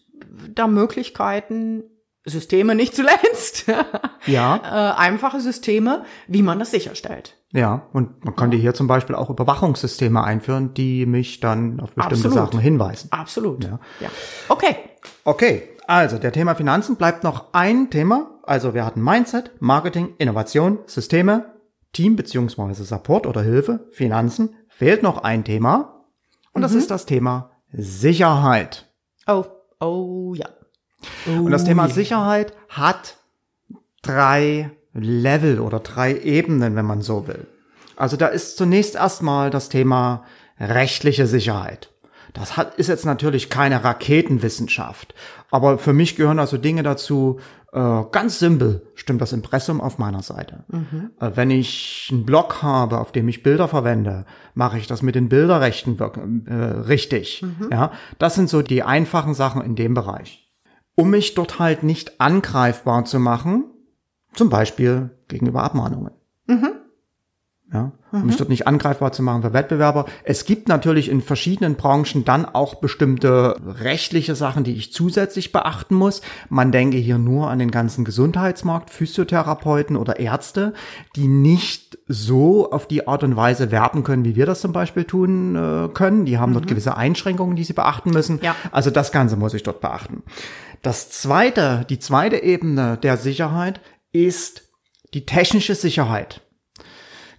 da 0.54 0.66
Möglichkeiten, 0.66 1.84
Systeme 2.24 2.74
nicht 2.74 2.94
zuletzt. 2.94 3.66
ja. 4.26 4.56
Äh, 4.56 5.00
einfache 5.00 5.40
Systeme, 5.40 6.04
wie 6.28 6.42
man 6.42 6.58
das 6.58 6.70
sicherstellt. 6.70 7.36
Ja, 7.52 7.88
und 7.92 8.24
man 8.24 8.36
könnte 8.36 8.56
hier 8.56 8.74
zum 8.74 8.86
Beispiel 8.86 9.16
auch 9.16 9.28
Überwachungssysteme 9.28 10.22
einführen, 10.22 10.72
die 10.74 11.04
mich 11.04 11.40
dann 11.40 11.80
auf 11.80 11.92
bestimmte 11.92 12.28
Absolut. 12.28 12.36
Sachen 12.36 12.60
hinweisen. 12.60 13.08
Absolut. 13.10 13.64
Ja. 13.64 13.80
ja. 14.00 14.08
Okay. 14.48 14.76
Okay, 15.24 15.68
also 15.86 16.18
der 16.18 16.32
Thema 16.32 16.54
Finanzen 16.54 16.96
bleibt 16.96 17.24
noch 17.24 17.52
ein 17.52 17.90
Thema. 17.90 18.38
Also 18.44 18.72
wir 18.72 18.84
hatten 18.84 19.02
Mindset, 19.02 19.50
Marketing, 19.60 20.14
Innovation, 20.18 20.78
Systeme, 20.86 21.52
Team 21.92 22.16
beziehungsweise 22.16 22.84
Support 22.84 23.26
oder 23.26 23.42
Hilfe, 23.42 23.86
Finanzen, 23.90 24.54
fehlt 24.82 25.04
noch 25.04 25.22
ein 25.22 25.44
Thema 25.44 26.06
und 26.52 26.62
das 26.62 26.72
mhm. 26.72 26.78
ist 26.78 26.90
das 26.90 27.06
Thema 27.06 27.52
Sicherheit. 27.72 28.90
Oh, 29.28 29.44
oh 29.78 30.34
ja. 30.34 30.48
Oh, 31.28 31.44
und 31.44 31.52
das 31.52 31.62
Thema 31.62 31.84
yeah. 31.84 31.94
Sicherheit 31.94 32.52
hat 32.68 33.16
drei 34.02 34.72
Level 34.92 35.60
oder 35.60 35.78
drei 35.78 36.18
Ebenen, 36.18 36.74
wenn 36.74 36.84
man 36.84 37.00
so 37.00 37.28
will. 37.28 37.46
Also 37.94 38.16
da 38.16 38.26
ist 38.26 38.56
zunächst 38.56 38.96
erstmal 38.96 39.50
das 39.50 39.68
Thema 39.68 40.24
rechtliche 40.58 41.28
Sicherheit. 41.28 41.92
Das 42.32 42.56
hat, 42.56 42.74
ist 42.74 42.88
jetzt 42.88 43.06
natürlich 43.06 43.50
keine 43.50 43.84
Raketenwissenschaft, 43.84 45.14
aber 45.52 45.78
für 45.78 45.92
mich 45.92 46.16
gehören 46.16 46.40
also 46.40 46.58
Dinge 46.58 46.82
dazu, 46.82 47.38
ganz 48.10 48.38
simpel 48.38 48.86
stimmt 48.94 49.22
das 49.22 49.32
Impressum 49.32 49.80
auf 49.80 49.98
meiner 49.98 50.22
Seite. 50.22 50.64
Mhm. 50.68 51.10
Äh, 51.18 51.30
wenn 51.34 51.50
ich 51.50 52.08
einen 52.12 52.26
Blog 52.26 52.62
habe, 52.62 52.98
auf 52.98 53.12
dem 53.12 53.28
ich 53.28 53.42
Bilder 53.42 53.66
verwende, 53.68 54.26
mache 54.54 54.78
ich 54.78 54.86
das 54.86 55.02
mit 55.02 55.14
den 55.14 55.28
Bilderrechten 55.28 55.98
äh, 55.98 56.54
richtig. 56.54 57.42
Mhm. 57.42 57.70
Ja, 57.70 57.92
das 58.18 58.34
sind 58.34 58.50
so 58.50 58.62
die 58.62 58.82
einfachen 58.82 59.34
Sachen 59.34 59.62
in 59.62 59.74
dem 59.74 59.94
Bereich. 59.94 60.50
Um 60.94 61.10
mich 61.10 61.34
dort 61.34 61.58
halt 61.58 61.82
nicht 61.82 62.20
angreifbar 62.20 63.06
zu 63.06 63.18
machen, 63.18 63.64
zum 64.34 64.50
Beispiel 64.50 65.10
gegenüber 65.28 65.62
Abmahnungen. 65.62 66.12
Mhm 66.46 66.81
ja, 67.72 67.92
um 68.12 68.20
mhm. 68.20 68.26
mich 68.26 68.36
dort 68.36 68.50
nicht 68.50 68.66
angreifbar 68.66 69.12
zu 69.12 69.22
machen 69.22 69.42
für 69.42 69.54
Wettbewerber. 69.54 70.04
Es 70.24 70.44
gibt 70.44 70.68
natürlich 70.68 71.08
in 71.08 71.22
verschiedenen 71.22 71.76
Branchen 71.76 72.24
dann 72.24 72.44
auch 72.44 72.74
bestimmte 72.74 73.56
rechtliche 73.64 74.34
Sachen, 74.34 74.62
die 74.62 74.74
ich 74.74 74.92
zusätzlich 74.92 75.52
beachten 75.52 75.94
muss. 75.94 76.20
Man 76.50 76.70
denke 76.70 76.98
hier 76.98 77.16
nur 77.16 77.48
an 77.50 77.58
den 77.58 77.70
ganzen 77.70 78.04
Gesundheitsmarkt, 78.04 78.90
Physiotherapeuten 78.90 79.96
oder 79.96 80.20
Ärzte, 80.20 80.74
die 81.16 81.28
nicht 81.28 81.98
so 82.06 82.70
auf 82.70 82.86
die 82.86 83.08
Art 83.08 83.24
und 83.24 83.36
Weise 83.36 83.70
werben 83.70 84.04
können, 84.04 84.26
wie 84.26 84.36
wir 84.36 84.44
das 84.44 84.60
zum 84.60 84.72
Beispiel 84.72 85.04
tun 85.04 85.56
äh, 85.56 85.88
können. 85.88 86.26
Die 86.26 86.38
haben 86.38 86.50
mhm. 86.50 86.54
dort 86.54 86.66
gewisse 86.66 86.96
Einschränkungen, 86.96 87.56
die 87.56 87.64
sie 87.64 87.72
beachten 87.72 88.10
müssen. 88.10 88.38
Ja. 88.42 88.54
Also 88.70 88.90
das 88.90 89.12
Ganze 89.12 89.36
muss 89.36 89.54
ich 89.54 89.62
dort 89.62 89.80
beachten. 89.80 90.22
Das 90.82 91.10
zweite, 91.10 91.86
die 91.88 91.98
zweite 91.98 92.36
Ebene 92.42 92.98
der 93.02 93.16
Sicherheit 93.16 93.80
ist 94.12 94.64
die 95.14 95.24
technische 95.24 95.74
Sicherheit. 95.74 96.42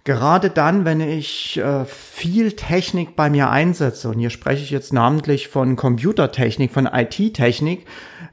Gerade 0.04 0.50
dann, 0.50 0.84
wenn 0.84 1.00
ich 1.00 1.56
äh, 1.56 1.86
viel 1.86 2.52
Technik 2.52 3.16
bei 3.16 3.30
mir 3.30 3.48
einsetze, 3.48 4.10
und 4.10 4.18
hier 4.18 4.28
spreche 4.28 4.62
ich 4.62 4.70
jetzt 4.70 4.92
namentlich 4.92 5.48
von 5.48 5.76
Computertechnik, 5.76 6.72
von 6.72 6.86
IT-Technik, 6.86 7.86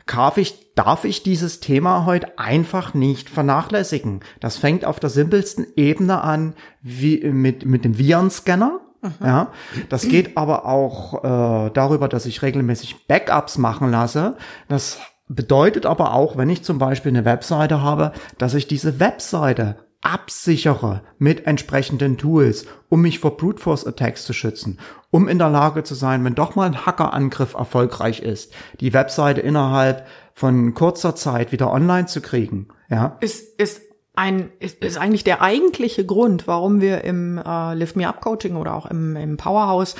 darf 0.05 0.37
ich, 0.37 0.73
darf 0.75 1.05
ich 1.05 1.23
dieses 1.23 1.61
Thema 1.61 2.05
heute 2.05 2.37
einfach 2.37 2.93
nicht 2.93 3.29
vernachlässigen. 3.29 4.19
Das 4.41 4.57
fängt 4.57 4.83
auf 4.83 4.99
der 4.99 5.09
simpelsten 5.09 5.65
Ebene 5.77 6.21
an, 6.21 6.55
wie 6.81 7.21
mit, 7.31 7.65
mit 7.65 7.85
dem 7.85 7.97
Virenscanner. 7.97 8.81
Mhm. 9.01 9.13
Ja, 9.25 9.51
das 9.87 10.09
geht 10.09 10.35
aber 10.35 10.65
auch 10.65 11.23
äh, 11.23 11.71
darüber, 11.73 12.09
dass 12.09 12.25
ich 12.25 12.41
regelmäßig 12.41 13.07
Backups 13.07 13.57
machen 13.57 13.89
lasse. 13.89 14.35
Das 14.67 14.99
bedeutet 15.29 15.85
aber 15.85 16.13
auch, 16.13 16.35
wenn 16.35 16.49
ich 16.49 16.63
zum 16.63 16.77
Beispiel 16.79 17.11
eine 17.11 17.23
Webseite 17.23 17.81
habe, 17.81 18.11
dass 18.37 18.53
ich 18.55 18.67
diese 18.67 18.99
Webseite 18.99 19.77
absichere 20.01 21.03
mit 21.19 21.45
entsprechenden 21.45 22.17
Tools, 22.17 22.65
um 22.89 23.01
mich 23.01 23.19
vor 23.19 23.37
Brute 23.37 23.61
Force 23.61 23.85
Attacks 23.85 24.25
zu 24.25 24.33
schützen, 24.33 24.79
um 25.11 25.27
in 25.27 25.37
der 25.37 25.49
Lage 25.49 25.83
zu 25.83 25.93
sein, 25.93 26.23
wenn 26.23 26.35
doch 26.35 26.55
mal 26.55 26.65
ein 26.65 26.85
Hackerangriff 26.85 27.53
erfolgreich 27.53 28.21
ist, 28.21 28.53
die 28.79 28.93
Webseite 28.93 29.41
innerhalb 29.41 30.07
von 30.33 30.73
kurzer 30.73 31.15
Zeit 31.15 31.51
wieder 31.51 31.71
online 31.71 32.07
zu 32.07 32.21
kriegen. 32.21 32.69
Ja, 32.89 33.17
ist 33.21 33.59
ist 33.59 33.81
ein 34.15 34.51
ist, 34.59 34.83
ist 34.83 34.97
eigentlich 34.97 35.23
der 35.23 35.41
eigentliche 35.41 36.05
Grund, 36.05 36.47
warum 36.47 36.81
wir 36.81 37.03
im 37.03 37.37
äh, 37.37 37.73
Lift 37.75 37.95
Me 37.95 38.07
Up 38.07 38.21
Coaching 38.21 38.55
oder 38.55 38.75
auch 38.75 38.87
im, 38.87 39.15
im 39.15 39.37
Powerhouse 39.37 39.95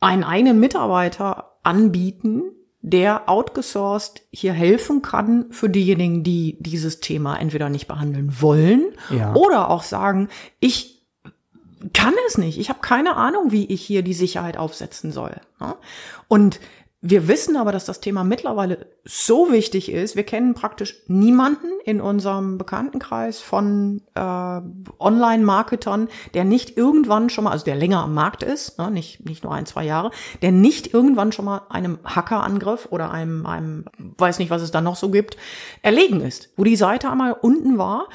einen 0.00 0.24
eigenen 0.24 0.60
Mitarbeiter 0.60 1.56
anbieten, 1.62 2.52
der 2.82 3.28
outgesourced 3.28 4.22
hier 4.30 4.52
helfen 4.52 5.02
kann 5.02 5.46
für 5.50 5.68
diejenigen, 5.68 6.22
die 6.22 6.56
dieses 6.60 7.00
Thema 7.00 7.36
entweder 7.36 7.68
nicht 7.68 7.86
behandeln 7.86 8.40
wollen 8.40 8.92
ja. 9.10 9.34
oder 9.34 9.70
auch 9.70 9.82
sagen, 9.82 10.28
ich 10.60 11.00
kann 11.94 12.14
es 12.26 12.38
nicht, 12.38 12.58
ich 12.58 12.68
habe 12.68 12.80
keine 12.80 13.16
Ahnung, 13.16 13.52
wie 13.52 13.66
ich 13.66 13.82
hier 13.82 14.02
die 14.02 14.14
Sicherheit 14.14 14.56
aufsetzen 14.56 15.12
soll. 15.12 15.36
Und 16.28 16.60
wir 17.02 17.28
wissen 17.28 17.56
aber, 17.56 17.72
dass 17.72 17.86
das 17.86 18.00
Thema 18.00 18.24
mittlerweile 18.24 18.86
so 19.04 19.50
wichtig 19.50 19.90
ist. 19.90 20.16
Wir 20.16 20.24
kennen 20.24 20.52
praktisch 20.52 20.96
niemanden 21.06 21.68
in 21.86 21.98
unserem 21.98 22.58
Bekanntenkreis 22.58 23.40
von 23.40 24.02
äh, 24.14 24.20
Online-Marketern, 24.20 26.08
der 26.34 26.44
nicht 26.44 26.76
irgendwann 26.76 27.30
schon 27.30 27.44
mal, 27.44 27.52
also 27.52 27.64
der 27.64 27.76
länger 27.76 28.02
am 28.02 28.12
Markt 28.12 28.42
ist, 28.42 28.78
ne, 28.78 28.90
nicht, 28.90 29.24
nicht 29.24 29.44
nur 29.44 29.54
ein, 29.54 29.64
zwei 29.64 29.84
Jahre, 29.84 30.10
der 30.42 30.52
nicht 30.52 30.92
irgendwann 30.92 31.32
schon 31.32 31.46
mal 31.46 31.62
einem 31.70 31.98
Hackerangriff 32.04 32.88
oder 32.90 33.10
einem, 33.10 33.46
einem, 33.46 33.86
weiß 34.18 34.38
nicht, 34.38 34.50
was 34.50 34.60
es 34.60 34.70
da 34.70 34.82
noch 34.82 34.96
so 34.96 35.10
gibt, 35.10 35.38
erlegen 35.80 36.20
ist, 36.20 36.50
wo 36.56 36.64
die 36.64 36.76
Seite 36.76 37.10
einmal 37.10 37.32
unten 37.32 37.78
war. 37.78 38.08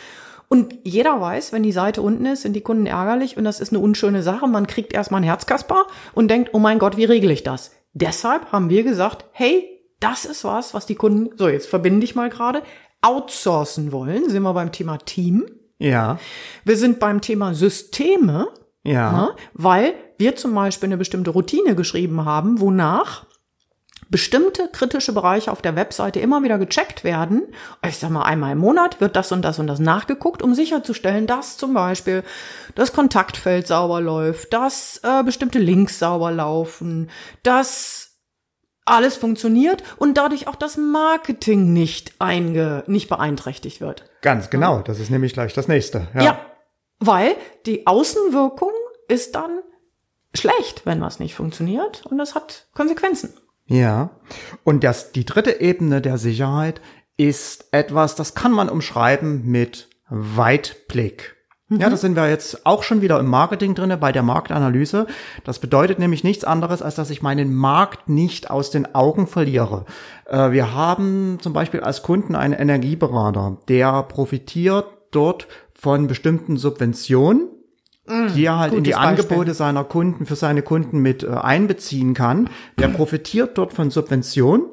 Und 0.48 0.76
jeder 0.84 1.20
weiß, 1.20 1.54
wenn 1.54 1.64
die 1.64 1.72
Seite 1.72 2.04
unten 2.04 2.28
ist, 2.28 2.44
sind 2.44 2.54
die 2.54 2.62
Kunden 2.62 2.86
ärgerlich 2.86 3.36
und 3.36 3.46
das 3.46 3.60
ist 3.60 3.74
eine 3.74 3.80
unschöne 3.80 4.22
Sache. 4.22 4.48
Man 4.48 4.68
kriegt 4.68 4.94
erstmal 4.94 5.22
ein 5.22 5.26
Herzkasper 5.26 5.88
und 6.14 6.30
denkt, 6.30 6.52
oh 6.54 6.60
mein 6.60 6.78
Gott, 6.78 6.98
wie 6.98 7.06
regle 7.06 7.34
ich 7.34 7.42
das? 7.42 7.72
Deshalb 7.96 8.52
haben 8.52 8.70
wir 8.70 8.84
gesagt, 8.84 9.26
hey, 9.32 9.82
das 10.02 10.26
ist 10.26 10.44
was, 10.44 10.74
was 10.74 10.86
die 10.86 10.96
Kunden, 10.96 11.36
so 11.38 11.48
jetzt 11.48 11.68
verbinde 11.68 12.04
ich 12.04 12.14
mal 12.14 12.30
gerade, 12.30 12.62
outsourcen 13.02 13.92
wollen. 13.92 14.30
Sind 14.30 14.44
wir 14.44 14.54
beim 14.54 14.74
Thema 14.74 14.98
Team. 14.98 15.46
Ja. 15.80 16.20
Wir 16.66 16.78
sind 16.78 17.00
beim 17.00 17.22
Thema 17.22 17.54
Systeme. 17.54 18.50
Ja. 18.84 19.12
Ne, 19.12 19.36
weil 19.54 19.96
wir 20.20 20.36
zum 20.36 20.54
Beispiel 20.54 20.88
eine 20.88 20.98
bestimmte 20.98 21.32
Routine 21.32 21.74
geschrieben 21.74 22.24
haben, 22.26 22.60
wonach 22.60 23.25
bestimmte 24.16 24.70
kritische 24.72 25.12
Bereiche 25.12 25.52
auf 25.52 25.62
der 25.62 25.76
Webseite 25.76 26.22
immer 26.22 26.42
wieder 26.42 26.58
gecheckt 26.58 27.04
werden. 27.04 27.42
Ich 27.86 27.98
sag 27.98 28.12
mal, 28.12 28.24
einmal 28.24 28.54
im 28.54 28.60
Monat 28.60 29.02
wird 29.02 29.18
das 29.18 29.34
und 29.34 29.42
das 29.42 29.60
und 29.60 29.68
das 29.68 29.80
nachgeguckt, 29.80 30.42
um 30.42 30.56
sicherzustellen, 30.56 31.28
dass 31.28 31.58
zum 31.58 31.74
Beispiel 31.74 32.24
das 32.76 32.94
Kontaktfeld 32.94 33.68
sauber 33.68 34.00
läuft, 34.00 34.54
dass 34.54 35.02
äh, 35.04 35.22
bestimmte 35.24 35.60
Links 35.60 36.00
sauber 36.00 36.32
laufen, 36.32 37.10
dass 37.44 38.12
alles 38.86 39.18
funktioniert 39.18 39.84
und 39.98 40.18
dadurch 40.18 40.48
auch 40.48 40.56
das 40.56 40.78
Marketing 40.78 41.74
nicht 41.74 42.14
einge 42.20 42.86
nicht 42.88 43.10
beeinträchtigt 43.10 43.82
wird. 43.82 44.06
Ganz 44.22 44.50
genau, 44.50 44.80
das 44.80 45.02
ist 45.02 45.10
nämlich 45.10 45.34
gleich 45.34 45.54
das 45.54 45.68
nächste. 45.68 46.08
Ja, 46.14 46.24
ja 46.24 46.40
weil 47.00 47.36
die 47.66 47.86
Außenwirkung 47.86 48.72
ist 49.10 49.36
dann 49.36 49.60
schlecht, 50.34 50.86
wenn 50.86 51.02
was 51.02 51.20
nicht 51.20 51.36
funktioniert 51.36 52.06
und 52.06 52.18
das 52.18 52.34
hat 52.34 52.68
Konsequenzen. 52.74 53.34
Ja. 53.68 54.12
Und 54.64 54.84
das, 54.84 55.12
die 55.12 55.26
dritte 55.26 55.60
Ebene 55.60 56.02
der 56.02 56.18
Sicherheit 56.18 56.82
ist 57.18 57.68
etwas, 57.72 58.16
das 58.16 58.36
kann 58.36 58.52
man 58.52 58.70
umschreiben 58.70 59.46
mit 59.46 59.90
Weitblick. 60.10 61.36
Mhm. 61.70 61.80
Ja, 61.80 61.90
das 61.90 62.02
sind 62.02 62.16
wir 62.16 62.30
jetzt 62.30 62.66
auch 62.66 62.84
schon 62.84 63.02
wieder 63.02 63.20
im 63.20 63.28
Marketing 63.28 63.74
drinne 63.74 63.98
bei 63.98 64.12
der 64.12 64.24
Marktanalyse. 64.24 65.08
Das 65.44 65.60
bedeutet 65.60 65.98
nämlich 65.98 66.24
nichts 66.24 66.44
anderes, 66.44 66.82
als 66.82 66.96
dass 66.96 67.10
ich 67.10 67.24
meinen 67.24 67.56
Markt 67.56 68.08
nicht 68.08 68.52
aus 68.52 68.70
den 68.70 68.94
Augen 68.94 69.26
verliere. 69.26 69.86
Äh, 70.26 70.52
wir 70.52 70.74
haben 70.74 71.40
zum 71.42 71.54
Beispiel 71.54 71.80
als 71.80 72.04
Kunden 72.04 72.36
einen 72.36 72.54
Energieberater, 72.54 73.58
der 73.68 74.04
profitiert 74.04 74.86
dort 75.12 75.48
von 75.74 76.08
bestimmten 76.08 76.58
Subventionen 76.58 77.50
Mm, 78.08 78.28
die 78.36 78.46
er 78.46 78.60
halt 78.60 78.74
in 78.74 78.84
die 78.84 78.92
Beispiel. 78.92 79.08
Angebote 79.08 79.54
seiner 79.54 79.84
Kunden 79.84 80.26
für 80.26 80.36
seine 80.36 80.62
Kunden 80.62 81.00
mit 81.00 81.24
äh, 81.24 81.30
einbeziehen 81.30 82.14
kann. 82.14 82.50
Der 82.78 82.88
profitiert 82.90 83.58
dort 83.58 83.74
von 83.74 83.90
Subventionen, 83.90 84.66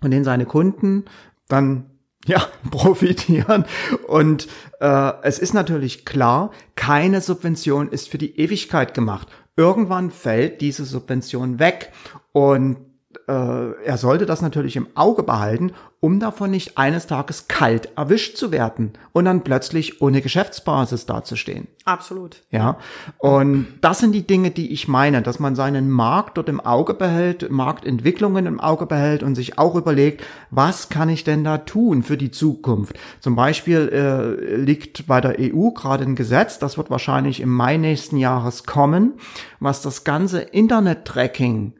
von 0.00 0.10
denen 0.10 0.24
seine 0.24 0.46
Kunden 0.46 1.04
dann 1.48 1.90
ja, 2.26 2.46
profitieren. 2.70 3.64
Und 4.06 4.48
äh, 4.80 5.12
es 5.22 5.38
ist 5.38 5.52
natürlich 5.52 6.04
klar, 6.04 6.52
keine 6.74 7.20
Subvention 7.20 7.88
ist 7.88 8.08
für 8.08 8.18
die 8.18 8.38
Ewigkeit 8.38 8.94
gemacht. 8.94 9.28
Irgendwann 9.56 10.10
fällt 10.10 10.60
diese 10.60 10.84
Subvention 10.84 11.58
weg. 11.58 11.92
Und 12.32 12.78
er 13.26 13.96
sollte 13.96 14.26
das 14.26 14.42
natürlich 14.42 14.76
im 14.76 14.88
Auge 14.94 15.22
behalten, 15.22 15.72
um 16.04 16.20
davon 16.20 16.50
nicht 16.50 16.76
eines 16.76 17.06
Tages 17.06 17.48
kalt 17.48 17.88
erwischt 17.96 18.36
zu 18.36 18.52
werden 18.52 18.92
und 19.12 19.24
dann 19.24 19.42
plötzlich 19.42 20.02
ohne 20.02 20.20
Geschäftsbasis 20.20 21.06
dazustehen. 21.06 21.66
Absolut. 21.86 22.42
Ja. 22.50 22.76
Und 23.16 23.68
das 23.80 24.00
sind 24.00 24.12
die 24.12 24.26
Dinge, 24.26 24.50
die 24.50 24.70
ich 24.70 24.86
meine, 24.86 25.22
dass 25.22 25.38
man 25.38 25.56
seinen 25.56 25.90
Markt 25.90 26.36
dort 26.36 26.50
im 26.50 26.60
Auge 26.60 26.92
behält, 26.92 27.50
Marktentwicklungen 27.50 28.44
im 28.44 28.60
Auge 28.60 28.84
behält 28.84 29.22
und 29.22 29.34
sich 29.34 29.58
auch 29.58 29.76
überlegt, 29.76 30.22
was 30.50 30.90
kann 30.90 31.08
ich 31.08 31.24
denn 31.24 31.42
da 31.42 31.56
tun 31.56 32.02
für 32.02 32.18
die 32.18 32.30
Zukunft? 32.30 32.98
Zum 33.20 33.34
Beispiel 33.34 33.88
äh, 33.88 34.56
liegt 34.56 35.06
bei 35.06 35.22
der 35.22 35.36
EU 35.38 35.70
gerade 35.70 36.04
ein 36.04 36.16
Gesetz, 36.16 36.58
das 36.58 36.76
wird 36.76 36.90
wahrscheinlich 36.90 37.40
im 37.40 37.50
Mai 37.50 37.78
nächsten 37.78 38.18
Jahres 38.18 38.64
kommen, 38.64 39.14
was 39.58 39.80
das 39.80 40.04
ganze 40.04 40.40
Internet-Tracking 40.40 41.72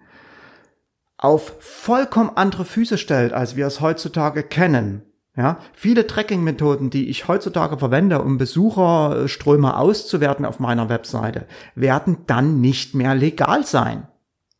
auf 1.25 1.55
vollkommen 1.59 2.31
andere 2.35 2.65
Füße 2.65 2.99
stellt, 2.99 3.33
als 3.33 3.57
wir 3.57 3.67
es 3.67 3.81
heutzutage 3.81 4.43
kennen. 4.43 5.03
Ja, 5.37 5.59
viele 5.73 6.07
Tracking-Methoden, 6.07 6.91
die 6.91 7.09
ich 7.09 7.27
heutzutage 7.27 7.77
verwende, 7.77 8.23
um 8.23 8.39
Besucherströme 8.39 9.77
auszuwerten 9.77 10.45
auf 10.45 10.61
meiner 10.61 10.89
Webseite, 10.89 11.47
werden 11.75 12.19
dann 12.29 12.61
nicht 12.61 12.95
mehr 12.95 13.17
legal 13.17 13.65
sein. 13.65 14.07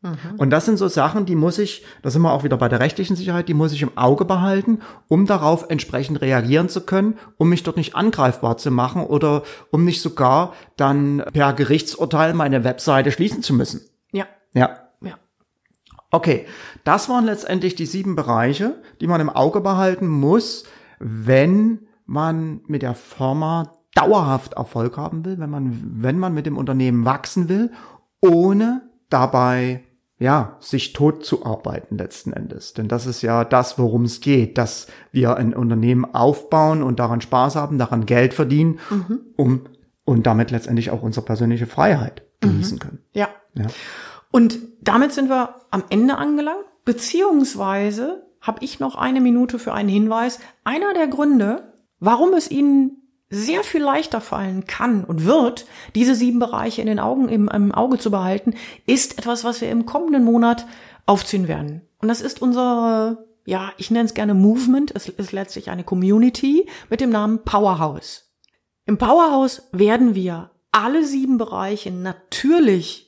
Mhm. 0.03 0.17
Und 0.37 0.51
das 0.51 0.65
sind 0.65 0.77
so 0.77 0.89
Sachen, 0.89 1.27
die 1.27 1.37
muss 1.37 1.59
ich, 1.59 1.85
da 2.03 2.11
sind 2.11 2.23
wir 2.23 2.33
auch 2.33 2.43
wieder 2.43 2.57
bei 2.57 2.69
der 2.69 2.81
rechtlichen 2.81 3.15
Sicherheit, 3.15 3.49
die 3.49 3.55
muss 3.55 3.73
ich 3.73 3.83
im 3.83 3.97
Auge 3.97 4.25
behalten, 4.25 4.81
um 5.07 5.27
darauf 5.27 5.67
entsprechend 5.71 6.21
reagieren 6.23 6.69
zu 6.69 6.81
können, 6.81 7.19
um 7.37 7.51
mich 7.51 7.63
dort 7.63 7.77
nicht 7.77 7.95
angreifbar 7.95 8.57
zu 8.57 8.73
machen 8.73 9.05
oder 9.05 9.45
um 9.71 9.85
nicht 9.85 10.03
sogar 10.03 10.55
dann 10.77 11.23
per 11.33 11.53
Gerichtsurteil 11.53 12.35
meine 12.35 12.65
Webseite 12.65 13.13
schließen 13.13 13.43
zu 13.43 13.55
müssen. 13.55 13.83
Ja. 14.13 14.27
Ja. 14.55 14.84
Okay, 16.15 16.47
das 16.85 17.09
waren 17.09 17.25
letztendlich 17.25 17.75
die 17.75 17.87
sieben 17.87 18.15
Bereiche, 18.15 18.81
die 19.01 19.09
man 19.09 19.21
im 19.21 19.31
Auge 19.31 19.61
behalten 19.61 20.07
muss, 20.07 20.63
wenn 21.01 21.89
man 22.07 22.61
mit 22.69 22.83
der 22.83 22.95
Firma 22.95 23.73
dauerhaft 23.97 24.53
Erfolg 24.53 24.97
haben 24.97 25.25
will, 25.25 25.41
wenn 25.41 25.51
man, 25.51 25.81
wenn 25.97 26.21
man 26.21 26.33
mit 26.33 26.47
dem 26.47 26.57
Unternehmen 26.57 27.05
wachsen 27.05 27.49
will, 27.49 27.73
ohne 28.21 28.83
dabei 29.11 29.83
ja, 30.21 30.57
sich 30.61 30.93
tot 30.93 31.25
zu 31.25 31.45
arbeiten 31.45 31.99
letzten 31.99 32.33
Endes. 32.33 32.75
Denn 32.75 32.87
das 32.87 33.07
ist 33.07 33.23
ja 33.23 33.45
das, 33.45 33.77
worum 33.77 34.05
es 34.05 34.21
geht, 34.21 34.57
dass 34.57 34.87
wir 35.11 35.37
ein 35.37 35.53
Unternehmen 35.53 36.05
aufbauen 36.05 36.85
und 36.85 37.01
daran 37.01 37.23
Spaß 37.23 37.57
haben, 37.57 37.77
daran 37.77 38.07
Geld 38.07 38.35
verdienen, 38.35 38.79
mhm. 38.89 39.21
um 39.37 39.61
und 40.05 40.29
damit 40.29 40.53
letztendlich 40.53 40.93
auch 40.93 41.03
unsere 41.03 41.27
persönliche 41.27 41.67
Freiheit 41.67 42.23
genießen 42.41 42.77
mhm. 42.77 42.81
können. 42.81 42.99
Ja. 43.15 43.31
ja. 43.55 43.67
Und 44.35 44.59
damit 44.81 45.13
sind 45.13 45.29
wir 45.29 45.55
am 45.71 45.85
Ende 45.91 46.17
angelangt, 46.17 46.65
beziehungsweise 46.85 48.27
habe 48.41 48.65
ich 48.65 48.81
noch 48.81 48.97
eine 48.97 49.21
Minute 49.21 49.61
für 49.61 49.73
einen 49.73 49.89
Hinweis. 49.89 50.41
Einer 50.65 50.93
der 50.93 51.07
Gründe, 51.07 51.73
warum 52.01 52.35
es 52.35 52.51
Ihnen 52.51 52.97
sehr 53.31 53.63
viel 53.63 53.81
leichter 53.81 54.21
fallen 54.21 54.65
kann 54.67 55.05
und 55.05 55.25
wird, 55.25 55.67
diese 55.95 56.17
sieben 56.17 56.41
Bereiche 56.41 56.81
in 56.81 56.89
den 56.89 56.99
Augen, 56.99 57.29
im, 57.29 57.49
im 57.49 57.71
Auge 57.71 57.97
zu 57.99 58.11
behalten, 58.11 58.55
ist 58.87 59.19
etwas, 59.19 59.45
was 59.45 59.61
wir 59.61 59.71
im 59.71 59.87
kommenden 59.87 60.25
Monat 60.25 60.67
aufziehen 61.07 61.47
werden. 61.47 61.83
Und 62.01 62.09
das 62.09 62.21
ist 62.21 62.43
unsere 62.43 63.25
ja, 63.45 63.71
ich 63.77 63.93
nenne 63.93 64.07
es 64.07 64.15
gerne 64.15 64.35
Movement, 64.35 64.91
es 64.97 65.09
ist 65.09 65.31
letztlich 65.31 65.71
eine 65.71 65.85
Community 65.85 66.69
mit 66.91 67.01
dem 67.01 67.11
Namen 67.11 67.45
Powerhouse. 67.45 68.35
Im 68.85 68.99
Powerhouse 68.99 69.69
werden 69.71 70.17
wir 70.17 70.51
alle 70.73 71.05
sieben 71.05 71.39
Bereiche 71.39 71.93
natürlich 71.93 73.04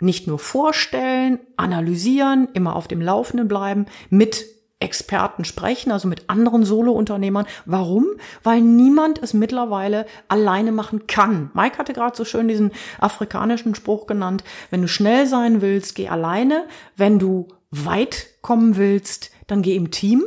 nicht 0.00 0.26
nur 0.26 0.38
vorstellen, 0.38 1.38
analysieren, 1.56 2.48
immer 2.52 2.76
auf 2.76 2.88
dem 2.88 3.00
Laufenden 3.00 3.48
bleiben, 3.48 3.86
mit 4.10 4.44
Experten 4.80 5.44
sprechen, 5.44 5.92
also 5.92 6.08
mit 6.08 6.28
anderen 6.28 6.64
Solo-Unternehmern. 6.64 7.46
Warum? 7.64 8.06
Weil 8.42 8.60
niemand 8.60 9.22
es 9.22 9.32
mittlerweile 9.32 10.04
alleine 10.28 10.72
machen 10.72 11.06
kann. 11.06 11.50
Mike 11.54 11.78
hatte 11.78 11.94
gerade 11.94 12.16
so 12.16 12.24
schön 12.24 12.48
diesen 12.48 12.72
afrikanischen 12.98 13.74
Spruch 13.74 14.06
genannt. 14.06 14.44
Wenn 14.70 14.82
du 14.82 14.88
schnell 14.88 15.26
sein 15.26 15.62
willst, 15.62 15.94
geh 15.94 16.08
alleine. 16.08 16.66
Wenn 16.96 17.18
du 17.18 17.48
weit 17.70 18.26
kommen 18.42 18.76
willst, 18.76 19.30
dann 19.46 19.62
geh 19.62 19.74
im 19.74 19.90
Team. 19.90 20.24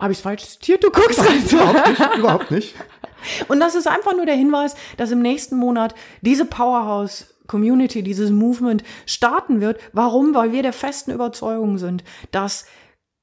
Habe 0.00 0.12
ich 0.12 0.18
es 0.18 0.22
falsch 0.22 0.46
zitiert? 0.46 0.82
Du 0.82 0.90
guckst 0.90 1.20
rein. 1.20 1.44
Überhaupt 1.50 1.88
nicht, 1.88 2.16
überhaupt 2.18 2.50
nicht. 2.50 2.74
Und 3.48 3.60
das 3.60 3.74
ist 3.74 3.88
einfach 3.88 4.14
nur 4.14 4.26
der 4.26 4.36
Hinweis, 4.36 4.76
dass 4.96 5.10
im 5.10 5.20
nächsten 5.20 5.56
Monat 5.56 5.94
diese 6.20 6.44
Powerhouse 6.44 7.34
Community, 7.46 8.02
dieses 8.02 8.30
Movement 8.30 8.82
starten 9.06 9.60
wird. 9.60 9.80
Warum? 9.92 10.34
Weil 10.34 10.52
wir 10.52 10.62
der 10.62 10.72
festen 10.72 11.12
Überzeugung 11.12 11.78
sind, 11.78 12.04
dass 12.30 12.66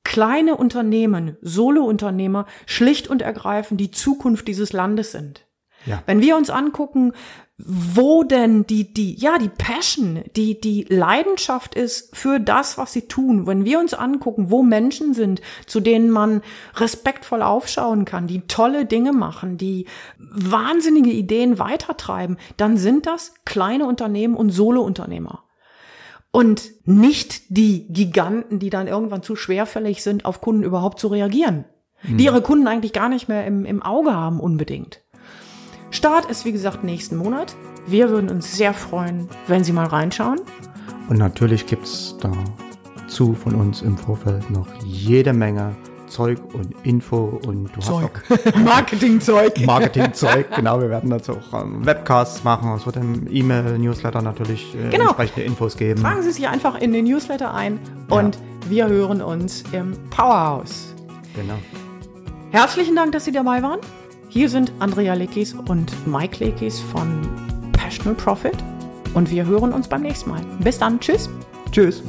kleine 0.04 0.58
Unternehmen, 0.58 1.38
Solo-Unternehmer 1.42 2.46
schlicht 2.66 3.08
und 3.08 3.22
ergreifend 3.22 3.80
die 3.80 3.92
Zukunft 3.92 4.48
dieses 4.48 4.74
Landes 4.74 5.12
sind. 5.12 5.48
Ja. 5.86 6.04
Wenn 6.06 6.22
wir 6.22 6.38
uns 6.38 6.50
angucken, 6.50 7.14
wo 7.58 8.24
denn 8.24 8.66
die, 8.66 8.94
die, 8.94 9.16
ja, 9.16 9.38
die 9.38 9.50
Passion, 9.50 10.24
die, 10.36 10.60
die 10.60 10.86
Leidenschaft 10.90 11.76
ist 11.76 12.16
für 12.16 12.40
das, 12.40 12.78
was 12.78 12.94
sie 12.94 13.04
tun. 13.08 13.46
Wenn 13.46 13.64
wir 13.64 13.80
uns 13.80 13.94
angucken, 13.94 14.50
wo 14.50 14.64
Menschen 14.64 15.14
sind, 15.14 15.40
zu 15.68 15.80
denen 15.80 16.10
man 16.10 16.42
respektvoll 16.76 17.44
aufschauen 17.44 18.06
kann, 18.06 18.26
die 18.26 18.42
tolle 18.48 18.86
Dinge 18.86 19.14
machen, 19.14 19.58
die 19.58 19.86
wahnsinnige 20.18 21.12
Ideen 21.12 21.60
weitertreiben, 21.60 22.38
dann 22.58 22.78
sind 22.78 23.06
das 23.06 23.34
kleine 23.46 23.86
Unternehmen 23.86 24.36
und 24.36 24.50
Solo-Unternehmer. 24.50 25.44
Und 26.32 26.72
nicht 26.86 27.44
die 27.50 27.88
Giganten, 27.94 28.58
die 28.58 28.72
dann 28.72 28.88
irgendwann 28.88 29.22
zu 29.22 29.36
schwerfällig 29.36 30.02
sind, 30.02 30.26
auf 30.26 30.42
Kunden 30.42 30.64
überhaupt 30.64 31.00
zu 31.00 31.08
reagieren. 31.08 31.66
Mhm. 32.02 32.18
Die 32.18 32.24
ihre 32.26 32.42
Kunden 32.42 32.68
eigentlich 32.68 32.94
gar 32.94 33.10
nicht 33.10 33.28
mehr 33.28 33.46
im, 33.46 33.64
im 33.66 33.84
Auge 33.84 34.14
haben 34.14 34.40
unbedingt. 34.40 35.03
Start 35.94 36.26
ist 36.26 36.44
wie 36.44 36.52
gesagt 36.52 36.84
nächsten 36.84 37.16
Monat. 37.18 37.56
Wir 37.86 38.10
würden 38.10 38.32
uns 38.32 38.58
sehr 38.58 38.74
freuen, 38.74 39.30
wenn 39.48 39.64
Sie 39.64 39.72
mal 39.72 39.86
reinschauen. 39.86 40.42
Und 41.08 41.20
natürlich 41.20 41.68
gibt's 41.68 42.16
dazu 42.20 43.36
von 43.36 43.54
uns 43.54 43.84
im 43.84 43.96
Vorfeld 43.96 44.50
noch 44.50 44.68
jede 44.84 45.34
Menge 45.34 45.76
Zeug 46.08 46.40
und 46.54 46.74
Info 46.84 47.40
und 47.46 47.70
du 47.76 47.80
Zeug. 47.80 48.24
hast 48.28 48.56
auch 48.56 48.60
Marketingzeug. 48.64 49.60
Marketingzeug, 49.66 50.56
genau. 50.56 50.82
Wir 50.82 50.90
werden 50.90 51.12
dazu 51.12 51.34
auch 51.34 51.62
ähm, 51.62 51.86
Webcasts 51.86 52.44
machen. 52.44 52.74
Es 52.76 52.88
wird 52.88 52.96
im 52.96 53.28
E-Mail-Newsletter 53.30 54.24
natürlich 54.24 54.74
äh, 54.74 54.90
genau. 54.90 55.10
entsprechende 55.10 55.44
Infos 55.44 55.78
geben. 55.78 56.02
Tragen 56.02 56.24
Sie 56.24 56.32
sich 56.32 56.48
einfach 56.48 56.74
in 56.82 56.92
den 56.92 57.06
Newsletter 57.06 57.54
ein 57.54 57.80
und 58.10 58.36
ja. 58.36 58.42
wir 58.70 58.88
hören 58.88 59.22
uns 59.22 59.64
im 59.72 59.94
Powerhouse. 60.10 60.96
Genau. 61.36 61.60
Herzlichen 62.52 62.96
Dank, 62.96 63.12
dass 63.12 63.26
Sie 63.26 63.32
dabei 63.32 63.62
waren. 63.62 63.80
Hier 64.34 64.50
sind 64.50 64.72
Andrea 64.80 65.14
Lekis 65.14 65.54
und 65.54 66.08
Mike 66.08 66.44
Lekis 66.44 66.80
von 66.80 67.22
Passional 67.72 68.16
Profit 68.16 68.58
und 69.14 69.30
wir 69.30 69.46
hören 69.46 69.72
uns 69.72 69.88
beim 69.88 70.02
nächsten 70.02 70.32
Mal. 70.32 70.42
Bis 70.58 70.80
dann. 70.80 71.00
Tschüss. 71.00 71.30
Tschüss. 71.72 72.02